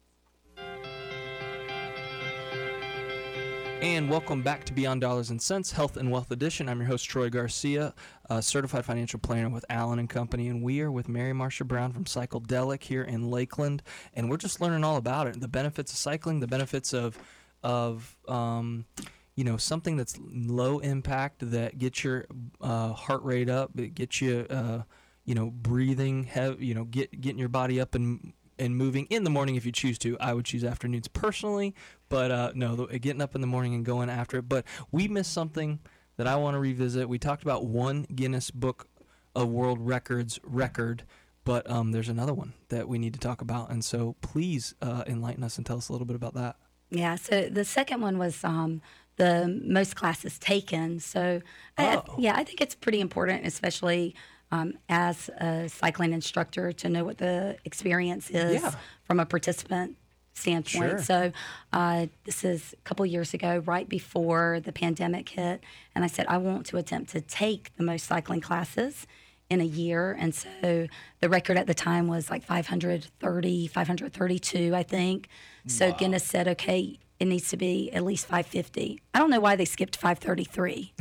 And 3.83 4.09
welcome 4.09 4.41
back 4.41 4.65
to 4.65 4.73
Beyond 4.73 5.03
Dollars 5.03 5.29
and 5.29 5.41
Sense, 5.41 5.71
Health 5.71 5.99
and 5.99 6.11
Wealth 6.11 6.31
Edition. 6.31 6.67
I'm 6.67 6.79
your 6.79 6.89
host 6.89 7.05
Troy 7.05 7.29
Garcia, 7.29 7.93
certified 8.41 8.87
financial 8.87 9.21
planner 9.21 9.51
with 9.51 9.67
Allen 9.69 9.99
and 9.99 10.09
Company, 10.09 10.49
and 10.49 10.63
we 10.63 10.81
are 10.81 10.91
with 10.91 11.11
Mary 11.11 11.33
Marsha 11.33 11.67
Brown 11.67 11.93
from 11.93 12.05
Cycledelic 12.05 12.83
here 12.83 13.03
in 13.03 13.31
Lakeland, 13.31 13.83
and 14.15 14.31
we're 14.31 14.39
just 14.39 14.63
learning 14.63 14.83
all 14.83 14.97
about 14.97 15.27
it, 15.27 15.39
the 15.43 15.47
benefits 15.47 15.93
of 15.93 15.99
cycling, 15.99 16.41
the 16.41 16.47
benefits 16.47 16.95
of 16.95 17.19
of 17.63 18.17
um, 18.29 18.87
you 19.35 19.45
know 19.45 19.59
something 19.59 19.99
that's 19.99 20.19
low 20.33 20.79
impact 20.79 21.51
that 21.51 21.77
gets 21.77 22.03
your 22.03 22.25
uh, 22.63 22.95
heart 22.95 23.23
rate 23.25 23.51
up, 23.51 23.79
it 23.79 23.95
gets 23.95 24.23
you 24.23 24.47
uh, 24.49 24.83
you 25.27 25.35
know 25.35 25.51
breathing, 25.51 26.25
have 26.25 26.63
you 26.63 26.73
know 26.73 26.85
get 26.85 27.21
getting 27.21 27.39
your 27.39 27.51
body 27.51 27.79
up 27.79 27.95
and 27.95 28.33
and 28.59 28.77
moving 28.77 29.07
in 29.07 29.25
the 29.25 29.31
morning 29.31 29.57
if 29.57 29.67
you 29.67 29.73
choose 29.73 29.99
to. 29.99 30.17
I 30.21 30.33
would 30.35 30.45
choose 30.45 30.65
afternoons 30.65 31.09
personally, 31.09 31.75
but 32.09 32.31
uh, 32.31 32.53
no, 32.55 32.77
the, 32.77 32.99
getting 32.99 33.21
up 33.23 33.35
in 33.35 33.41
the 33.41 33.47
morning 33.47 33.75
and 33.75 33.85
going 33.85 34.09
after 34.11 34.39
it. 34.39 34.49
But 34.49 34.65
we 34.91 35.09
missed 35.09 35.33
something 35.33 35.81
that 36.17 36.27
I 36.27 36.37
want 36.37 36.55
to 36.55 36.59
revisit. 36.59 37.09
We 37.09 37.19
talked 37.19 37.43
about 37.43 37.67
one 37.67 38.05
Guinness 38.15 38.51
Book 38.51 38.89
of 39.35 39.49
World 39.49 39.79
Records 39.81 40.39
record. 40.43 41.05
But 41.45 41.71
um, 41.71 41.93
there's 41.93 42.09
another 42.09 42.35
one 42.35 42.55
that 42.71 42.89
we 42.89 42.99
need 42.99 43.13
to 43.15 43.21
talk 43.21 43.41
about, 43.41 43.71
and 43.71 43.85
so 43.85 44.17
please 44.21 44.75
uh, 44.83 45.05
enlighten 45.07 45.45
us 45.45 45.59
and 45.59 45.65
tell 45.65 45.77
us 45.77 45.89
a 45.89 45.93
little 45.93 46.07
bit 46.07 46.17
about 46.17 46.35
that. 46.35 46.57
Yeah. 46.91 47.15
So 47.15 47.49
the 47.49 47.65
second 47.65 48.01
one 48.01 48.19
was 48.19 48.43
um, 48.43 48.83
the 49.15 49.61
most 49.65 49.95
classes 49.95 50.41
taken. 50.41 50.99
So 50.99 51.41
I, 51.79 51.87
I- 51.87 51.97
Oh. 52.09 52.17
yeah, 52.19 52.35
I 52.35 52.43
think 52.43 52.61
it's 52.61 52.75
pretty 52.75 53.01
important, 53.01 53.47
especially 53.47 54.17
um, 54.53 54.75
as 54.89 55.29
a 55.41 55.69
cycling 55.69 56.13
instructor, 56.13 56.73
to 56.73 56.89
know 56.89 57.05
what 57.05 57.19
the 57.19 57.57
experience 57.65 58.31
is 58.31 58.63
Yeah. 58.63 58.75
from 59.05 59.21
a 59.21 59.27
participant 59.27 59.97
standpoint. 60.35 60.91
Sure. 60.91 60.99
So 61.03 61.33
uh, 61.73 62.07
this 62.25 62.45
is 62.45 62.75
a 62.75 62.83
couple 62.89 63.07
years 63.07 63.33
ago, 63.35 63.63
right 63.67 63.89
before 63.89 64.61
the 64.63 64.73
pandemic 64.73 65.29
hit, 65.31 65.63
and 65.95 66.05
I 66.05 66.09
said 66.09 66.27
I 66.29 66.37
want 66.39 66.67
to 66.67 66.77
attempt 66.77 67.11
to 67.13 67.21
take 67.21 67.75
the 67.77 67.83
most 67.83 68.07
cycling 68.07 68.41
classes 68.41 69.07
in 69.49 69.61
a 69.61 69.65
year. 69.65 70.13
And 70.19 70.35
so 70.35 70.89
the 71.21 71.29
record 71.29 71.57
at 71.57 71.67
the 71.67 71.75
time 71.75 72.09
was 72.09 72.31
like 72.31 72.43
530, 72.43 73.67
532, 73.69 74.75
I 74.75 74.83
think. 74.83 75.29
So 75.69 75.93
Guinness 75.93 76.25
said, 76.25 76.49
okay, 76.49 76.99
it 77.19 77.25
needs 77.27 77.49
to 77.51 77.57
be 77.57 77.91
at 77.93 78.05
least 78.05 78.27
550. 78.27 79.01
I 79.15 79.19
don't 79.19 79.31
know 79.31 79.41
why 79.41 79.57
they 79.57 79.65
skipped 79.65 79.97
533, 79.97 80.93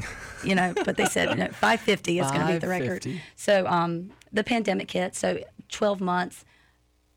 you 0.43 0.55
know, 0.55 0.73
but 0.85 0.95
they 0.97 1.05
said, 1.05 1.29
you 1.29 1.35
know, 1.35 1.47
550 1.51 2.19
is 2.19 2.31
going 2.31 2.47
to 2.47 2.53
be 2.53 2.57
the 2.59 2.67
record. 2.67 3.05
So 3.35 3.67
um, 3.67 4.11
the 4.31 4.43
pandemic 4.43 4.89
hit. 4.91 5.15
So 5.15 5.39
12 5.69 5.99
months 6.01 6.45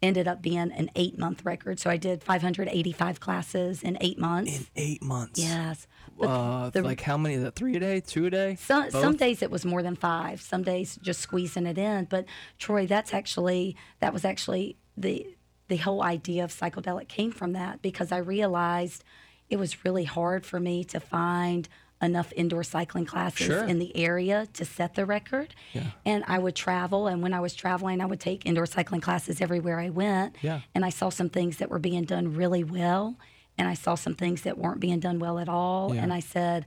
ended 0.02 0.28
up 0.28 0.40
being 0.42 0.70
an 0.72 0.90
eight 0.96 1.18
month 1.18 1.44
record. 1.44 1.78
So 1.80 1.90
I 1.90 1.96
did 1.96 2.22
585 2.22 3.20
classes 3.20 3.82
in 3.82 3.98
eight 4.00 4.18
months. 4.18 4.58
In 4.58 4.66
eight 4.76 5.02
months. 5.02 5.40
yes. 5.40 5.86
Uh, 6.20 6.70
the- 6.70 6.82
like 6.82 7.00
how 7.00 7.16
many? 7.16 7.36
Is 7.36 7.42
that 7.42 7.54
three 7.54 7.76
a 7.76 7.80
day? 7.80 8.00
Two 8.00 8.26
a 8.26 8.30
day? 8.30 8.56
some, 8.56 8.90
some 8.90 9.14
days 9.16 9.42
it 9.42 9.50
was 9.52 9.64
more 9.64 9.82
than 9.82 9.94
five. 9.94 10.40
Some 10.40 10.62
days 10.64 10.98
just 11.00 11.20
squeezing 11.20 11.66
it 11.66 11.78
in. 11.78 12.06
But 12.06 12.24
Troy, 12.58 12.86
that's 12.86 13.14
actually 13.14 13.76
that 14.00 14.12
was 14.12 14.24
actually 14.24 14.76
the 14.96 15.26
the 15.68 15.76
whole 15.76 16.02
idea 16.02 16.44
of 16.44 16.50
Cycledelic 16.50 17.08
came 17.08 17.30
from 17.30 17.52
that 17.52 17.82
because 17.82 18.10
I 18.12 18.18
realized 18.18 19.04
it 19.50 19.56
was 19.58 19.84
really 19.84 20.04
hard 20.04 20.44
for 20.44 20.58
me 20.60 20.84
to 20.84 21.00
find 21.00 21.68
enough 22.00 22.32
indoor 22.36 22.62
cycling 22.62 23.04
classes 23.04 23.46
Sure. 23.46 23.64
in 23.64 23.78
the 23.80 23.96
area 23.96 24.46
to 24.54 24.64
set 24.64 24.94
the 24.94 25.04
record. 25.04 25.54
Yeah. 25.72 25.82
And 26.06 26.22
I 26.28 26.38
would 26.38 26.54
travel, 26.54 27.06
and 27.08 27.22
when 27.22 27.34
I 27.34 27.40
was 27.40 27.54
traveling, 27.54 28.00
I 28.00 28.06
would 28.06 28.20
take 28.20 28.46
indoor 28.46 28.66
cycling 28.66 29.00
classes 29.00 29.40
everywhere 29.40 29.80
I 29.80 29.90
went. 29.90 30.36
Yeah. 30.40 30.60
And 30.74 30.84
I 30.84 30.90
saw 30.90 31.08
some 31.08 31.28
things 31.28 31.56
that 31.56 31.70
were 31.70 31.80
being 31.80 32.04
done 32.04 32.34
really 32.34 32.62
well, 32.62 33.16
and 33.56 33.66
I 33.66 33.74
saw 33.74 33.96
some 33.96 34.14
things 34.14 34.42
that 34.42 34.56
weren't 34.56 34.78
being 34.78 35.00
done 35.00 35.18
well 35.18 35.38
at 35.40 35.48
all. 35.48 35.92
Yeah. 35.94 36.02
And 36.02 36.12
I 36.12 36.20
said, 36.20 36.66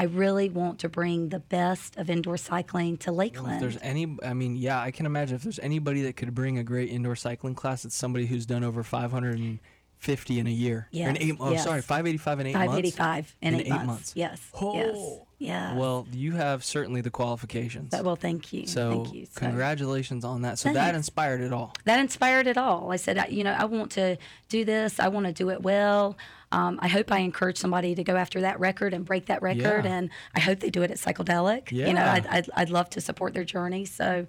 I 0.00 0.04
really 0.04 0.48
want 0.48 0.78
to 0.78 0.88
bring 0.88 1.28
the 1.28 1.40
best 1.40 1.96
of 1.98 2.08
indoor 2.08 2.38
cycling 2.38 2.96
to 2.98 3.12
Lakeland. 3.12 3.56
If 3.56 3.60
there's 3.60 3.78
any, 3.82 4.16
I 4.24 4.32
mean, 4.32 4.56
yeah, 4.56 4.80
I 4.80 4.92
can 4.92 5.04
imagine 5.04 5.36
if 5.36 5.42
there's 5.42 5.58
anybody 5.58 6.02
that 6.04 6.16
could 6.16 6.34
bring 6.34 6.56
a 6.56 6.64
great 6.64 6.88
indoor 6.88 7.16
cycling 7.16 7.54
class, 7.54 7.84
it's 7.84 7.94
somebody 7.94 8.24
who's 8.24 8.46
done 8.46 8.64
over 8.64 8.82
550 8.82 10.38
in 10.38 10.46
a 10.46 10.50
year. 10.50 10.88
Or 10.92 10.98
in 10.98 11.14
Yes, 11.14 11.16
eight, 11.20 11.36
oh, 11.38 11.50
yes. 11.52 11.64
sorry, 11.64 11.82
585 11.82 12.40
in 12.40 12.46
eight 12.46 12.52
months. 12.54 12.66
585 12.96 13.36
in, 13.42 13.54
In 13.54 13.60
eight, 13.60 13.66
eight 13.66 13.68
months. 13.70 13.86
months. 13.86 14.12
Yes. 14.16 14.40
Oh. 14.58 14.74
Yes. 14.74 15.18
Yeah. 15.38 15.74
Well, 15.76 16.06
you 16.12 16.32
have 16.32 16.64
certainly 16.64 17.00
the 17.00 17.10
qualifications. 17.10 17.92
well, 18.02 18.16
thank 18.16 18.52
you. 18.52 18.66
so, 18.66 19.04
thank 19.04 19.14
you. 19.14 19.24
So 19.26 19.40
congratulations 19.40 20.22
on 20.24 20.42
that. 20.42 20.58
So 20.58 20.70
that 20.72 20.94
inspired 20.94 21.40
it 21.40 21.50
all. 21.52 21.74
that 21.84 21.98
inspired 21.98 22.46
it 22.46 22.58
all. 22.58 22.92
I 22.92 22.96
said, 22.96 23.16
I, 23.18 23.26
you 23.28 23.42
know, 23.44 23.52
I 23.52 23.64
want 23.64 23.92
to 23.92 24.18
do 24.50 24.64
this. 24.66 25.00
I 25.00 25.08
want 25.08 25.26
to 25.26 25.32
do 25.32 25.48
it 25.50 25.62
well. 25.62 26.16
Um, 26.52 26.78
I 26.82 26.88
hope 26.88 27.12
I 27.12 27.18
encourage 27.18 27.58
somebody 27.58 27.94
to 27.94 28.02
go 28.04 28.16
after 28.16 28.40
that 28.40 28.58
record 28.58 28.92
and 28.92 29.04
break 29.04 29.26
that 29.26 29.40
record. 29.42 29.84
Yeah. 29.84 29.92
And 29.92 30.10
I 30.34 30.40
hope 30.40 30.60
they 30.60 30.70
do 30.70 30.82
it 30.82 30.90
at 30.90 30.96
Cycledelic. 30.96 31.70
You 31.70 31.92
know, 31.92 32.04
I'd, 32.04 32.26
I'd, 32.26 32.50
I'd 32.54 32.70
love 32.70 32.90
to 32.90 33.00
support 33.00 33.34
their 33.34 33.44
journey. 33.44 33.84
So, 33.84 34.26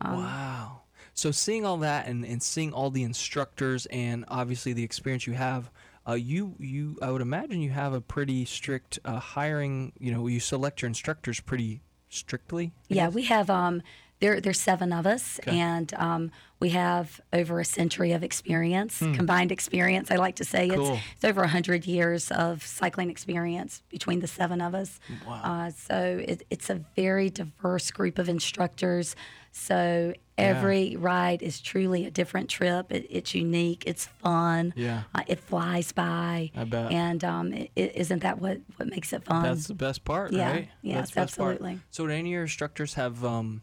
um, 0.00 0.18
Wow. 0.18 0.80
So 1.14 1.30
seeing 1.30 1.64
all 1.64 1.76
that 1.78 2.06
and, 2.08 2.24
and 2.24 2.42
seeing 2.42 2.72
all 2.72 2.90
the 2.90 3.02
instructors 3.04 3.86
and 3.86 4.24
obviously 4.28 4.72
the 4.72 4.82
experience 4.82 5.26
you 5.26 5.34
have, 5.34 5.70
uh, 6.08 6.14
you 6.14 6.54
you 6.58 6.98
I 7.00 7.10
would 7.10 7.22
imagine 7.22 7.60
you 7.60 7.70
have 7.70 7.92
a 7.92 8.00
pretty 8.00 8.44
strict 8.44 8.98
uh, 9.04 9.18
hiring. 9.20 9.92
You 9.98 10.12
know, 10.12 10.26
you 10.26 10.40
select 10.40 10.82
your 10.82 10.88
instructors 10.88 11.40
pretty 11.40 11.82
strictly. 12.08 12.72
I 12.90 12.94
Yeah, 12.94 13.06
guess? 13.06 13.14
we 13.14 13.22
have 13.24 13.48
um 13.48 13.82
there 14.24 14.40
there's 14.40 14.60
seven 14.60 14.90
of 14.92 15.06
us 15.06 15.38
and 15.46 15.92
um 15.94 16.30
we 16.60 16.70
have 16.70 17.20
over 17.34 17.60
a 17.60 17.64
century 17.64 18.12
of 18.12 18.22
experience, 18.22 18.98
combined 19.20 19.52
experience. 19.52 20.10
I 20.10 20.16
like 20.16 20.36
to 20.36 20.44
say 20.46 20.68
Hmm. 20.68 20.74
Cool. 20.76 20.92
it's 20.94 21.02
it's 21.16 21.24
over 21.24 21.46
hundred 21.46 21.84
years 21.86 22.30
of 22.30 22.64
cycling 22.64 23.10
experience 23.10 23.82
between 23.90 24.20
the 24.20 24.26
seven 24.26 24.62
of 24.62 24.74
us. 24.74 24.98
Wow. 25.28 25.40
Uh, 25.50 25.70
so 25.88 25.96
it, 26.26 26.46
it's 26.48 26.70
a 26.70 26.76
very 26.96 27.28
diverse 27.28 27.90
group 27.90 28.18
of 28.18 28.26
instructors. 28.30 29.14
So 29.52 30.14
every 30.38 30.96
ride 30.96 31.42
is 31.42 31.60
truly 31.60 32.06
a 32.06 32.10
different 32.10 32.48
trip. 32.48 32.90
It, 32.90 33.06
it's 33.10 33.34
unique. 33.34 33.82
It's 33.86 34.06
fun. 34.22 34.72
Yeah. 34.74 35.02
Uh, 35.14 35.22
it 35.26 35.40
flies 35.40 35.92
by. 35.92 36.50
I 36.56 36.64
bet. 36.64 36.90
And 36.92 37.22
um, 37.24 37.52
it, 37.52 37.70
it, 37.76 37.94
isn't 37.96 38.20
that 38.22 38.38
what 38.40 38.58
what 38.76 38.88
makes 38.88 39.12
it 39.12 39.22
fun? 39.24 39.42
That's 39.42 39.66
the 39.66 39.74
best 39.74 40.02
part, 40.04 40.32
yeah, 40.32 40.50
right? 40.50 40.68
yes, 40.80 40.96
That's 40.96 41.10
the 41.10 41.20
best 41.20 41.36
part. 41.38 41.52
absolutely. 41.56 41.80
So, 41.90 42.06
do 42.06 42.12
any 42.12 42.30
of 42.30 42.32
your 42.32 42.42
instructors 42.42 42.94
have 42.94 43.22
um, 43.22 43.60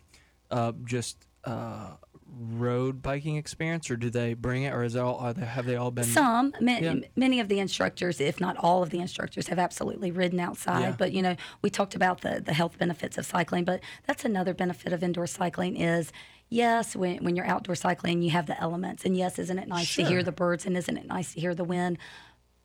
uh, 0.51 0.73
just 0.85 1.25
uh, 1.45 1.91
road 2.39 3.01
biking 3.01 3.35
experience, 3.35 3.89
or 3.91 3.95
do 3.97 4.09
they 4.09 4.33
bring 4.33 4.63
it, 4.63 4.73
or 4.73 4.83
is 4.83 4.95
it 4.95 4.99
all? 4.99 5.17
Are 5.17 5.33
they, 5.33 5.45
have 5.45 5.65
they 5.65 5.75
all 5.75 5.91
been? 5.91 6.03
Some, 6.05 6.53
ma- 6.61 6.77
Yeah. 6.77 6.95
many 7.15 7.39
of 7.39 7.47
the 7.49 7.59
instructors, 7.59 8.21
if 8.21 8.39
not 8.39 8.55
all 8.57 8.83
of 8.83 8.89
the 8.89 8.99
instructors, 8.99 9.47
have 9.47 9.59
absolutely 9.59 10.11
ridden 10.11 10.39
outside. 10.39 10.79
Yeah. 10.81 10.95
But 10.97 11.11
you 11.13 11.21
know, 11.21 11.35
we 11.61 11.69
talked 11.69 11.95
about 11.95 12.21
the 12.21 12.41
the 12.43 12.53
health 12.53 12.77
benefits 12.77 13.17
of 13.17 13.25
cycling, 13.25 13.65
but 13.65 13.81
that's 14.07 14.23
another 14.25 14.53
benefit 14.53 14.93
of 14.93 15.03
indoor 15.03 15.27
cycling 15.27 15.77
is. 15.77 16.11
Yes, 16.53 16.97
when, 16.97 17.23
when 17.23 17.37
you're 17.37 17.45
outdoor 17.45 17.75
cycling, 17.75 18.21
you 18.21 18.31
have 18.31 18.45
the 18.45 18.59
elements. 18.61 19.05
And 19.05 19.15
yes, 19.15 19.39
isn't 19.39 19.57
it 19.57 19.69
nice 19.69 19.95
to 19.95 20.03
hear 20.03 20.21
the 20.21 20.33
birds 20.33 20.65
and 20.65 20.75
isn't 20.75 20.97
it 20.97 21.07
nice 21.07 21.33
to 21.33 21.39
hear 21.39 21.55
the 21.55 21.63
wind? 21.63 21.97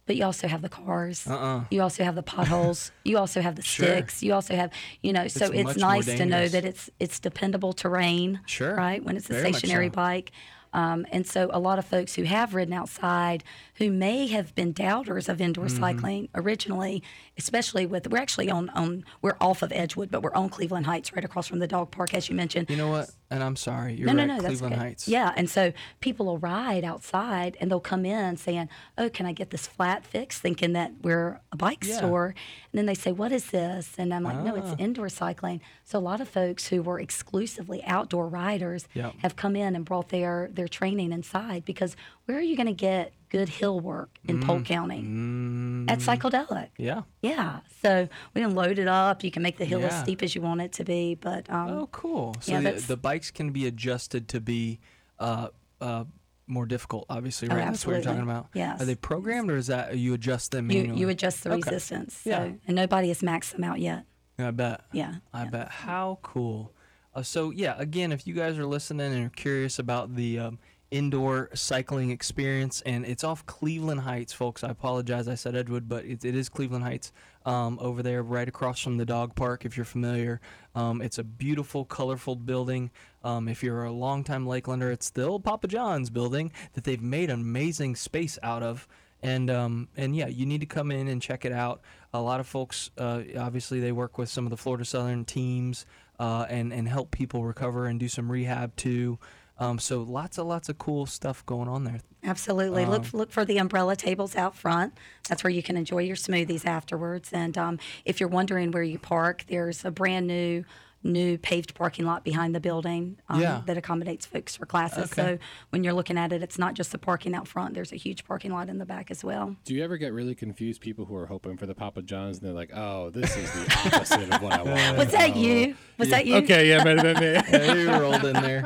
But 0.07 0.16
you 0.16 0.24
also 0.24 0.46
have 0.46 0.62
the 0.62 0.68
cars. 0.68 1.26
Uh-uh. 1.26 1.64
You 1.70 1.82
also 1.82 2.04
have 2.04 2.14
the 2.14 2.22
potholes. 2.22 2.92
you 3.04 3.18
also 3.18 3.40
have 3.40 3.57
the 3.57 3.62
Sure. 3.62 3.86
sticks. 3.86 4.22
You 4.22 4.34
also 4.34 4.54
have, 4.54 4.70
you 5.02 5.12
know, 5.12 5.26
so 5.26 5.46
It's 5.46 5.70
it's, 5.70 5.78
nice 5.80 6.07
to 6.07 6.24
know 6.24 6.46
that 6.48 6.64
it's 6.64 6.88
it's 7.00 7.18
dependable 7.18 7.72
terrain. 7.72 8.40
Sure. 8.46 8.74
Right? 8.74 9.04
When 9.04 9.16
it's 9.16 9.28
a 9.28 9.34
Very 9.34 9.52
stationary 9.52 9.88
so. 9.88 9.92
bike. 9.92 10.30
Um, 10.72 11.07
and 11.11 11.26
so 11.26 11.48
a 11.52 11.59
lot 11.59 11.78
of 11.78 11.86
folks 11.86 12.14
who 12.14 12.24
have 12.24 12.54
ridden 12.54 12.74
outside 12.74 13.42
who 13.79 13.91
may 13.91 14.27
have 14.29 14.55
been 14.55 14.72
doubters 14.72 15.29
of 15.29 15.41
indoor 15.41 15.66
Mm-hmm. 15.66 15.81
cycling 15.81 16.29
originally, 16.35 17.03
especially 17.39 17.87
with 17.87 18.09
we're 18.11 18.18
actually 18.18 18.51
on, 18.51 18.68
on 18.70 19.05
we're 19.22 19.37
off 19.41 19.62
of 19.62 19.72
Edgewood, 19.72 20.11
but 20.11 20.22
we're 20.22 20.35
on 20.35 20.49
Cleveland 20.49 20.87
Heights, 20.87 21.12
right 21.14 21.24
across 21.24 21.47
from 21.49 21.59
the 21.59 21.66
dog 21.66 21.91
park, 21.91 22.14
as 22.14 22.29
you 22.29 22.35
mentioned. 22.37 22.70
You 22.70 22.77
know 22.77 22.89
what? 22.89 23.11
And 23.31 23.43
I'm 23.43 23.57
sorry. 23.57 23.95
You're 23.95 24.07
No, 24.07 24.12
no, 24.12 24.24
no, 24.24 24.35
that's 24.35 24.47
Cleveland 24.47 24.74
okay. 24.74 24.83
Heights. 24.85 25.09
Yeah, 25.09 25.33
and 25.37 25.51
so 25.51 25.72
people 26.01 26.27
will 26.27 26.39
ride 26.39 26.85
outside 26.85 27.57
and 27.61 27.70
they'll 27.70 27.81
come 27.81 28.05
in 28.07 28.37
saying, 28.37 28.68
"Oh, 28.97 29.09
can 29.09 29.27
I 29.27 29.33
get 29.33 29.51
this 29.51 29.66
flat 29.66 30.05
fixed?" 30.07 30.41
Thinking 30.41 30.72
that 30.74 30.93
we're 31.03 31.41
a 31.53 31.57
bike 31.57 31.85
Yeah. 31.85 31.97
store, 31.99 32.27
and 32.72 32.79
then 32.79 32.87
they 32.87 32.95
say, 32.95 33.11
"What 33.12 33.33
is 33.33 33.47
this?" 33.51 33.95
And 33.99 34.14
I'm 34.14 34.22
like, 34.22 34.41
"No, 34.45 34.55
Ah. 34.57 34.59
it's 34.72 34.81
indoor 34.81 35.09
cycling." 35.09 35.61
So 35.85 35.99
a 35.99 36.01
lot 36.01 36.20
of 36.20 36.29
folks 36.29 36.68
who 36.68 36.83
were 36.83 37.01
exclusively 37.01 37.83
outdoor 37.85 38.29
riders 38.29 38.87
Yep. 38.95 39.14
have 39.18 39.37
come 39.37 39.57
in 39.57 39.74
and 39.77 39.85
brought 39.85 40.09
their 40.11 40.49
their 40.53 40.68
training 40.68 41.12
inside 41.12 41.64
because 41.64 41.97
where 42.27 42.39
are 42.39 42.43
you 42.43 42.57
going 42.57 42.66
to 42.68 42.72
get 42.72 43.12
good 43.29 43.49
hill 43.49 43.81
work 43.81 44.18
in 44.24 44.41
Polk 44.41 44.64
County? 44.64 45.03
Mm, 45.03 45.91
At 45.91 45.99
Cycledelic. 46.01 46.68
yeah. 46.79 47.03
Yeah, 47.22 47.61
so 47.83 48.09
we 48.35 48.41
can 48.41 48.55
load 48.55 48.79
it 48.79 48.89
up. 48.89 49.24
You 49.24 49.31
can 49.31 49.43
make 49.43 49.59
the 49.59 49.64
hill 49.64 49.85
as 49.85 49.99
steep 50.01 50.22
as 50.22 50.35
you 50.35 50.41
want 50.41 50.61
it 50.61 50.72
to 50.74 50.85
be, 50.85 51.14
but 51.14 51.49
um, 51.51 51.68
Oh, 51.70 51.89
cool. 51.93 52.35
So 52.41 52.53
yeah, 52.53 52.61
the, 52.72 52.81
the 52.81 52.97
bikes 52.97 53.31
can 53.31 53.51
be 53.51 53.66
adjusted 53.66 54.29
to 54.29 54.41
be 54.41 54.81
uh, 55.18 55.49
uh, 55.81 56.05
more 56.47 56.66
difficult, 56.66 57.07
obviously, 57.11 57.49
Oh, 57.51 57.57
right? 57.57 57.66
That's 57.66 57.85
what 57.87 57.95
you're 57.95 58.03
talking 58.03 58.22
about. 58.22 58.49
Yes. 58.55 58.81
Are 58.81 58.85
they 58.85 58.95
programmed, 58.95 59.51
or 59.51 59.57
is 59.57 59.66
that 59.66 59.97
you 59.99 60.14
adjust 60.14 60.53
them 60.53 60.70
you 60.70 60.79
manually? 60.83 61.01
you 61.01 61.09
adjust 61.09 61.43
the 61.45 61.51
Okay. 61.53 61.70
resistance. 61.70 62.14
So, 62.22 62.31
Yeah. 62.31 62.53
and 62.66 62.77
nobody 62.77 63.09
has 63.09 63.20
maxed 63.20 63.53
them 63.53 63.64
out 63.64 63.81
yet. 63.81 64.05
Yeah, 64.39 64.49
I 64.49 64.51
bet. 64.53 64.83
Yeah. 64.93 65.14
I 65.33 65.45
yeah. 65.45 65.51
bet. 65.51 65.68
How 65.70 66.18
cool. 66.22 66.72
Uh, 67.14 67.22
so 67.22 67.51
yeah, 67.51 67.74
again, 67.79 68.12
if 68.12 68.27
you 68.27 68.35
guys 68.35 68.59
are 68.59 68.66
listening 68.66 69.11
and 69.12 69.27
are 69.27 69.31
curious 69.31 69.79
about 69.79 70.14
the 70.14 70.39
um, 70.39 70.59
indoor 70.91 71.51
cycling 71.55 72.11
experience, 72.11 72.80
and 72.82 73.05
it's 73.05 73.24
off 73.24 73.45
Cleveland 73.47 74.01
Heights, 74.01 74.32
folks. 74.32 74.62
I 74.62 74.68
apologize, 74.70 75.28
I 75.28 75.34
said 75.34 75.57
Edgewood, 75.57 75.89
but 75.89 76.05
it, 76.05 76.24
it 76.24 76.34
is 76.37 76.49
Cleveland 76.49 76.84
Heights 76.84 77.12
um, 77.45 77.78
over 77.80 78.03
there, 78.03 78.22
right 78.22 78.49
across 78.49 78.80
from 78.80 78.97
the 78.97 79.07
dog 79.07 79.34
park. 79.34 79.64
If 79.64 79.76
you're 79.76 79.84
familiar, 79.84 80.41
um, 80.74 81.03
it's 81.03 81.18
a 81.18 81.24
beautiful, 81.24 81.84
colorful 81.84 82.37
building. 82.37 82.91
Um, 83.24 83.49
if 83.49 83.62
you're 83.62 83.84
a 83.84 83.93
longtime 83.93 84.47
Lakelander, 84.47 84.93
it's 84.93 85.11
the 85.11 85.24
old 85.24 85.45
Papa 85.45 85.68
John's 85.68 86.11
building 86.11 86.53
that 86.74 86.84
they've 86.84 87.03
made 87.03 87.30
an 87.30 87.41
amazing 87.41 87.97
space 87.97 88.39
out 88.43 88.62
of 88.62 88.87
and 89.22 89.51
um, 89.51 89.89
and 89.97 90.14
yeah, 90.14 90.28
you 90.28 90.47
need 90.47 90.61
to 90.61 90.66
come 90.66 90.91
in 90.91 91.09
and 91.09 91.20
check 91.20 91.45
it 91.45 91.53
out. 91.53 91.80
A 92.12 92.20
lot 92.20 92.41
of 92.41 92.47
folks, 92.47 92.91
uh, 92.99 93.22
obviously, 93.39 93.80
they 93.80 93.93
work 93.93 94.18
with 94.18 94.28
some 94.28 94.47
of 94.47 94.51
the 94.51 94.57
Florida 94.57 94.84
Southern 94.84 95.24
teams 95.24 95.87
uh, 96.18 96.47
and 96.49 96.72
and 96.72 96.89
help 96.89 97.11
people 97.11 97.45
recover 97.45 97.87
and 97.87 97.99
do 97.99 98.09
some 98.09 98.30
rehab 98.30 98.76
too. 98.76 99.18
Um, 99.59 99.78
so 99.78 100.02
lots 100.02 100.36
of 100.36 100.46
lots 100.46 100.68
of 100.68 100.78
cool 100.78 101.07
stuff 101.07 101.44
going 101.46 101.68
on 101.68 101.84
there. 101.84 102.00
Absolutely. 102.22 102.84
Um, 102.84 102.90
look 102.90 103.12
look 103.12 103.30
for 103.30 103.44
the 103.44 103.59
umbrella 103.59 103.96
tables 103.96 104.36
out 104.36 104.54
front. 104.54 104.92
That's 105.28 105.42
where 105.42 105.50
you 105.50 105.62
can 105.62 105.76
enjoy 105.76 106.00
your 106.00 106.16
smoothies 106.16 106.66
afterwards. 106.66 107.32
And 107.32 107.57
um, 107.57 107.78
if 108.04 108.20
you're 108.20 108.28
wondering 108.28 108.70
where 108.70 108.82
you 108.82 108.98
park, 108.98 109.44
there's 109.48 109.84
a 109.84 109.90
brand 109.90 110.26
new 110.26 110.64
new 111.07 111.38
paved 111.38 111.74
parking 111.74 112.04
lot 112.04 112.24
behind 112.24 112.54
the 112.54 112.61
building 112.61 113.18
um, 113.28 113.40
Yeah. 113.40 113.62
that 113.66 113.76
accommodates 113.78 114.26
folks 114.26 114.57
for 114.57 114.66
classes. 114.66 115.12
Okay. 115.12 115.22
So 115.22 115.38
when 115.70 115.84
you're 115.84 115.92
looking 115.92 116.18
at 116.18 116.32
it, 116.32 116.42
it's 116.42 116.59
not 116.59 116.74
just 116.74 116.92
the 116.92 116.98
parking 116.98 117.34
out 117.34 117.46
front. 117.48 117.74
There's 117.74 117.92
a 117.92 117.96
huge 117.96 118.24
parking 118.24 118.52
lot 118.52 118.68
in 118.68 118.78
the 118.78 118.84
back 118.86 119.11
as 119.11 119.22
well. 119.24 119.57
Do 119.64 119.74
you 119.74 119.82
ever 119.84 119.96
get 119.96 120.12
really 120.12 120.34
confused 120.34 120.80
people 120.80 121.04
who 121.04 121.14
are 121.16 121.26
hoping 121.26 121.57
for 121.57 121.66
the 121.66 121.74
Papa 121.74 122.02
John's 122.02 122.38
and 122.38 122.46
they're 122.46 122.54
like, 122.54 122.70
oh, 122.74 123.11
this 123.11 123.36
is 123.36 123.50
the 123.52 123.90
opposite 123.94 124.34
of 124.34 124.42
what 124.42 124.52
I 124.52 124.62
want? 124.62 124.98
Was 124.98 125.12
that 125.12 125.36
you? 125.36 125.76
Was 125.98 126.11
that 126.11 126.26
you? 126.26 126.36
Okay, 126.36 126.68
yeah, 126.68 126.84
might 126.84 126.98
have 126.98 127.18
been 127.18 127.34
me. 127.34 127.40
Yeah, 127.50 127.74
you 127.74 127.90
rolled 127.90 128.24
in 128.24 128.32
there. 128.34 128.64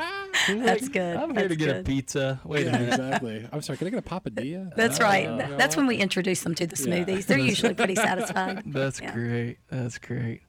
You're 0.48 0.58
That's 0.64 0.82
like, 0.82 0.92
good. 0.92 1.16
I'm 1.16 1.34
here 1.36 1.48
to 1.48 1.54
That's 1.54 1.58
get 1.66 1.76
a 1.76 1.82
pizza. 1.82 2.40
Wait 2.44 2.66
a 2.66 2.72
minute. 2.72 2.88
exactly. 2.88 3.48
I'm 3.52 3.60
sorry, 3.62 3.76
can 3.78 3.86
I 3.86 3.90
get 3.90 3.98
a 3.98 4.02
papadilla? 4.02 4.74
That's 4.74 4.98
Uh, 5.00 5.04
right. 5.04 5.24
you 5.50 5.56
That's 5.56 5.76
when 5.76 5.86
we 5.86 5.96
introduce 5.96 6.42
them 6.42 6.54
to 6.54 6.66
the 6.66 6.76
Yeah. 6.76 7.04
smoothies. 7.04 7.26
They're 7.26 7.38
usually 7.38 7.74
pretty 7.74 7.94
satisfied. 7.94 8.62
That's 8.66 9.00
Yeah. 9.00 9.12
great. 9.12 9.58
That's 9.70 9.98
great. 9.98 10.40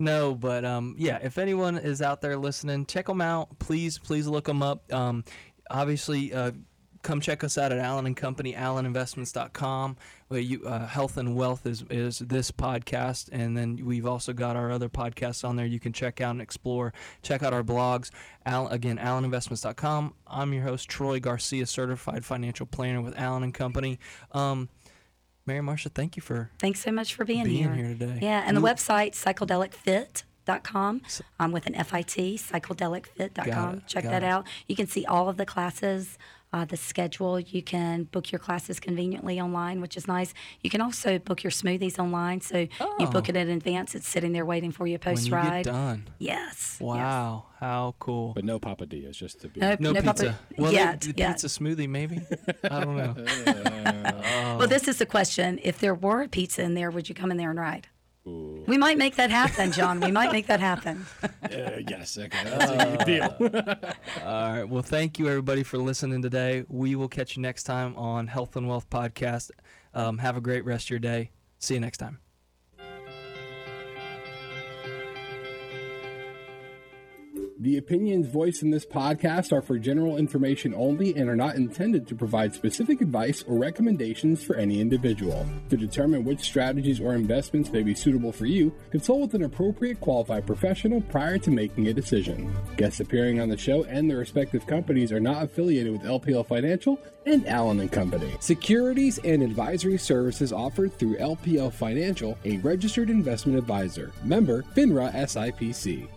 No, 0.00 0.34
but 0.34 0.64
um, 0.64 0.94
yeah, 0.98 1.18
if 1.22 1.36
anyone 1.36 1.76
is 1.76 2.00
out 2.00 2.22
there 2.22 2.38
listening, 2.38 2.86
check 2.86 3.06
them 3.06 3.20
out. 3.20 3.58
Please, 3.58 3.98
please 3.98 4.26
look 4.26 4.46
them 4.46 4.62
up. 4.62 4.90
Um, 4.90 5.24
obviously, 5.70 6.32
uh, 6.32 6.52
come 7.02 7.20
check 7.20 7.44
us 7.44 7.58
out 7.58 7.70
at 7.70 7.78
Allen 7.78 8.06
and 8.06 8.16
Company, 8.16 8.54
AllenInvestments.com. 8.54 9.98
Where 10.28 10.40
you 10.40 10.64
uh, 10.64 10.86
health 10.86 11.18
and 11.18 11.36
wealth 11.36 11.66
is 11.66 11.84
is 11.90 12.20
this 12.20 12.50
podcast, 12.50 13.28
and 13.30 13.54
then 13.54 13.84
we've 13.84 14.06
also 14.06 14.32
got 14.32 14.56
our 14.56 14.70
other 14.70 14.88
podcasts 14.88 15.46
on 15.46 15.56
there. 15.56 15.66
You 15.66 15.80
can 15.80 15.92
check 15.92 16.22
out 16.22 16.30
and 16.30 16.40
explore. 16.40 16.94
Check 17.22 17.42
out 17.42 17.52
our 17.52 17.62
blogs. 17.62 18.10
Al, 18.46 18.68
again, 18.68 18.96
AllenInvestments.com. 18.96 20.14
I'm 20.26 20.54
your 20.54 20.62
host 20.62 20.88
Troy 20.88 21.20
Garcia, 21.20 21.66
certified 21.66 22.24
financial 22.24 22.64
planner 22.64 23.02
with 23.02 23.18
Allen 23.18 23.42
and 23.42 23.52
Company. 23.52 23.98
Um, 24.32 24.70
Mary 25.46 25.60
Marcia, 25.60 25.88
thank 25.88 26.16
you 26.16 26.22
for 26.22 26.50
Thanks 26.58 26.80
so 26.80 26.92
much 26.92 27.14
for 27.14 27.24
being, 27.24 27.44
Being 27.44 27.74
here 27.74 27.88
today. 27.96 28.18
Yeah, 28.22 28.44
and 28.46 28.56
the 28.56 28.60
website 28.60 29.12
cycledelicfit.com 29.14 31.02
um, 31.38 31.52
with 31.52 31.66
an 31.66 31.74
FIT, 31.74 32.38
cycledelicfit.com. 32.38 33.44
Got 33.44 33.74
it, 33.74 33.86
Check 33.86 34.04
got 34.04 34.10
that 34.10 34.22
it. 34.22 34.26
out. 34.26 34.46
You 34.68 34.76
can 34.76 34.86
see 34.86 35.04
all 35.06 35.28
of 35.28 35.36
the 35.36 35.46
classes, 35.46 36.18
uh, 36.52 36.64
the 36.64 36.76
schedule. 36.76 37.38
You 37.38 37.62
can 37.62 38.04
book 38.04 38.32
your 38.32 38.38
classes 38.38 38.80
conveniently 38.80 39.40
online, 39.40 39.80
which 39.80 39.96
is 39.96 40.08
nice. 40.08 40.34
You 40.62 40.70
can 40.70 40.80
also 40.80 41.18
book 41.18 41.42
your 41.44 41.50
smoothies 41.50 41.98
online. 41.98 42.40
So 42.40 42.66
you 42.98 43.06
book 43.06 43.28
it 43.28 43.36
in 43.36 43.48
advance. 43.50 43.94
It's 43.94 44.08
sitting 44.08 44.32
there 44.32 44.44
waiting 44.44 44.72
for 44.72 44.86
you 44.86 44.94
when 44.94 45.14
post 45.14 45.28
you 45.28 45.34
ride. 45.34 45.64
get 45.64 45.72
done. 45.72 46.08
Yes. 46.18 46.40
yes. 46.50 46.78
Wow, 46.80 47.46
how 47.60 47.94
cool. 47.98 48.32
But 48.34 48.44
no 48.44 48.58
papadias, 48.58 49.12
just 49.16 49.40
to 49.42 49.48
be. 49.48 49.60
No, 49.60 49.76
No, 49.78 49.92
no 49.92 50.02
pizza. 50.02 50.24
papa- 50.24 50.38
well, 50.58 50.72
yet, 50.72 51.00
they- 51.02 51.12
yet. 51.16 51.32
pizza 51.40 51.46
smoothie 51.46 51.88
maybe. 51.88 52.20
I 52.64 52.80
don't 52.80 52.96
know. 52.96 53.14
Well, 54.58 54.68
this 54.68 54.88
is 54.88 54.98
the 54.98 55.06
question. 55.06 55.58
If 55.62 55.78
there 55.78 55.94
were 55.94 56.22
a 56.22 56.28
pizza 56.28 56.62
in 56.62 56.74
there, 56.74 56.90
would 56.90 57.08
you 57.08 57.14
come 57.14 57.30
in 57.30 57.36
there 57.38 57.48
and 57.50 57.58
ride? 57.58 57.88
We 58.24 58.78
might 58.78 58.98
make 58.98 59.16
that 59.16 59.30
happen, 59.30 59.72
John. 59.72 60.00
We 60.00 60.12
might 60.12 60.30
make 60.32 60.46
that 60.46 60.60
happen. 60.60 61.06
Uh, 61.50 61.80
yes, 61.88 62.16
okay, 62.16 62.44
that's 62.44 62.70
a 62.70 62.96
good 62.96 63.06
deal. 63.06 63.36
All 64.24 64.52
right. 64.52 64.62
Well, 64.62 64.84
thank 64.84 65.18
you 65.18 65.28
everybody 65.28 65.64
for 65.64 65.78
listening 65.78 66.22
today. 66.22 66.64
We 66.68 66.94
will 66.94 67.08
catch 67.08 67.36
you 67.36 67.42
next 67.42 67.64
time 67.64 67.96
on 67.96 68.28
Health 68.28 68.54
and 68.54 68.68
Wealth 68.68 68.88
Podcast. 68.88 69.50
Um, 69.92 70.18
have 70.18 70.36
a 70.36 70.40
great 70.40 70.64
rest 70.64 70.86
of 70.86 70.90
your 70.90 70.98
day. 71.00 71.32
See 71.58 71.74
you 71.74 71.80
next 71.80 71.98
time. 71.98 72.20
The 77.62 77.76
opinions 77.76 78.26
voiced 78.26 78.62
in 78.62 78.70
this 78.70 78.86
podcast 78.86 79.52
are 79.52 79.60
for 79.60 79.78
general 79.78 80.16
information 80.16 80.72
only 80.74 81.14
and 81.14 81.28
are 81.28 81.36
not 81.36 81.56
intended 81.56 82.06
to 82.06 82.14
provide 82.14 82.54
specific 82.54 83.02
advice 83.02 83.44
or 83.46 83.58
recommendations 83.58 84.42
for 84.42 84.56
any 84.56 84.80
individual. 84.80 85.46
To 85.68 85.76
determine 85.76 86.24
which 86.24 86.40
strategies 86.40 87.00
or 87.00 87.14
investments 87.14 87.70
may 87.70 87.82
be 87.82 87.94
suitable 87.94 88.32
for 88.32 88.46
you, 88.46 88.74
consult 88.90 89.20
with 89.20 89.34
an 89.34 89.42
appropriate 89.42 90.00
qualified 90.00 90.46
professional 90.46 91.02
prior 91.02 91.36
to 91.36 91.50
making 91.50 91.88
a 91.88 91.92
decision. 91.92 92.50
Guests 92.78 93.00
appearing 93.00 93.42
on 93.42 93.50
the 93.50 93.58
show 93.58 93.84
and 93.84 94.08
their 94.08 94.16
respective 94.16 94.66
companies 94.66 95.12
are 95.12 95.20
not 95.20 95.42
affiliated 95.42 95.92
with 95.92 96.04
LPL 96.04 96.46
Financial 96.46 96.98
and 97.26 97.46
Allen 97.46 97.80
and 97.80 97.92
Company. 97.92 98.32
Securities 98.40 99.18
and 99.18 99.42
advisory 99.42 99.98
services 99.98 100.50
offered 100.50 100.98
through 100.98 101.18
LPL 101.18 101.74
Financial, 101.74 102.38
a 102.46 102.56
registered 102.60 103.10
investment 103.10 103.58
advisor. 103.58 104.12
Member 104.24 104.62
FINRA 104.74 105.12
SIPC. 105.12 106.08